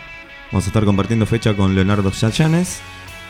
Vamos 0.50 0.64
a 0.64 0.66
estar 0.68 0.84
compartiendo 0.84 1.24
fecha 1.24 1.54
con 1.54 1.74
Leonardo 1.74 2.10
Chachanes. 2.10 2.80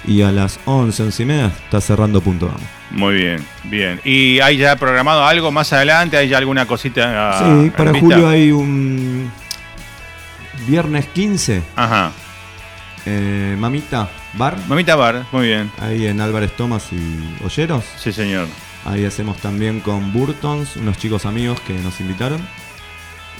Y 0.04 0.22
a 0.22 0.32
las 0.32 0.58
11, 0.64 1.00
11 1.04 1.22
y 1.22 1.26
media 1.26 1.46
está 1.46 1.80
cerrando 1.80 2.20
punto 2.20 2.46
Vamos. 2.46 2.60
muy 2.90 3.14
bien, 3.14 3.46
bien. 3.62 4.00
¿Y 4.04 4.40
hay 4.40 4.56
ya 4.56 4.74
programado 4.74 5.24
algo 5.24 5.52
más 5.52 5.72
adelante? 5.72 6.16
¿Hay 6.16 6.28
ya 6.28 6.38
alguna 6.38 6.66
cosita? 6.66 7.38
Sí, 7.38 7.70
para 7.70 7.92
vista? 7.92 8.08
julio 8.08 8.28
hay 8.28 8.50
un 8.50 9.30
viernes 10.66 11.06
15, 11.06 11.62
Ajá. 11.76 12.10
Eh, 13.06 13.56
Mamita 13.58 14.08
Bar, 14.34 14.56
Mamita 14.68 14.94
Bar, 14.96 15.24
muy 15.32 15.48
bien. 15.48 15.70
ahí 15.80 16.06
en 16.06 16.20
Álvarez 16.20 16.52
Tomás 16.56 16.88
y 16.92 17.44
Olleros. 17.44 17.84
Sí, 17.98 18.12
señor. 18.12 18.46
Ahí 18.84 19.04
hacemos 19.04 19.36
también 19.38 19.80
con 19.80 20.12
Burtons, 20.12 20.76
unos 20.76 20.98
chicos 20.98 21.24
amigos 21.26 21.60
que 21.60 21.72
nos 21.74 22.00
invitaron. 22.00 22.40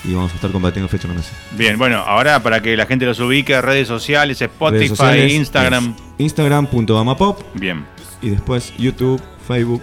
Y 0.05 0.15
vamos 0.15 0.33
a 0.33 0.35
estar 0.35 0.51
compartiendo 0.51 0.89
fecha 0.89 1.07
la 1.07 1.15
mesa. 1.15 1.33
Bien, 1.53 1.79
bueno, 1.79 1.99
ahora 1.99 2.43
para 2.43 2.61
que 2.61 2.77
la 2.77 2.87
gente 2.87 3.07
los 3.07 3.21
ubique, 3.21 3.61
redes 3.61 3.87
sociales, 3.87 4.41
Spotify, 4.43 4.79
Redes 4.79 4.89
sociales, 4.99 5.33
Instagram. 5.33 5.95
es 6.19 6.21
Instagram.gamapop 6.25 7.41
Bien, 7.55 7.85
y 8.21 8.31
después 8.31 8.73
YouTube, 8.79 9.23
Facebook 9.47 9.83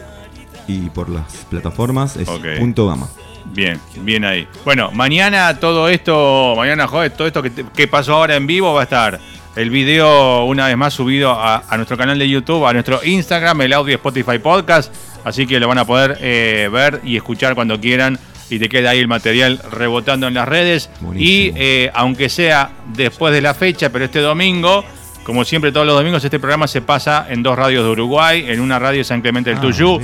y 0.67 0.89
por 0.89 1.07
las 1.09 1.45
plataformas 1.49 2.17
es 2.17 2.27
Ok. 2.27 2.45
punto 2.59 2.87
gama. 2.87 3.07
bien, 3.45 3.79
bien 4.01 4.25
ahí. 4.25 4.45
Bueno, 4.65 4.91
mañana 4.91 5.57
todo 5.57 5.87
esto, 5.87 6.53
mañana 6.57 6.85
joder, 6.87 7.11
todo 7.11 7.25
esto 7.27 7.41
que 7.41 7.87
pasó 7.87 8.15
ahora 8.15 8.35
en 8.35 8.45
vivo 8.45 8.73
va 8.73 8.81
a 8.81 8.83
estar 8.83 9.19
el 9.55 9.69
video 9.69 10.45
una 10.45 10.67
vez 10.67 10.77
más 10.77 10.93
subido 10.93 11.31
a, 11.31 11.63
a 11.67 11.75
nuestro 11.77 11.97
canal 11.97 12.17
de 12.19 12.29
YouTube, 12.29 12.65
a 12.65 12.73
nuestro 12.73 13.01
Instagram, 13.03 13.61
el 13.61 13.73
audio 13.73 13.95
Spotify 13.95 14.39
Podcast. 14.39 14.93
Así 15.23 15.45
que 15.45 15.59
lo 15.59 15.67
van 15.67 15.77
a 15.79 15.85
poder 15.85 16.17
eh, 16.21 16.69
ver 16.71 17.01
y 17.03 17.17
escuchar 17.17 17.55
cuando 17.55 17.79
quieran. 17.79 18.17
Y 18.51 18.57
te 18.57 18.67
queda 18.69 18.91
ahí 18.91 18.99
el 18.99 19.07
material 19.07 19.61
rebotando 19.71 20.27
en 20.27 20.33
las 20.33 20.47
redes. 20.47 20.89
Buenísimo. 21.01 21.29
Y 21.29 21.53
eh, 21.55 21.91
aunque 21.93 22.29
sea 22.29 22.71
después 22.95 23.31
de 23.33 23.41
la 23.41 23.53
fecha, 23.53 23.91
pero 23.91 24.05
este 24.05 24.19
domingo, 24.21 24.83
como 25.23 25.45
siempre 25.45 25.71
todos 25.71 25.85
los 25.85 25.95
domingos, 25.95 26.23
este 26.23 26.39
programa 26.39 26.67
se 26.67 26.81
pasa 26.81 27.27
en 27.29 27.43
dos 27.43 27.55
radios 27.55 27.83
de 27.83 27.91
Uruguay, 27.91 28.45
en 28.47 28.59
una 28.59 28.79
radio 28.79 29.03
San 29.03 29.21
Clemente 29.21 29.51
del 29.51 29.59
Ah, 29.59 29.61
Tuyú. 29.61 29.99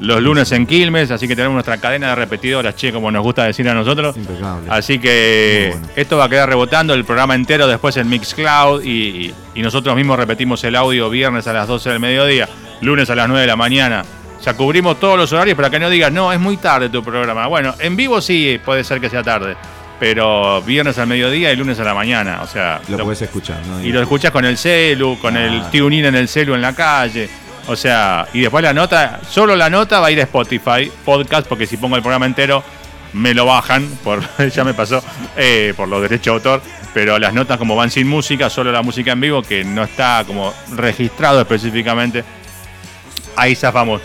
Los 0.00 0.22
lunes 0.22 0.52
en 0.52 0.66
Quilmes, 0.66 1.10
así 1.10 1.26
que 1.26 1.34
tenemos 1.34 1.54
nuestra 1.54 1.78
cadena 1.78 2.10
de 2.10 2.14
repetidoras, 2.14 2.76
che, 2.76 2.92
como 2.92 3.10
nos 3.10 3.22
gusta 3.22 3.44
decir 3.44 3.68
a 3.68 3.74
nosotros. 3.74 4.16
Impecable. 4.16 4.70
Así 4.70 4.98
que 4.98 5.70
bueno. 5.72 5.88
esto 5.96 6.16
va 6.16 6.24
a 6.24 6.28
quedar 6.28 6.48
rebotando 6.48 6.94
el 6.94 7.04
programa 7.04 7.34
entero 7.34 7.66
después 7.66 7.96
en 7.96 8.08
Mixcloud 8.08 8.82
y, 8.84 8.90
y, 8.90 9.34
y 9.56 9.62
nosotros 9.62 9.96
mismos 9.96 10.16
repetimos 10.18 10.62
el 10.64 10.76
audio 10.76 11.10
viernes 11.10 11.46
a 11.48 11.52
las 11.52 11.66
12 11.66 11.90
del 11.90 12.00
mediodía, 12.00 12.48
lunes 12.80 13.10
a 13.10 13.14
las 13.16 13.26
9 13.28 13.40
de 13.40 13.46
la 13.48 13.56
mañana. 13.56 14.04
Ya 14.44 14.54
cubrimos 14.54 15.00
todos 15.00 15.18
los 15.18 15.32
horarios 15.32 15.56
para 15.56 15.68
que 15.68 15.80
no 15.80 15.90
digas, 15.90 16.12
no, 16.12 16.32
es 16.32 16.38
muy 16.38 16.56
tarde 16.58 16.88
tu 16.88 17.02
programa. 17.02 17.48
Bueno, 17.48 17.74
en 17.80 17.96
vivo 17.96 18.20
sí 18.20 18.60
puede 18.64 18.84
ser 18.84 19.00
que 19.00 19.10
sea 19.10 19.24
tarde, 19.24 19.56
pero 19.98 20.62
viernes 20.62 20.96
al 20.98 21.08
mediodía 21.08 21.52
y 21.52 21.56
lunes 21.56 21.78
a 21.80 21.84
la 21.84 21.92
mañana. 21.92 22.40
O 22.42 22.46
sea, 22.46 22.80
Lo 22.88 22.98
lo- 22.98 23.04
podés 23.04 23.22
escuchar, 23.22 23.58
¿no? 23.66 23.82
y 23.84 23.90
lo 23.90 24.00
escuchas 24.00 24.30
con 24.30 24.44
el 24.44 24.56
celu, 24.56 25.18
con 25.18 25.36
el 25.36 25.60
Ah. 25.62 25.70
tune 25.72 25.96
in 25.96 26.04
en 26.04 26.14
el 26.14 26.28
celu 26.28 26.54
en 26.54 26.62
la 26.62 26.72
calle. 26.72 27.28
O 27.68 27.76
sea, 27.76 28.26
y 28.32 28.40
después 28.40 28.64
la 28.64 28.72
nota, 28.72 29.20
solo 29.30 29.54
la 29.54 29.68
nota 29.70 30.00
va 30.00 30.08
a 30.08 30.10
ir 30.10 30.18
a 30.20 30.24
Spotify, 30.24 30.90
podcast, 31.04 31.46
porque 31.46 31.66
si 31.66 31.76
pongo 31.76 31.96
el 31.96 32.02
programa 32.02 32.26
entero 32.26 32.64
me 33.12 33.34
lo 33.34 33.46
bajan, 33.46 33.86
por, 34.02 34.22
ya 34.50 34.64
me 34.64 34.74
pasó, 34.74 35.02
eh, 35.36 35.72
por 35.76 35.86
los 35.88 36.02
derechos 36.02 36.24
de 36.24 36.50
autor. 36.50 36.62
Pero 36.94 37.18
las 37.18 37.34
notas 37.34 37.58
como 37.58 37.76
van 37.76 37.90
sin 37.90 38.08
música, 38.08 38.48
solo 38.50 38.72
la 38.72 38.82
música 38.82 39.12
en 39.12 39.20
vivo, 39.20 39.42
que 39.42 39.62
no 39.64 39.84
está 39.84 40.24
como 40.26 40.52
registrado 40.74 41.40
específicamente, 41.42 42.24
ahí 43.36 43.54
zafamos. 43.54 44.00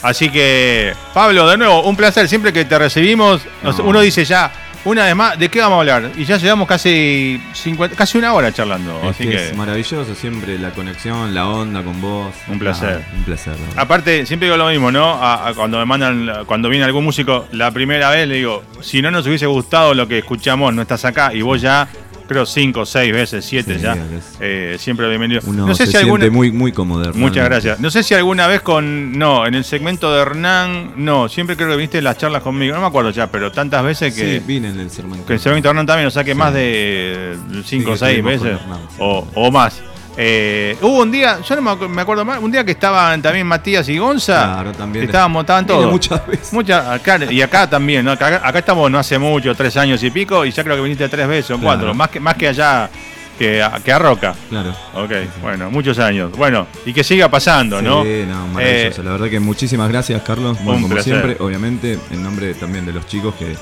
Así 0.00 0.30
que, 0.30 0.94
Pablo, 1.12 1.48
de 1.48 1.58
nuevo, 1.58 1.82
un 1.82 1.96
placer. 1.96 2.28
Siempre 2.28 2.52
que 2.52 2.64
te 2.64 2.78
recibimos, 2.78 3.42
No. 3.62 3.74
uno 3.82 4.00
dice 4.00 4.24
ya, 4.24 4.50
una 4.84 5.04
vez 5.04 5.14
más, 5.16 5.38
¿de 5.38 5.48
qué 5.48 5.60
vamos 5.60 5.76
a 5.76 5.80
hablar? 5.80 6.10
Y 6.16 6.24
ya 6.24 6.36
llevamos 6.38 6.66
casi 6.68 7.40
50, 7.52 7.94
casi 7.96 8.16
una 8.18 8.32
hora 8.32 8.52
charlando. 8.52 8.98
Es 9.04 9.10
así 9.10 9.24
que 9.24 9.30
que, 9.30 9.48
es 9.50 9.56
maravilloso 9.56 10.14
siempre 10.14 10.58
la 10.58 10.70
conexión, 10.70 11.34
la 11.34 11.46
onda 11.48 11.82
con 11.82 12.00
vos. 12.00 12.34
Un 12.48 12.58
placer. 12.58 13.02
Ah, 13.06 13.12
un 13.16 13.24
placer. 13.24 13.54
aparte, 13.76 14.24
siempre 14.26 14.46
digo 14.46 14.56
lo 14.56 14.68
mismo, 14.68 14.90
¿no? 14.90 15.12
A- 15.14 15.48
a 15.48 15.54
cuando 15.54 15.78
me 15.78 15.84
mandan, 15.84 16.44
cuando 16.46 16.68
viene 16.68 16.84
algún 16.84 17.04
músico, 17.04 17.46
la 17.52 17.70
primera 17.70 18.10
vez 18.10 18.26
le 18.28 18.36
digo, 18.36 18.62
si 18.80 19.02
no 19.02 19.10
nos 19.10 19.26
hubiese 19.26 19.46
gustado 19.46 19.94
lo 19.94 20.06
que 20.08 20.18
escuchamos, 20.18 20.72
no 20.74 20.82
estás 20.82 21.04
acá, 21.04 21.32
y 21.34 21.42
vos 21.42 21.60
ya, 21.60 21.88
creo, 22.28 22.46
cinco, 22.46 22.86
seis 22.86 23.12
veces, 23.12 23.44
siete 23.44 23.76
Sí, 23.76 23.80
ya, 23.82 23.96
eh, 24.40 24.76
siempre 24.78 25.08
bienvenido. 25.08 25.40
Uno 25.46 25.66
no 25.66 25.74
sé 25.74 25.86
se 25.86 25.92
si 25.92 25.96
alguna... 25.96 26.30
muy, 26.30 26.52
muy 26.52 26.70
cómodo. 26.72 26.98
Muchas 27.14 27.14
realmente. 27.14 27.40
gracias. 27.40 27.80
No 27.80 27.90
sé 27.90 28.02
si 28.04 28.14
alguna 28.14 28.46
vez 28.46 28.60
con. 28.60 29.18
No, 29.18 29.46
en 29.46 29.54
el 29.54 29.64
segmento 29.64 30.12
de 30.14 30.20
Hernán. 30.22 30.92
No, 30.96 31.28
siempre 31.28 31.56
creo 31.56 31.76
que 31.76 31.98
en 31.98 32.04
las 32.04 32.18
charlas 32.18 32.42
conmigo. 32.42 32.74
No 32.74 32.80
me 32.82 32.86
acuerdo 32.86 33.10
ya, 33.10 33.26
pero 33.28 33.50
tantas 33.50 33.82
veces 33.82 34.14
que. 34.14 34.38
Sí, 34.38 34.44
vine 34.46 34.68
en 34.68 34.78
el 34.78 34.90
sermón. 34.90 35.24
Que 35.26 35.32
el 35.34 35.40
segmento 35.40 35.68
de 35.68 35.70
Hernán 35.70 35.86
también, 35.86 36.06
o 36.06 36.10
sea 36.10 36.22
que 36.22 36.32
Sí. 36.32 36.38
más 36.38 36.52
de 36.54 37.36
5 37.64 37.90
o 37.90 37.92
que 37.94 37.98
6 37.98 38.18
estuvimos 38.18 38.38
con 38.38 38.48
veces. 38.48 38.60
Hernán, 38.62 38.80
o, 38.98 39.26
o 39.34 39.50
más. 39.50 39.82
Eh, 40.20 40.76
hubo 40.82 41.02
un 41.02 41.12
día, 41.12 41.38
yo 41.48 41.54
no 41.54 41.62
me 41.62 41.70
acu- 41.70 41.88
me 41.88 42.02
acuerdo 42.02 42.24
más, 42.24 42.40
un 42.42 42.50
día 42.50 42.64
que 42.64 42.72
estaban 42.72 43.22
también 43.22 43.46
Matías 43.46 43.88
y 43.88 43.98
Gonza. 43.98 44.52
Claro, 44.54 44.72
también. 44.72 45.04
Estábamos, 45.04 45.42
estaban 45.42 45.64
todos. 45.64 45.88
muchas 45.92 46.26
veces. 46.26 46.52
Muchas, 46.52 46.84
acá, 46.88 47.20
y 47.30 47.40
acá 47.40 47.70
también, 47.70 48.04
¿no? 48.04 48.10
Acá, 48.10 48.40
acá 48.42 48.58
estamos 48.58 48.90
no 48.90 48.98
hace 48.98 49.16
mucho, 49.16 49.54
tres 49.54 49.76
años 49.76 50.02
y 50.02 50.10
pico, 50.10 50.44
y 50.44 50.50
ya 50.50 50.64
creo 50.64 50.74
que 50.74 50.82
viniste 50.82 51.08
tres 51.08 51.28
veces 51.28 51.52
o 51.52 51.58
Claro. 51.58 51.66
cuatro, 51.78 51.94
más 51.94 52.08
que, 52.08 52.18
más 52.18 52.34
que 52.34 52.48
allá, 52.48 52.90
que, 53.38 53.62
a- 53.62 53.78
que 53.78 53.92
a 53.92 53.98
Roca. 54.00 54.34
Claro. 54.50 54.74
Ok, 54.94 55.12
bueno, 55.40 55.70
muchos 55.70 55.96
años. 56.00 56.32
Bueno, 56.36 56.66
y 56.84 56.92
que 56.92 57.04
siga 57.04 57.28
pasando, 57.30 57.80
¿no? 57.80 58.02
Sí, 58.02 58.24
no, 58.28 58.48
maravilloso. 58.48 59.00
Eh, 59.02 59.04
la 59.04 59.12
verdad 59.12 59.28
que 59.30 59.38
muchísimas 59.38 59.88
gracias, 59.88 60.20
Carlos. 60.22 60.56
Bueno, 60.64 60.72
un 60.78 60.82
como 60.82 60.94
placer. 60.94 61.12
siempre, 61.14 61.36
obviamente, 61.38 61.96
en 62.10 62.24
nombre 62.24 62.54
también 62.54 62.84
de 62.84 62.92
los 62.92 63.06
chicos 63.06 63.36
que, 63.36 63.54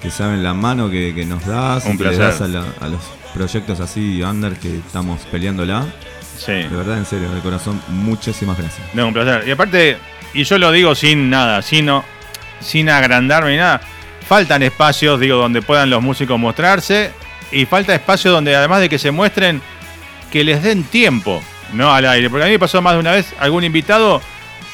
que 0.00 0.10
saben 0.12 0.44
la 0.44 0.54
mano 0.54 0.88
que, 0.88 1.12
que 1.12 1.24
nos 1.24 1.44
das, 1.44 1.84
Un 1.84 1.94
y 1.94 1.98
que 1.98 2.04
le 2.04 2.10
placer. 2.10 2.26
das 2.26 2.40
a, 2.42 2.46
la- 2.46 2.64
a 2.80 2.88
los 2.88 3.00
proyectos 3.36 3.80
así 3.80 4.22
under 4.22 4.54
que 4.54 4.78
estamos 4.78 5.20
peleándola. 5.30 5.86
sí. 6.38 6.52
De 6.52 6.68
verdad, 6.68 6.96
en 6.96 7.04
serio, 7.04 7.30
de 7.30 7.40
corazón, 7.40 7.80
muchísimas 7.88 8.56
gracias. 8.56 8.82
No, 8.94 9.08
un 9.08 9.12
placer. 9.12 9.46
Y 9.46 9.50
aparte, 9.50 9.98
y 10.32 10.44
yo 10.44 10.58
lo 10.58 10.72
digo 10.72 10.94
sin 10.94 11.28
nada, 11.28 11.60
sino, 11.60 12.02
sin 12.60 12.88
agrandarme 12.88 13.50
ni 13.52 13.56
nada, 13.58 13.82
faltan 14.26 14.62
espacios, 14.62 15.20
digo, 15.20 15.36
donde 15.36 15.60
puedan 15.60 15.90
los 15.90 16.02
músicos 16.02 16.38
mostrarse, 16.38 17.10
y 17.52 17.66
falta 17.66 17.94
espacio 17.94 18.32
donde 18.32 18.56
además 18.56 18.80
de 18.80 18.88
que 18.88 18.98
se 18.98 19.10
muestren, 19.10 19.60
que 20.32 20.42
les 20.42 20.62
den 20.62 20.84
tiempo, 20.84 21.42
¿no? 21.74 21.94
Al 21.94 22.06
aire. 22.06 22.30
Porque 22.30 22.44
a 22.44 22.46
mí 22.46 22.52
me 22.52 22.58
pasó 22.58 22.80
más 22.80 22.94
de 22.94 23.00
una 23.00 23.12
vez 23.12 23.34
algún 23.38 23.64
invitado 23.64 24.22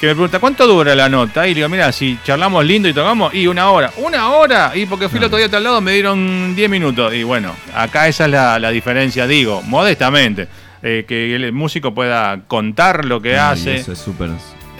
que 0.02 0.08
me 0.08 0.14
pregunta, 0.14 0.40
¿cuánto 0.40 0.66
dura 0.66 0.96
la 0.96 1.08
nota? 1.08 1.46
Y 1.46 1.50
le 1.50 1.54
digo, 1.60 1.68
mira, 1.68 1.92
si 1.92 2.18
charlamos 2.24 2.64
lindo 2.64 2.88
y 2.88 2.92
tocamos, 2.92 3.32
y 3.32 3.46
una 3.46 3.70
hora. 3.70 3.92
¿Una 3.98 4.30
hora? 4.32 4.72
Y 4.74 4.84
porque 4.86 5.08
fui 5.08 5.18
el 5.20 5.26
otro 5.26 5.38
día 5.38 5.46
a 5.46 5.48
tal 5.48 5.62
lado, 5.62 5.80
me 5.80 5.92
dieron 5.92 6.56
10 6.56 6.68
minutos. 6.68 7.14
Y 7.14 7.22
bueno, 7.22 7.54
acá 7.72 8.08
esa 8.08 8.24
es 8.24 8.32
la, 8.32 8.58
la 8.58 8.70
diferencia, 8.70 9.28
digo, 9.28 9.62
modestamente. 9.62 10.48
eh, 10.82 11.04
que 11.06 11.36
el 11.36 11.52
músico 11.52 11.94
pueda 11.94 12.40
contar 12.48 13.04
lo 13.04 13.22
que 13.22 13.30
y 13.30 13.34
hace 13.34 13.76
Eso 13.76 13.92
es 13.92 13.98
súper 14.00 14.30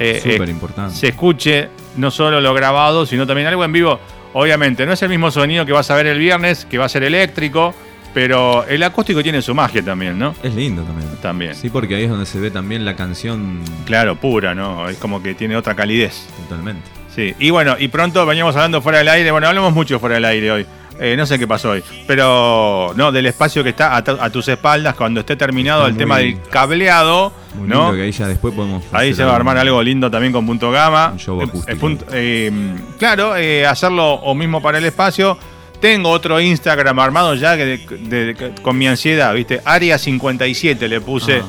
eh, 0.01 0.19
súper 0.21 0.49
eh, 0.49 0.51
importante. 0.51 0.97
se 0.97 1.07
escuche 1.07 1.69
no 1.97 2.11
solo 2.11 2.41
lo 2.41 2.53
grabado, 2.53 3.07
sino 3.07 3.25
también 3.25 3.47
algo 3.47 3.65
en 3.65 3.71
vivo. 3.71 4.01
Obviamente, 4.33 4.85
no 4.87 4.93
es 4.93 5.03
el 5.03 5.09
mismo 5.09 5.31
sonido 5.31 5.65
que 5.65 5.71
vas 5.71 5.89
a 5.93 5.95
ver 5.95 6.09
el 6.09 6.19
viernes, 6.19 6.65
que 6.65 6.79
va 6.79 6.87
a 6.87 6.89
ser 6.89 7.05
eléctrico, 7.05 7.77
Pero 8.15 8.65
el 8.67 8.83
acústico 8.83 9.23
tiene 9.23 9.41
su 9.41 9.55
magia 9.55 9.83
también, 9.83 10.19
¿no? 10.19 10.35
Es 10.43 10.55
lindo 10.55 10.83
también. 10.83 11.09
También. 11.23 11.55
Sí, 11.55 11.71
porque 11.71 11.95
ahí 11.97 12.05
es 12.05 12.11
donde 12.11 12.27
se 12.27 12.39
ve 12.39 12.51
también 12.51 12.85
la 12.85 12.95
canción 12.95 13.61
Claro, 13.87 14.17
pura, 14.17 14.55
¿no? 14.55 14.89
Es 14.89 14.99
como 14.99 15.23
que 15.23 15.35
tiene 15.35 15.57
otra 15.57 15.75
calidez. 15.75 16.27
totalmente. 16.49 16.89
Sí, 17.15 17.35
y 17.39 17.51
bueno, 17.51 17.77
y 17.79 17.89
pronto 17.89 18.25
veníamos 18.27 18.55
hablando 18.57 18.81
fuera 18.83 18.99
del 18.99 19.09
aire. 19.09 19.31
Bueno, 19.31 19.47
hablamos 19.49 19.73
mucho 19.75 19.99
fuera 19.99 20.15
del 20.17 20.25
aire 20.27 20.51
hoy. 20.53 20.67
Eh, 21.01 21.15
no 21.17 21.25
sé 21.27 21.39
qué 21.39 21.47
pasó 21.47 21.71
hoy. 21.71 21.83
Pero, 22.07 22.93
no, 22.97 23.11
del 23.13 23.27
espacio 23.27 23.63
que 23.65 23.71
está 23.71 23.95
a, 23.97 23.99
a 23.99 24.31
tus 24.31 24.47
espaldas 24.49 24.95
cuando 24.95 25.21
esté 25.21 25.37
terminado 25.37 25.81
Está 25.81 25.91
el 25.91 25.97
tema 25.97 26.19
del 26.19 26.41
cableado, 26.51 27.33
Muy 27.55 27.67
¿no? 27.69 27.77
lindo 27.85 27.97
que 27.97 28.03
ahí 28.03 28.13
ya 28.13 28.29
después 28.29 28.55
podemos. 28.55 28.85
Ahí 28.93 29.15
se 29.15 29.25
va 29.25 29.33
a 29.33 29.37
armar 29.37 29.57
algo 29.59 29.83
lindo 29.83 30.11
también 30.11 30.33
con 30.33 30.47
punto 30.47 30.71
gamma. 30.71 31.11
Un 31.13 31.19
show 31.19 31.41
Eh, 31.41 31.45
acústico. 31.45 31.73
eh, 31.73 31.77
punto- 31.77 32.07
eh, 32.13 32.53
claro, 32.99 33.35
hacerlo 33.69 34.13
o 34.15 34.35
mismo 34.35 34.61
para 34.63 34.79
el 34.79 34.85
espacio. 34.85 35.37
Tengo 35.83 36.09
otro 36.09 36.41
Instagram 36.41 36.99
armado 36.99 37.35
ya 37.35 37.57
que 37.59 37.65
de- 37.67 37.79
de- 38.25 38.35
que- 38.35 38.53
con 38.63 38.79
mi 38.79 38.87
ansiedad, 38.87 39.35
¿viste? 39.35 39.61
Área 39.65 39.99
57 39.99 40.89
le 40.89 41.01
puse. 41.03 41.41
Ah. 41.41 41.45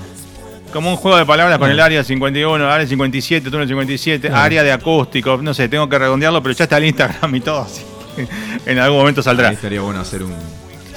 Como 0.73 0.89
un 0.89 0.95
juego 0.97 1.17
de 1.17 1.25
palabras 1.25 1.59
con 1.59 1.69
el 1.69 1.79
área 1.79 2.03
51, 2.03 2.67
área 2.67 2.87
57, 2.87 3.49
túnel 3.51 3.67
57, 3.67 4.27
Claro. 4.27 4.43
área 4.43 4.63
de 4.63 4.71
acústico. 4.71 5.37
No 5.41 5.53
sé, 5.53 5.69
tengo 5.69 5.87
que 5.87 5.99
redondearlo, 5.99 6.41
pero 6.41 6.55
ya 6.55 6.63
está 6.63 6.77
el 6.77 6.85
Instagram 6.85 7.35
y 7.35 7.39
todo 7.41 7.61
así. 7.61 7.83
En 8.65 8.79
algún 8.79 8.97
momento 8.99 9.21
saldrá. 9.21 9.49
Ahí 9.49 9.55
estaría 9.55 9.81
bueno 9.81 9.99
hacer 10.01 10.23
un. 10.23 10.33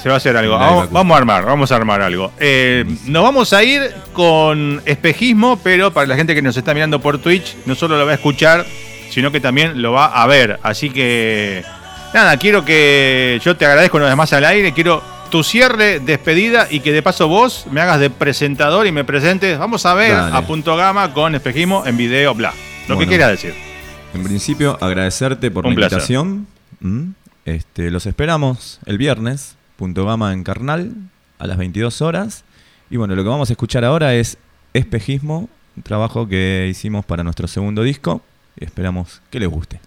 Se 0.02 0.08
va 0.08 0.14
a 0.14 0.18
hacer 0.18 0.36
algo. 0.36 0.56
Vamos 0.58 1.14
a 1.14 1.18
armar, 1.18 1.44
vamos 1.44 1.70
a 1.72 1.76
armar 1.76 2.00
algo. 2.00 2.32
Eh, 2.38 2.84
nos 3.06 3.22
vamos 3.22 3.52
a 3.52 3.62
ir 3.64 3.82
con 4.14 4.80
espejismo, 4.86 5.58
pero 5.62 5.92
para 5.92 6.06
la 6.06 6.16
gente 6.16 6.34
que 6.34 6.40
nos 6.42 6.56
está 6.56 6.72
mirando 6.74 7.00
por 7.00 7.18
Twitch, 7.18 7.54
no 7.66 7.74
solo 7.74 7.98
lo 7.98 8.06
va 8.06 8.12
a 8.12 8.14
escuchar, 8.14 8.64
sino 9.10 9.30
que 9.32 9.40
también 9.40 9.82
lo 9.82 9.92
va 9.92 10.06
a 10.06 10.26
ver. 10.26 10.58
Así 10.62 10.90
que, 10.90 11.64
nada, 12.14 12.36
quiero 12.36 12.64
que 12.64 13.40
yo 13.42 13.56
te 13.56 13.66
agradezco 13.66 13.96
una 13.96 14.06
vez 14.06 14.16
más 14.16 14.32
al 14.32 14.44
aire. 14.44 14.72
Quiero 14.72 15.02
tu 15.30 15.42
cierre, 15.42 16.00
despedida 16.00 16.68
y 16.70 16.80
que 16.80 16.92
de 16.92 17.02
paso 17.02 17.28
vos 17.28 17.66
me 17.70 17.80
hagas 17.80 18.00
de 18.00 18.10
presentador 18.10 18.86
y 18.86 18.92
me 18.92 19.04
presentes. 19.04 19.58
Vamos 19.58 19.84
a 19.86 19.94
ver 19.94 20.12
Dale. 20.12 20.36
a 20.36 20.42
punto 20.42 20.76
gama 20.76 21.12
con 21.12 21.34
espejismo 21.34 21.84
en 21.86 21.96
video, 21.96 22.34
bla. 22.34 22.52
Lo 22.88 22.98
que 22.98 23.06
quieras 23.06 23.30
decir. 23.30 23.54
En 24.14 24.22
principio, 24.22 24.78
agradecerte 24.80 25.50
por 25.50 25.66
Un 25.66 25.72
la 25.72 25.88
placer. 25.88 25.92
invitación. 25.98 26.46
Mm. 26.80 27.10
Este, 27.44 27.90
los 27.90 28.06
esperamos 28.06 28.80
el 28.86 28.98
viernes, 28.98 29.56
punto 29.76 30.04
gama 30.06 30.32
en 30.32 30.42
Carnal, 30.44 30.92
a 31.38 31.46
las 31.46 31.58
22 31.58 32.00
horas. 32.02 32.44
Y 32.90 32.96
bueno, 32.96 33.14
lo 33.14 33.22
que 33.24 33.28
vamos 33.28 33.50
a 33.50 33.52
escuchar 33.52 33.84
ahora 33.84 34.14
es 34.14 34.38
Espejismo, 34.74 35.48
un 35.76 35.82
trabajo 35.82 36.28
que 36.28 36.66
hicimos 36.70 37.04
para 37.04 37.24
nuestro 37.24 37.48
segundo 37.48 37.82
disco. 37.82 38.22
Y 38.58 38.64
esperamos 38.64 39.20
que 39.30 39.40
les 39.40 39.48
guste. 39.48 39.80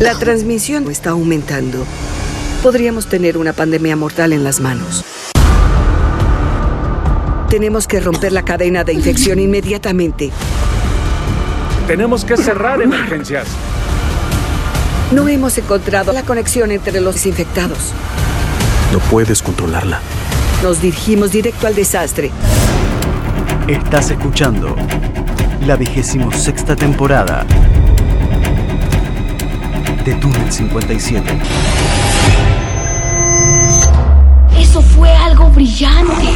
La 0.00 0.14
transmisión 0.14 0.88
está 0.88 1.10
aumentando. 1.10 1.84
Podríamos 2.62 3.08
tener 3.08 3.36
una 3.36 3.52
pandemia 3.52 3.96
mortal 3.96 4.32
en 4.32 4.44
las 4.44 4.60
manos. 4.60 5.04
Tenemos 7.50 7.88
que 7.88 7.98
romper 7.98 8.32
la 8.32 8.44
cadena 8.44 8.84
de 8.84 8.92
infección 8.92 9.40
inmediatamente. 9.40 10.30
Tenemos 11.88 12.24
que 12.24 12.36
cerrar 12.36 12.80
emergencias. 12.80 13.48
No 15.10 15.26
hemos 15.26 15.58
encontrado 15.58 16.12
la 16.12 16.22
conexión 16.22 16.70
entre 16.70 17.00
los 17.00 17.26
infectados. 17.26 17.92
No 18.92 19.00
puedes 19.00 19.42
controlarla. 19.42 20.00
Nos 20.62 20.80
dirigimos 20.80 21.32
directo 21.32 21.66
al 21.66 21.74
desastre. 21.74 22.30
Estás 23.66 24.12
escuchando 24.12 24.76
la 25.66 25.74
vigésimo 25.74 26.30
sexta 26.30 26.76
temporada 26.76 27.44
de 30.08 30.14
Túnel 30.14 30.50
57. 30.50 31.38
Eso 34.58 34.80
fue 34.80 35.14
algo 35.14 35.50
brillante. 35.50 36.28